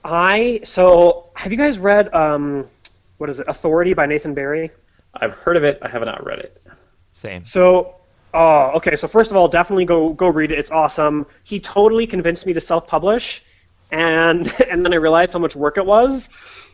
I 0.04 0.60
so 0.64 1.30
have 1.34 1.52
you 1.52 1.58
guys 1.58 1.78
read 1.78 2.12
um, 2.12 2.66
what 3.18 3.30
is 3.30 3.38
it, 3.38 3.46
Authority 3.48 3.94
by 3.94 4.06
Nathan 4.06 4.34
Barry? 4.34 4.70
I've 5.14 5.34
heard 5.34 5.56
of 5.56 5.64
it. 5.64 5.78
I 5.82 5.88
have 5.88 6.04
not 6.04 6.24
read 6.24 6.40
it. 6.40 6.60
Same. 7.12 7.44
So, 7.44 7.96
oh, 8.34 8.72
okay. 8.76 8.96
So 8.96 9.06
first 9.06 9.30
of 9.30 9.36
all, 9.36 9.46
definitely 9.46 9.84
go 9.84 10.12
go 10.12 10.28
read 10.28 10.50
it. 10.50 10.58
It's 10.58 10.70
awesome. 10.70 11.26
He 11.44 11.60
totally 11.60 12.06
convinced 12.06 12.46
me 12.46 12.54
to 12.54 12.60
self-publish, 12.60 13.44
and 13.92 14.52
and 14.68 14.84
then 14.84 14.92
I 14.92 14.96
realized 14.96 15.34
how 15.34 15.38
much 15.38 15.54
work 15.54 15.78
it 15.78 15.86
was, 15.86 16.30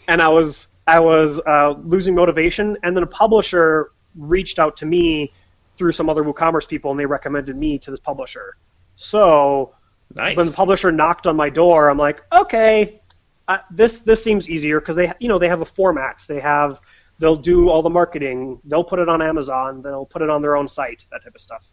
and 0.07 0.23
I 0.23 0.29
was 0.29 0.69
I 0.89 1.01
was 1.01 1.39
uh, 1.47 1.75
losing 1.81 2.15
motivation. 2.15 2.77
And 2.83 2.97
then 2.97 3.05
a 3.05 3.07
publisher 3.07 3.93
reached 4.17 4.59
out 4.59 4.77
to 4.79 4.87
me 4.87 5.33
through 5.77 5.93
some 5.93 6.09
other 6.09 6.25
WooCommerce 6.25 6.67
people, 6.67 6.91
and 6.91 6.99
they 6.99 7.07
recommended 7.07 7.57
me 7.57 7.79
to 7.81 7.91
this 7.91 8.01
publisher. 8.01 8.57
So 8.97 9.75
Nice. 10.15 10.37
when 10.37 10.47
the 10.47 10.53
publisher 10.53 10.91
knocked 10.91 11.27
on 11.27 11.37
my 11.37 11.51
door, 11.51 11.89
I'm 11.91 11.99
like, 11.99 12.23
okay, 12.33 13.01
uh, 13.47 13.59
this 13.71 14.01
this 14.01 14.25
seems 14.25 14.49
easier 14.49 14.81
because 14.81 14.97
they 14.97 15.13
you 15.21 15.29
know 15.29 15.39
they 15.39 15.49
have 15.49 15.61
a 15.61 15.65
format. 15.67 16.25
They 16.27 16.41
have 16.41 16.81
they'll 17.19 17.37
do 17.37 17.69
all 17.69 17.83
the 17.83 17.91
marketing. 17.91 18.61
They'll 18.65 18.83
put 18.85 18.99
it 18.99 19.09
on 19.09 19.23
Amazon. 19.23 19.83
They'll 19.83 20.07
put 20.07 20.23
it 20.23 20.31
on 20.31 20.43
their 20.43 20.57
own 20.57 20.69
site. 20.69 21.05
That 21.13 21.23
type 21.23 21.35
of 21.35 21.41
stuff. 21.41 21.71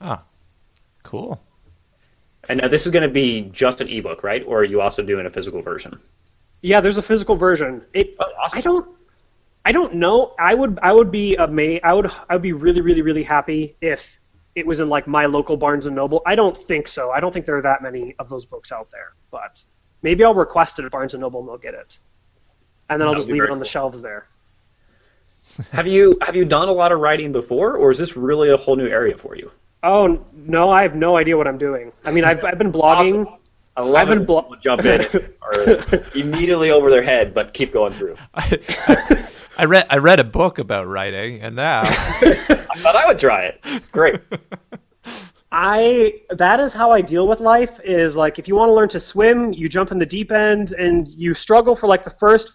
Ah, 0.00 0.22
cool. 1.02 1.40
and 2.48 2.60
now 2.60 2.68
this 2.68 2.84
is 2.86 2.92
going 2.92 3.02
to 3.02 3.08
be 3.12 3.48
just 3.52 3.80
an 3.80 3.88
ebook, 3.88 4.22
right? 4.22 4.44
Or 4.46 4.60
are 4.60 4.64
you 4.64 4.80
also 4.80 5.02
doing 5.02 5.26
a 5.26 5.30
physical 5.30 5.62
version? 5.62 5.98
Yeah, 6.62 6.80
there's 6.80 6.98
a 6.98 7.02
physical 7.02 7.36
version. 7.36 7.84
It 7.92 8.16
Oh, 8.18 8.24
awesome. 8.42 8.58
I 8.58 8.60
don't 8.62 8.96
I 9.64 9.72
don't 9.72 9.94
know. 9.94 10.34
I 10.38 10.54
would 10.54 10.78
I 10.82 10.92
would 10.92 11.10
be 11.10 11.36
ama- 11.36 11.80
I 11.82 11.92
would 11.92 12.10
I 12.28 12.34
would 12.34 12.42
be 12.42 12.52
really 12.52 12.80
really 12.80 13.02
really 13.02 13.22
happy 13.22 13.76
if 13.80 14.20
it 14.54 14.66
was 14.66 14.80
in 14.80 14.88
like 14.88 15.06
my 15.06 15.26
local 15.26 15.56
Barnes 15.56 15.86
and 15.86 15.94
Noble. 15.96 16.22
I 16.26 16.34
don't 16.34 16.56
think 16.56 16.88
so. 16.88 17.10
I 17.10 17.20
don't 17.20 17.32
think 17.32 17.46
there 17.46 17.56
are 17.56 17.62
that 17.62 17.82
many 17.82 18.14
of 18.18 18.28
those 18.28 18.44
books 18.44 18.72
out 18.72 18.90
there. 18.90 19.12
But 19.30 19.62
maybe 20.02 20.24
I'll 20.24 20.34
request 20.34 20.78
it 20.78 20.84
at 20.84 20.90
Barnes 20.90 21.14
and 21.14 21.20
Noble 21.20 21.40
and 21.40 21.48
they'll 21.48 21.58
get 21.58 21.74
it. 21.74 21.98
And 22.88 23.00
then 23.00 23.06
I'll 23.08 23.14
That 23.14 23.18
would 23.18 23.22
just 23.22 23.30
leave 23.30 23.44
it 23.44 23.50
on 23.50 23.58
the 23.58 23.64
cool. 23.64 23.70
shelves 23.70 24.02
there. 24.02 24.26
have 25.72 25.86
you 25.86 26.18
have 26.22 26.36
you 26.36 26.44
done 26.44 26.68
a 26.68 26.72
lot 26.72 26.92
of 26.92 27.00
writing 27.00 27.32
before, 27.32 27.76
or 27.76 27.90
is 27.90 27.98
this 27.98 28.16
really 28.16 28.50
a 28.50 28.56
whole 28.56 28.76
new 28.76 28.86
area 28.88 29.16
for 29.16 29.36
you? 29.36 29.50
Oh 29.82 30.24
no, 30.32 30.70
I 30.70 30.82
have 30.82 30.94
no 30.94 31.16
idea 31.16 31.36
what 31.36 31.46
I'm 31.46 31.58
doing. 31.58 31.92
I 32.04 32.10
mean, 32.10 32.24
I've 32.24 32.44
I've 32.44 32.58
been 32.58 32.72
blogging. 32.72 33.26
Awesome. 33.26 33.39
I 33.76 33.82
love 33.82 33.94
I've 33.94 34.08
been 34.08 34.22
it 34.22 34.26
blo- 34.26 34.46
when 34.48 34.60
jump 34.60 34.84
in 34.84 35.00
or 35.42 36.04
immediately 36.14 36.70
over 36.70 36.90
their 36.90 37.02
head, 37.02 37.32
but 37.34 37.54
keep 37.54 37.72
going 37.72 37.92
through. 37.92 38.16
I, 38.34 39.26
I 39.56 39.64
read 39.64 39.86
I 39.90 39.98
read 39.98 40.20
a 40.20 40.24
book 40.24 40.58
about 40.58 40.86
writing, 40.86 41.40
and 41.40 41.56
now 41.56 41.82
I 41.84 42.44
thought 42.76 42.96
I 42.96 43.06
would 43.06 43.18
try 43.18 43.44
it. 43.44 43.60
It's 43.64 43.88
great. 43.88 44.20
I 45.52 46.20
that 46.30 46.60
is 46.60 46.72
how 46.72 46.90
I 46.92 47.00
deal 47.00 47.26
with 47.26 47.40
life. 47.40 47.80
Is 47.84 48.16
like 48.16 48.38
if 48.38 48.46
you 48.48 48.54
want 48.54 48.68
to 48.70 48.74
learn 48.74 48.88
to 48.90 49.00
swim, 49.00 49.52
you 49.52 49.68
jump 49.68 49.92
in 49.92 49.98
the 49.98 50.06
deep 50.06 50.30
end 50.32 50.72
and 50.72 51.08
you 51.08 51.34
struggle 51.34 51.74
for 51.74 51.86
like 51.86 52.04
the 52.04 52.10
first 52.10 52.52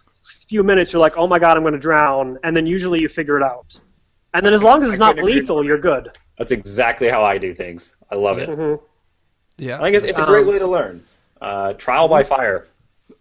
few 0.48 0.62
minutes. 0.62 0.92
You're 0.92 1.00
like, 1.00 1.16
oh 1.16 1.26
my 1.26 1.38
god, 1.38 1.56
I'm 1.56 1.62
going 1.62 1.74
to 1.74 1.78
drown, 1.78 2.38
and 2.44 2.56
then 2.56 2.66
usually 2.66 3.00
you 3.00 3.08
figure 3.08 3.36
it 3.36 3.42
out. 3.42 3.78
And 4.32 4.44
then 4.44 4.52
as 4.54 4.62
long 4.62 4.82
as 4.82 4.88
it's 4.88 4.98
not 4.98 5.16
lethal, 5.16 5.64
you're 5.64 5.78
good. 5.78 6.16
That's 6.38 6.52
exactly 6.52 7.08
how 7.08 7.24
I 7.24 7.38
do 7.38 7.54
things. 7.54 7.94
I 8.10 8.14
love 8.16 8.38
it. 8.38 8.48
hmm 8.48 8.74
yeah, 9.58 9.80
I 9.82 9.90
guess 9.90 10.02
it's, 10.02 10.18
it's 10.18 10.28
a 10.28 10.30
great 10.30 10.46
way 10.46 10.58
to 10.58 10.66
learn. 10.66 11.04
Uh, 11.40 11.72
trial 11.74 12.08
by 12.08 12.24
fire. 12.24 12.66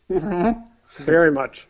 Very 0.09 1.31
much. 1.31 1.67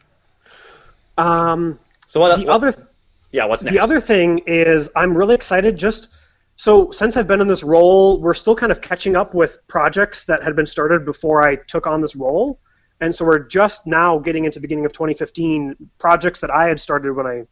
Um, 1.18 1.80
So 2.07 2.20
what? 2.20 2.38
the 2.39 2.45
what- 2.45 2.55
other 2.55 2.88
yeah. 3.32 3.45
What's 3.45 3.63
next? 3.63 3.74
The 3.74 3.80
other 3.80 3.99
thing 3.99 4.39
is, 4.45 4.89
I'm 4.95 5.16
really 5.16 5.36
excited. 5.36 5.78
Just 5.78 6.09
so 6.55 6.91
since 6.91 7.18
I've 7.18 7.28
been 7.28 7.41
in 7.41 7.47
this 7.47 7.63
role, 7.63 8.20
we're 8.22 8.34
still 8.34 8.55
kind 8.55 8.72
of 8.72 8.82
catching 8.82 9.16
up 9.16 9.34
with 9.34 9.59
projects 9.68 10.24
that 10.26 10.43
had 10.43 10.55
been 10.55 10.66
started 10.68 11.05
before 11.05 11.47
I 11.47 11.55
took 11.55 11.88
on 11.88 12.01
this 12.01 12.16
role, 12.16 12.59
and 13.01 13.13
so 13.13 13.26
we're 13.26 13.39
just 13.39 13.86
now 13.88 14.20
getting 14.20 14.45
into 14.45 14.59
the 14.59 14.61
beginning 14.61 14.86
of 14.86 14.93
2015 14.93 15.76
projects 15.97 16.39
that 16.41 16.51
I 16.51 16.68
had 16.68 16.80
started 16.80 17.13
when 17.13 17.26
I 17.28 17.43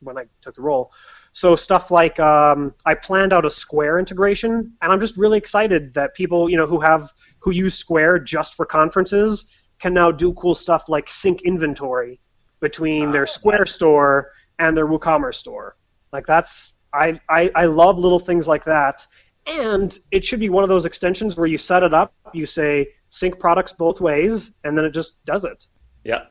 when 0.00 0.18
I 0.18 0.24
took 0.42 0.54
the 0.56 0.62
role. 0.62 0.92
So 1.36 1.54
stuff 1.54 1.90
like 1.90 2.18
um, 2.18 2.72
I 2.86 2.94
planned 2.94 3.34
out 3.34 3.44
a 3.44 3.50
Square 3.50 3.98
integration, 3.98 4.72
and 4.80 4.90
I'm 4.90 5.00
just 5.00 5.18
really 5.18 5.36
excited 5.36 5.92
that 5.92 6.14
people 6.14 6.48
you 6.48 6.56
know 6.56 6.66
who 6.66 6.80
have 6.80 7.12
who 7.40 7.50
use 7.50 7.74
Square 7.74 8.20
just 8.20 8.54
for 8.54 8.64
conferences 8.64 9.44
can 9.78 9.92
now 9.92 10.10
do 10.10 10.32
cool 10.32 10.54
stuff 10.54 10.88
like 10.88 11.10
sync 11.10 11.42
inventory 11.42 12.20
between 12.60 13.12
their 13.12 13.26
Square 13.26 13.66
store 13.66 14.30
and 14.58 14.74
their 14.74 14.86
WooCommerce 14.86 15.34
store. 15.34 15.76
Like 16.10 16.24
that's 16.24 16.72
I, 16.94 17.20
I 17.28 17.50
I 17.54 17.66
love 17.66 17.98
little 17.98 18.18
things 18.18 18.48
like 18.48 18.64
that. 18.64 19.06
And 19.46 19.94
it 20.10 20.24
should 20.24 20.40
be 20.40 20.48
one 20.48 20.62
of 20.62 20.70
those 20.70 20.86
extensions 20.86 21.36
where 21.36 21.46
you 21.46 21.58
set 21.58 21.82
it 21.82 21.92
up, 21.92 22.14
you 22.32 22.46
say 22.46 22.94
sync 23.10 23.38
products 23.38 23.74
both 23.74 24.00
ways, 24.00 24.52
and 24.64 24.76
then 24.76 24.86
it 24.86 24.92
just 24.92 25.22
does 25.26 25.44
it. 25.44 25.66
Yeah. 26.02 26.28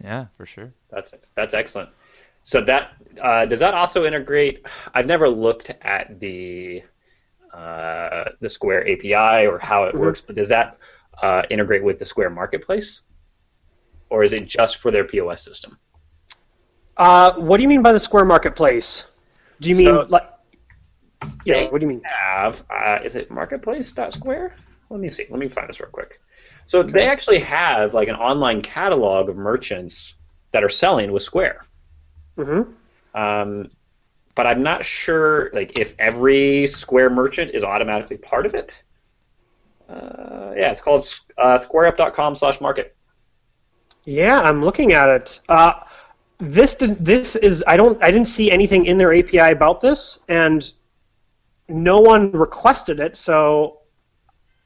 yeah, 0.00 0.26
for 0.36 0.46
sure. 0.46 0.72
That's 0.88 1.14
that's 1.34 1.52
excellent. 1.52 1.90
So 2.42 2.60
that 2.62 2.92
uh, 3.22 3.46
does 3.46 3.58
that 3.60 3.74
also 3.74 4.04
integrate? 4.04 4.66
I've 4.94 5.06
never 5.06 5.28
looked 5.28 5.70
at 5.82 6.18
the 6.20 6.82
uh, 7.52 8.30
the 8.40 8.48
Square 8.48 8.88
API 8.88 9.46
or 9.46 9.58
how 9.58 9.84
it 9.84 9.94
works, 9.94 10.20
but 10.20 10.36
does 10.36 10.48
that 10.48 10.78
uh, 11.22 11.42
integrate 11.50 11.82
with 11.82 11.98
the 11.98 12.04
Square 12.04 12.30
Marketplace, 12.30 13.02
or 14.08 14.24
is 14.24 14.32
it 14.32 14.46
just 14.46 14.78
for 14.78 14.90
their 14.90 15.04
POS 15.04 15.44
system? 15.44 15.78
Uh, 16.96 17.32
what 17.34 17.56
do 17.56 17.62
you 17.62 17.68
mean 17.68 17.82
by 17.82 17.92
the 17.92 18.00
Square 18.00 18.26
Marketplace? 18.26 19.04
Do 19.60 19.68
you 19.70 19.76
mean 19.76 19.86
So- 19.86 20.06
like? 20.08 20.26
Yeah. 21.44 21.68
What 21.68 21.80
do 21.80 21.84
you 21.84 21.88
mean? 21.88 22.02
Have 22.04 22.64
uh, 22.70 22.98
is 23.04 23.14
it 23.14 23.30
Marketplace.square? 23.30 24.54
Let 24.88 25.00
me 25.00 25.10
see. 25.10 25.26
Let 25.28 25.38
me 25.38 25.48
find 25.48 25.68
this 25.68 25.78
real 25.78 25.90
quick. 25.90 26.20
So 26.66 26.82
they 26.82 27.06
actually 27.06 27.40
have 27.40 27.92
like 27.94 28.08
an 28.08 28.14
online 28.16 28.62
catalog 28.62 29.28
of 29.28 29.36
merchants 29.36 30.14
that 30.52 30.64
are 30.64 30.68
selling 30.68 31.12
with 31.12 31.22
Square. 31.22 31.66
Hmm 32.44 32.62
Um, 33.14 33.68
but 34.34 34.46
I'm 34.46 34.62
not 34.62 34.84
sure 34.84 35.50
like 35.52 35.78
if 35.78 35.94
every 35.98 36.66
Square 36.68 37.10
merchant 37.10 37.50
is 37.52 37.64
automatically 37.64 38.16
part 38.16 38.46
of 38.46 38.54
it. 38.54 38.82
Uh, 39.88 40.52
yeah, 40.56 40.70
it's 40.70 40.80
called 40.80 41.06
uh, 41.36 41.58
SquareUp.com/market. 41.58 42.96
Yeah, 44.04 44.40
I'm 44.40 44.64
looking 44.64 44.92
at 44.92 45.08
it. 45.08 45.40
Uh, 45.48 45.80
this 46.38 46.74
did, 46.74 47.04
this 47.04 47.36
is 47.36 47.62
I 47.66 47.76
don't 47.76 48.02
I 48.02 48.10
didn't 48.10 48.28
see 48.28 48.50
anything 48.50 48.86
in 48.86 48.96
their 48.96 49.12
API 49.12 49.52
about 49.52 49.80
this, 49.80 50.20
and 50.28 50.72
no 51.68 52.00
one 52.00 52.32
requested 52.32 53.00
it, 53.00 53.16
so 53.16 53.80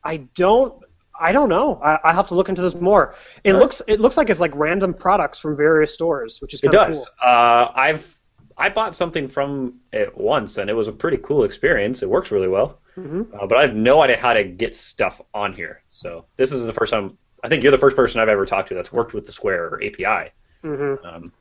I 0.04 0.18
don't 0.34 0.83
I 1.18 1.32
don't 1.32 1.48
know. 1.48 1.80
I, 1.82 1.98
I 2.04 2.12
have 2.12 2.26
to 2.28 2.34
look 2.34 2.48
into 2.48 2.62
this 2.62 2.74
more. 2.74 3.14
It 3.44 3.54
looks 3.54 3.80
it 3.86 4.00
looks 4.00 4.16
like 4.16 4.30
it's 4.30 4.40
like 4.40 4.54
random 4.54 4.92
products 4.94 5.38
from 5.38 5.56
various 5.56 5.92
stores, 5.94 6.40
which 6.40 6.54
is 6.54 6.60
It 6.62 6.66
of 6.68 6.72
does. 6.72 7.06
cool. 7.20 7.28
Uh, 7.30 7.70
I've 7.74 8.18
I 8.56 8.68
bought 8.68 8.94
something 8.96 9.28
from 9.28 9.80
it 9.92 10.16
once, 10.16 10.58
and 10.58 10.70
it 10.70 10.74
was 10.74 10.86
a 10.88 10.92
pretty 10.92 11.16
cool 11.18 11.44
experience. 11.44 12.02
It 12.02 12.08
works 12.08 12.30
really 12.30 12.48
well, 12.48 12.78
uh, 12.96 13.46
but 13.46 13.58
I 13.58 13.62
have 13.62 13.74
no 13.74 14.00
idea 14.02 14.16
how 14.16 14.32
to 14.32 14.44
get 14.44 14.74
stuff 14.76 15.20
on 15.34 15.52
here. 15.52 15.82
So 15.88 16.24
this 16.36 16.52
is 16.52 16.64
the 16.66 16.72
first 16.72 16.92
time. 16.92 17.16
I 17.42 17.48
think 17.48 17.62
you're 17.62 17.72
the 17.72 17.78
first 17.78 17.96
person 17.96 18.20
I've 18.20 18.28
ever 18.28 18.46
talked 18.46 18.68
to 18.68 18.74
that's 18.74 18.92
worked 18.92 19.12
with 19.12 19.26
the 19.26 19.32
Square 19.32 19.80
API. 19.84 20.30
Um, 20.64 21.32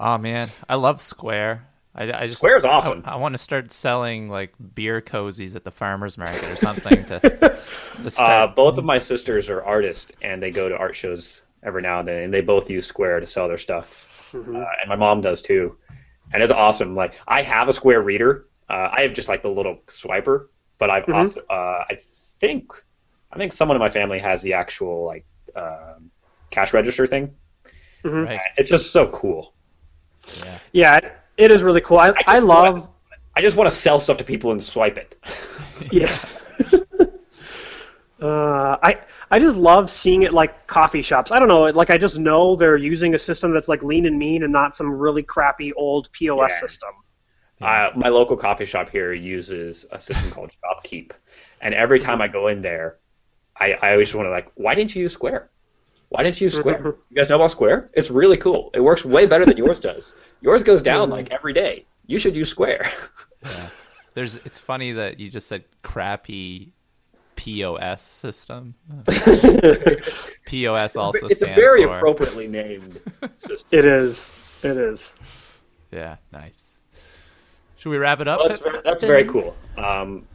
Oh 0.00 0.18
man, 0.18 0.48
I 0.68 0.74
love 0.74 1.00
Square. 1.00 1.66
I, 1.94 2.12
I 2.12 2.26
just 2.26 2.38
Square's 2.38 2.64
awesome. 2.64 3.02
I, 3.04 3.16
want 3.16 3.34
to 3.34 3.38
start 3.38 3.72
selling 3.72 4.28
like 4.28 4.52
beer 4.74 5.00
cozies 5.00 5.54
at 5.54 5.64
the 5.64 5.70
farmers 5.70 6.18
market 6.18 6.44
or 6.44 6.56
something 6.56 7.04
to, 7.06 7.20
to 8.02 8.22
uh, 8.22 8.46
both 8.48 8.78
of 8.78 8.84
my 8.84 8.98
sisters 8.98 9.48
are 9.48 9.62
artists, 9.62 10.10
and 10.20 10.42
they 10.42 10.50
go 10.50 10.68
to 10.68 10.76
art 10.76 10.96
shows 10.96 11.42
every 11.62 11.82
now 11.82 12.00
and 12.00 12.08
then, 12.08 12.22
and 12.24 12.34
they 12.34 12.40
both 12.40 12.68
use 12.68 12.86
Square 12.86 13.20
to 13.20 13.26
sell 13.26 13.46
their 13.46 13.58
stuff. 13.58 14.32
Uh, 14.34 14.64
and 14.80 14.88
my 14.88 14.96
mom 14.96 15.20
does 15.20 15.40
too, 15.40 15.76
and 16.32 16.42
it's 16.42 16.50
awesome. 16.50 16.96
Like 16.96 17.14
I 17.28 17.42
have 17.42 17.68
a 17.68 17.72
Square 17.72 18.02
reader. 18.02 18.46
Uh, 18.68 18.90
I 18.92 19.02
have 19.02 19.12
just 19.12 19.28
like 19.28 19.42
the 19.42 19.50
little 19.50 19.78
swiper, 19.86 20.48
but 20.78 20.90
I've 20.90 21.08
also, 21.08 21.40
uh, 21.48 21.84
I 21.88 21.98
think 22.40 22.72
I 23.30 23.36
think 23.36 23.52
someone 23.52 23.76
in 23.76 23.80
my 23.80 23.90
family 23.90 24.18
has 24.18 24.42
the 24.42 24.54
actual 24.54 25.04
like 25.04 25.24
um 25.54 26.10
cash 26.50 26.72
register 26.74 27.06
thing. 27.06 27.32
right? 28.02 28.40
It's 28.56 28.68
just 28.68 28.90
so 28.90 29.06
cool. 29.08 29.54
Yeah. 30.38 30.58
Yeah, 30.72 31.10
it- 31.36 31.50
is 31.50 31.62
really 31.62 31.80
cool. 31.80 31.98
I, 31.98 32.12
I 32.26 32.40
wanna- 32.40 32.46
love. 32.46 32.90
I 33.36 33.40
just 33.42 33.56
want 33.56 33.68
to 33.68 33.74
sell 33.74 33.98
stuff 33.98 34.18
to 34.18 34.24
people 34.24 34.52
and 34.52 34.62
swipe 34.62 34.96
it. 34.96 35.20
Yeah. 35.90 36.16
uh, 38.20 38.76
I 38.82 38.98
I 39.30 39.38
just 39.40 39.56
love 39.56 39.90
seeing 39.90 40.22
it 40.22 40.32
like 40.32 40.66
coffee 40.68 41.02
shops. 41.02 41.32
I 41.32 41.38
don't 41.40 41.48
know, 41.48 41.62
like 41.64 41.90
I 41.90 41.98
just 41.98 42.16
know 42.18 42.54
they're 42.54 42.76
using 42.76 43.14
a 43.14 43.18
system 43.18 43.52
that's 43.52 43.66
like 43.68 43.82
lean 43.82 44.06
and 44.06 44.16
mean 44.18 44.44
and 44.44 44.52
not 44.52 44.76
some 44.76 44.88
really 44.90 45.22
crappy 45.24 45.72
old 45.72 46.10
POS 46.12 46.50
Yeah. 46.52 46.60
system. 46.60 46.90
Uh, 47.60 47.90
my 47.96 48.08
local 48.08 48.36
coffee 48.36 48.64
shop 48.64 48.88
here 48.90 49.12
uses 49.12 49.84
a 49.90 50.00
system 50.00 50.30
called 50.30 50.50
ShopKeep, 50.64 51.10
and 51.60 51.74
every 51.74 51.98
time 51.98 52.20
I 52.22 52.28
go 52.28 52.46
in 52.48 52.62
there, 52.62 52.98
I, 53.58 53.72
I 53.72 53.92
always 53.92 54.14
want 54.14 54.26
to 54.26 54.30
like, 54.30 54.50
why 54.54 54.74
didn't 54.74 54.94
you 54.94 55.02
use 55.02 55.12
Square? 55.12 55.50
Why 56.14 56.22
didn't 56.22 56.40
you 56.40 56.44
use 56.44 56.54
Square? 56.54 56.94
You 57.10 57.16
guys 57.16 57.28
know 57.28 57.34
about 57.34 57.50
Square? 57.50 57.90
It's 57.94 58.08
really 58.08 58.36
cool. 58.36 58.70
It 58.72 58.78
works 58.78 59.04
way 59.04 59.26
better 59.26 59.44
than 59.44 59.56
yours 59.56 59.80
does. 59.80 60.12
Yours 60.42 60.62
goes 60.62 60.80
down 60.80 61.10
like 61.10 61.28
every 61.32 61.52
day. 61.52 61.86
You 62.06 62.20
should 62.20 62.36
use 62.36 62.48
Square. 62.48 62.90
Yeah. 63.44 63.68
There's. 64.14 64.36
It's 64.36 64.58
funny 64.58 64.92
that 64.92 65.20
you 65.20 65.28
just 65.28 65.48
said 65.48 65.64
crappy 65.82 66.72
POS 67.36 68.00
system. 68.00 68.74
POS 70.46 70.96
also 70.96 71.26
it's 71.26 71.42
a 71.42 71.44
stands 71.44 71.54
very 71.54 71.84
for. 71.84 71.96
appropriately 71.96 72.48
named 72.48 73.02
system. 73.36 73.68
It 73.70 73.84
is. 73.84 74.26
It 74.62 74.78
is. 74.78 75.14
Yeah, 75.92 76.16
nice. 76.32 76.78
Should 77.76 77.90
we 77.90 77.98
wrap 77.98 78.20
it 78.20 78.28
up? 78.28 78.38
Well, 78.38 78.48
that's, 78.48 78.60
very, 78.60 78.80
that's 78.82 79.02
very 79.02 79.24
cool. 79.26 79.54
Um, 79.76 80.26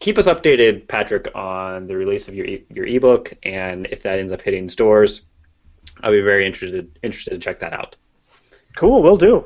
keep 0.00 0.18
us 0.18 0.26
updated, 0.26 0.88
Patrick, 0.88 1.30
on 1.34 1.86
the 1.86 1.96
release 1.96 2.26
of 2.26 2.34
your 2.34 2.46
e- 2.46 2.64
your 2.70 2.86
ebook, 2.86 3.32
and 3.44 3.86
if 3.90 4.02
that 4.02 4.18
ends 4.18 4.32
up 4.32 4.42
hitting 4.42 4.68
stores, 4.68 5.22
I'll 6.02 6.10
be 6.10 6.20
very 6.20 6.46
interested 6.46 6.98
interested 7.02 7.30
to 7.30 7.38
check 7.38 7.60
that 7.60 7.72
out. 7.72 7.96
Cool. 8.76 9.02
We'll 9.02 9.16
do. 9.16 9.44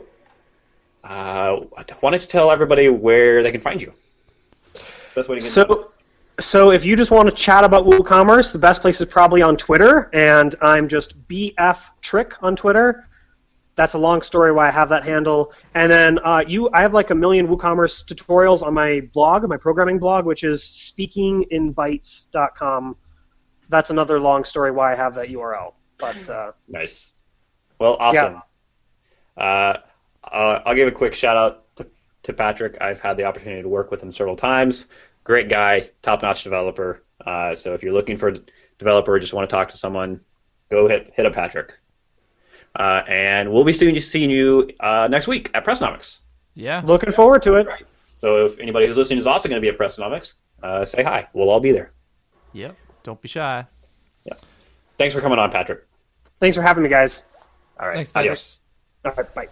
Uh, 1.03 1.57
why 2.01 2.11
don't 2.11 2.23
you 2.23 2.27
tell 2.27 2.51
everybody 2.51 2.89
where 2.89 3.43
they 3.43 3.53
can 3.53 3.61
find 3.61 3.83
you? 3.83 3.93
Best 5.15 5.29
way 5.29 5.37
to 5.37 5.43
get 5.43 5.53
So, 5.53 5.93
so 6.41 6.71
if 6.71 6.85
you 6.85 6.97
just 6.97 7.11
want 7.11 7.29
to 7.29 7.35
chat 7.35 7.63
about 7.63 7.85
WooCommerce, 7.85 8.53
the 8.53 8.59
best 8.59 8.81
place 8.81 9.01
is 9.01 9.07
probably 9.07 9.43
on 9.43 9.57
Twitter, 9.57 10.09
and 10.15 10.55
I'm 10.63 10.89
just 10.89 11.21
BF 11.29 11.79
Trick 12.01 12.43
on 12.43 12.57
Twitter. 12.57 13.07
That's 13.77 13.95
a 13.95 13.99
long 13.99 14.23
story 14.23 14.53
why 14.53 14.69
I 14.69 14.71
have 14.71 14.91
that 14.91 15.03
handle. 15.05 15.53
And 15.75 15.91
then 15.91 16.21
uh, 16.21 16.45
you, 16.47 16.71
I 16.73 16.83
have 16.83 16.95
like 16.95 17.11
a 17.11 17.15
million 17.15 17.49
WooCommerce 17.49 18.05
tutorials 18.05 18.63
on 18.63 18.73
my 18.75 19.01
blog, 19.13 19.49
my 19.49 19.57
programming 19.57 19.99
blog, 19.99 20.27
which 20.27 20.45
is 20.45 20.63
speakinginbytes.com. 20.63 22.97
That's 23.69 23.91
another 23.91 24.21
long 24.21 24.45
story 24.45 24.71
why 24.71 24.93
I 24.93 24.97
have 24.97 25.17
that 25.17 25.29
URL. 25.29 25.73
But 25.99 26.31
uh, 26.31 26.53
nice. 26.69 27.13
Well, 27.79 27.97
awesome. 27.99 28.43
Uh, 29.37 29.79
uh, 30.23 30.61
I'll 30.65 30.75
give 30.75 30.89
a 30.89 30.93
quick 30.93 31.15
shout 31.15 31.37
out 31.37 31.77
to, 31.77 31.87
to 32.25 32.33
Patrick. 32.33 32.79
I've 32.81 33.01
had 33.01 33.17
the 33.17 33.25
opportunity 33.25 33.63
to 33.63 33.69
work 33.69 33.91
with 33.91 34.03
him 34.03 34.13
several 34.13 34.37
times. 34.37 34.87
Great 35.25 35.49
guy, 35.49 35.91
top 36.03 36.23
notch 36.23 36.45
developer. 36.45 37.03
Uh, 37.25 37.55
so 37.55 37.75
if 37.75 37.83
you're 37.83 37.93
looking 37.93 38.17
for 38.17 38.29
a 38.29 38.39
developer, 38.79 39.15
or 39.15 39.19
just 39.19 39.33
want 39.33 39.49
to 39.49 39.55
talk 39.55 39.71
to 39.71 39.77
someone, 39.77 40.21
go 40.71 40.89
hit 40.89 41.13
hit 41.15 41.27
up 41.27 41.33
Patrick. 41.33 41.75
Uh, 42.77 43.03
and 43.09 43.53
we'll 43.53 43.65
be 43.65 43.73
seeing 43.73 43.95
you, 43.95 44.01
seeing 44.01 44.31
you 44.31 44.71
uh, 44.81 45.07
next 45.11 45.29
week 45.29 45.51
at 45.55 45.65
Pressnomics. 45.65 46.21
Yeah. 46.55 46.83
looking 46.85 47.13
forward 47.13 47.43
to 47.43 47.55
it. 47.57 47.67
So 48.19 48.47
if 48.47 48.59
anybody 48.59 48.87
who's 48.87 48.97
listening 48.97 49.19
is 49.19 49.27
also 49.27 49.49
going 49.49 49.61
to 49.61 49.65
be 49.65 49.69
at 49.69 49.79
Pressnomics, 49.79 50.35
uh, 50.63 50.85
say 50.85 51.03
hi. 51.03 51.29
We'll 51.33 51.51
all 51.51 51.61
be 51.61 51.73
there. 51.73 51.93
Yep. 52.53 52.77
Don't 53.03 53.21
be 53.21 53.29
shy. 53.29 53.67
Thanks 54.97 55.13
for 55.15 55.21
coming 55.21 55.39
on, 55.39 55.51
Patrick. 55.51 55.85
Thanks 56.41 56.57
for 56.57 56.63
having 56.63 56.83
me, 56.83 56.89
guys. 56.89 57.25
All 57.79 57.89
right. 57.89 57.97
Thanks, 57.97 58.13
Patrick. 58.13 58.31
Adios. 58.31 58.61
All 59.05 59.13
right, 59.17 59.35
bye. 59.35 59.49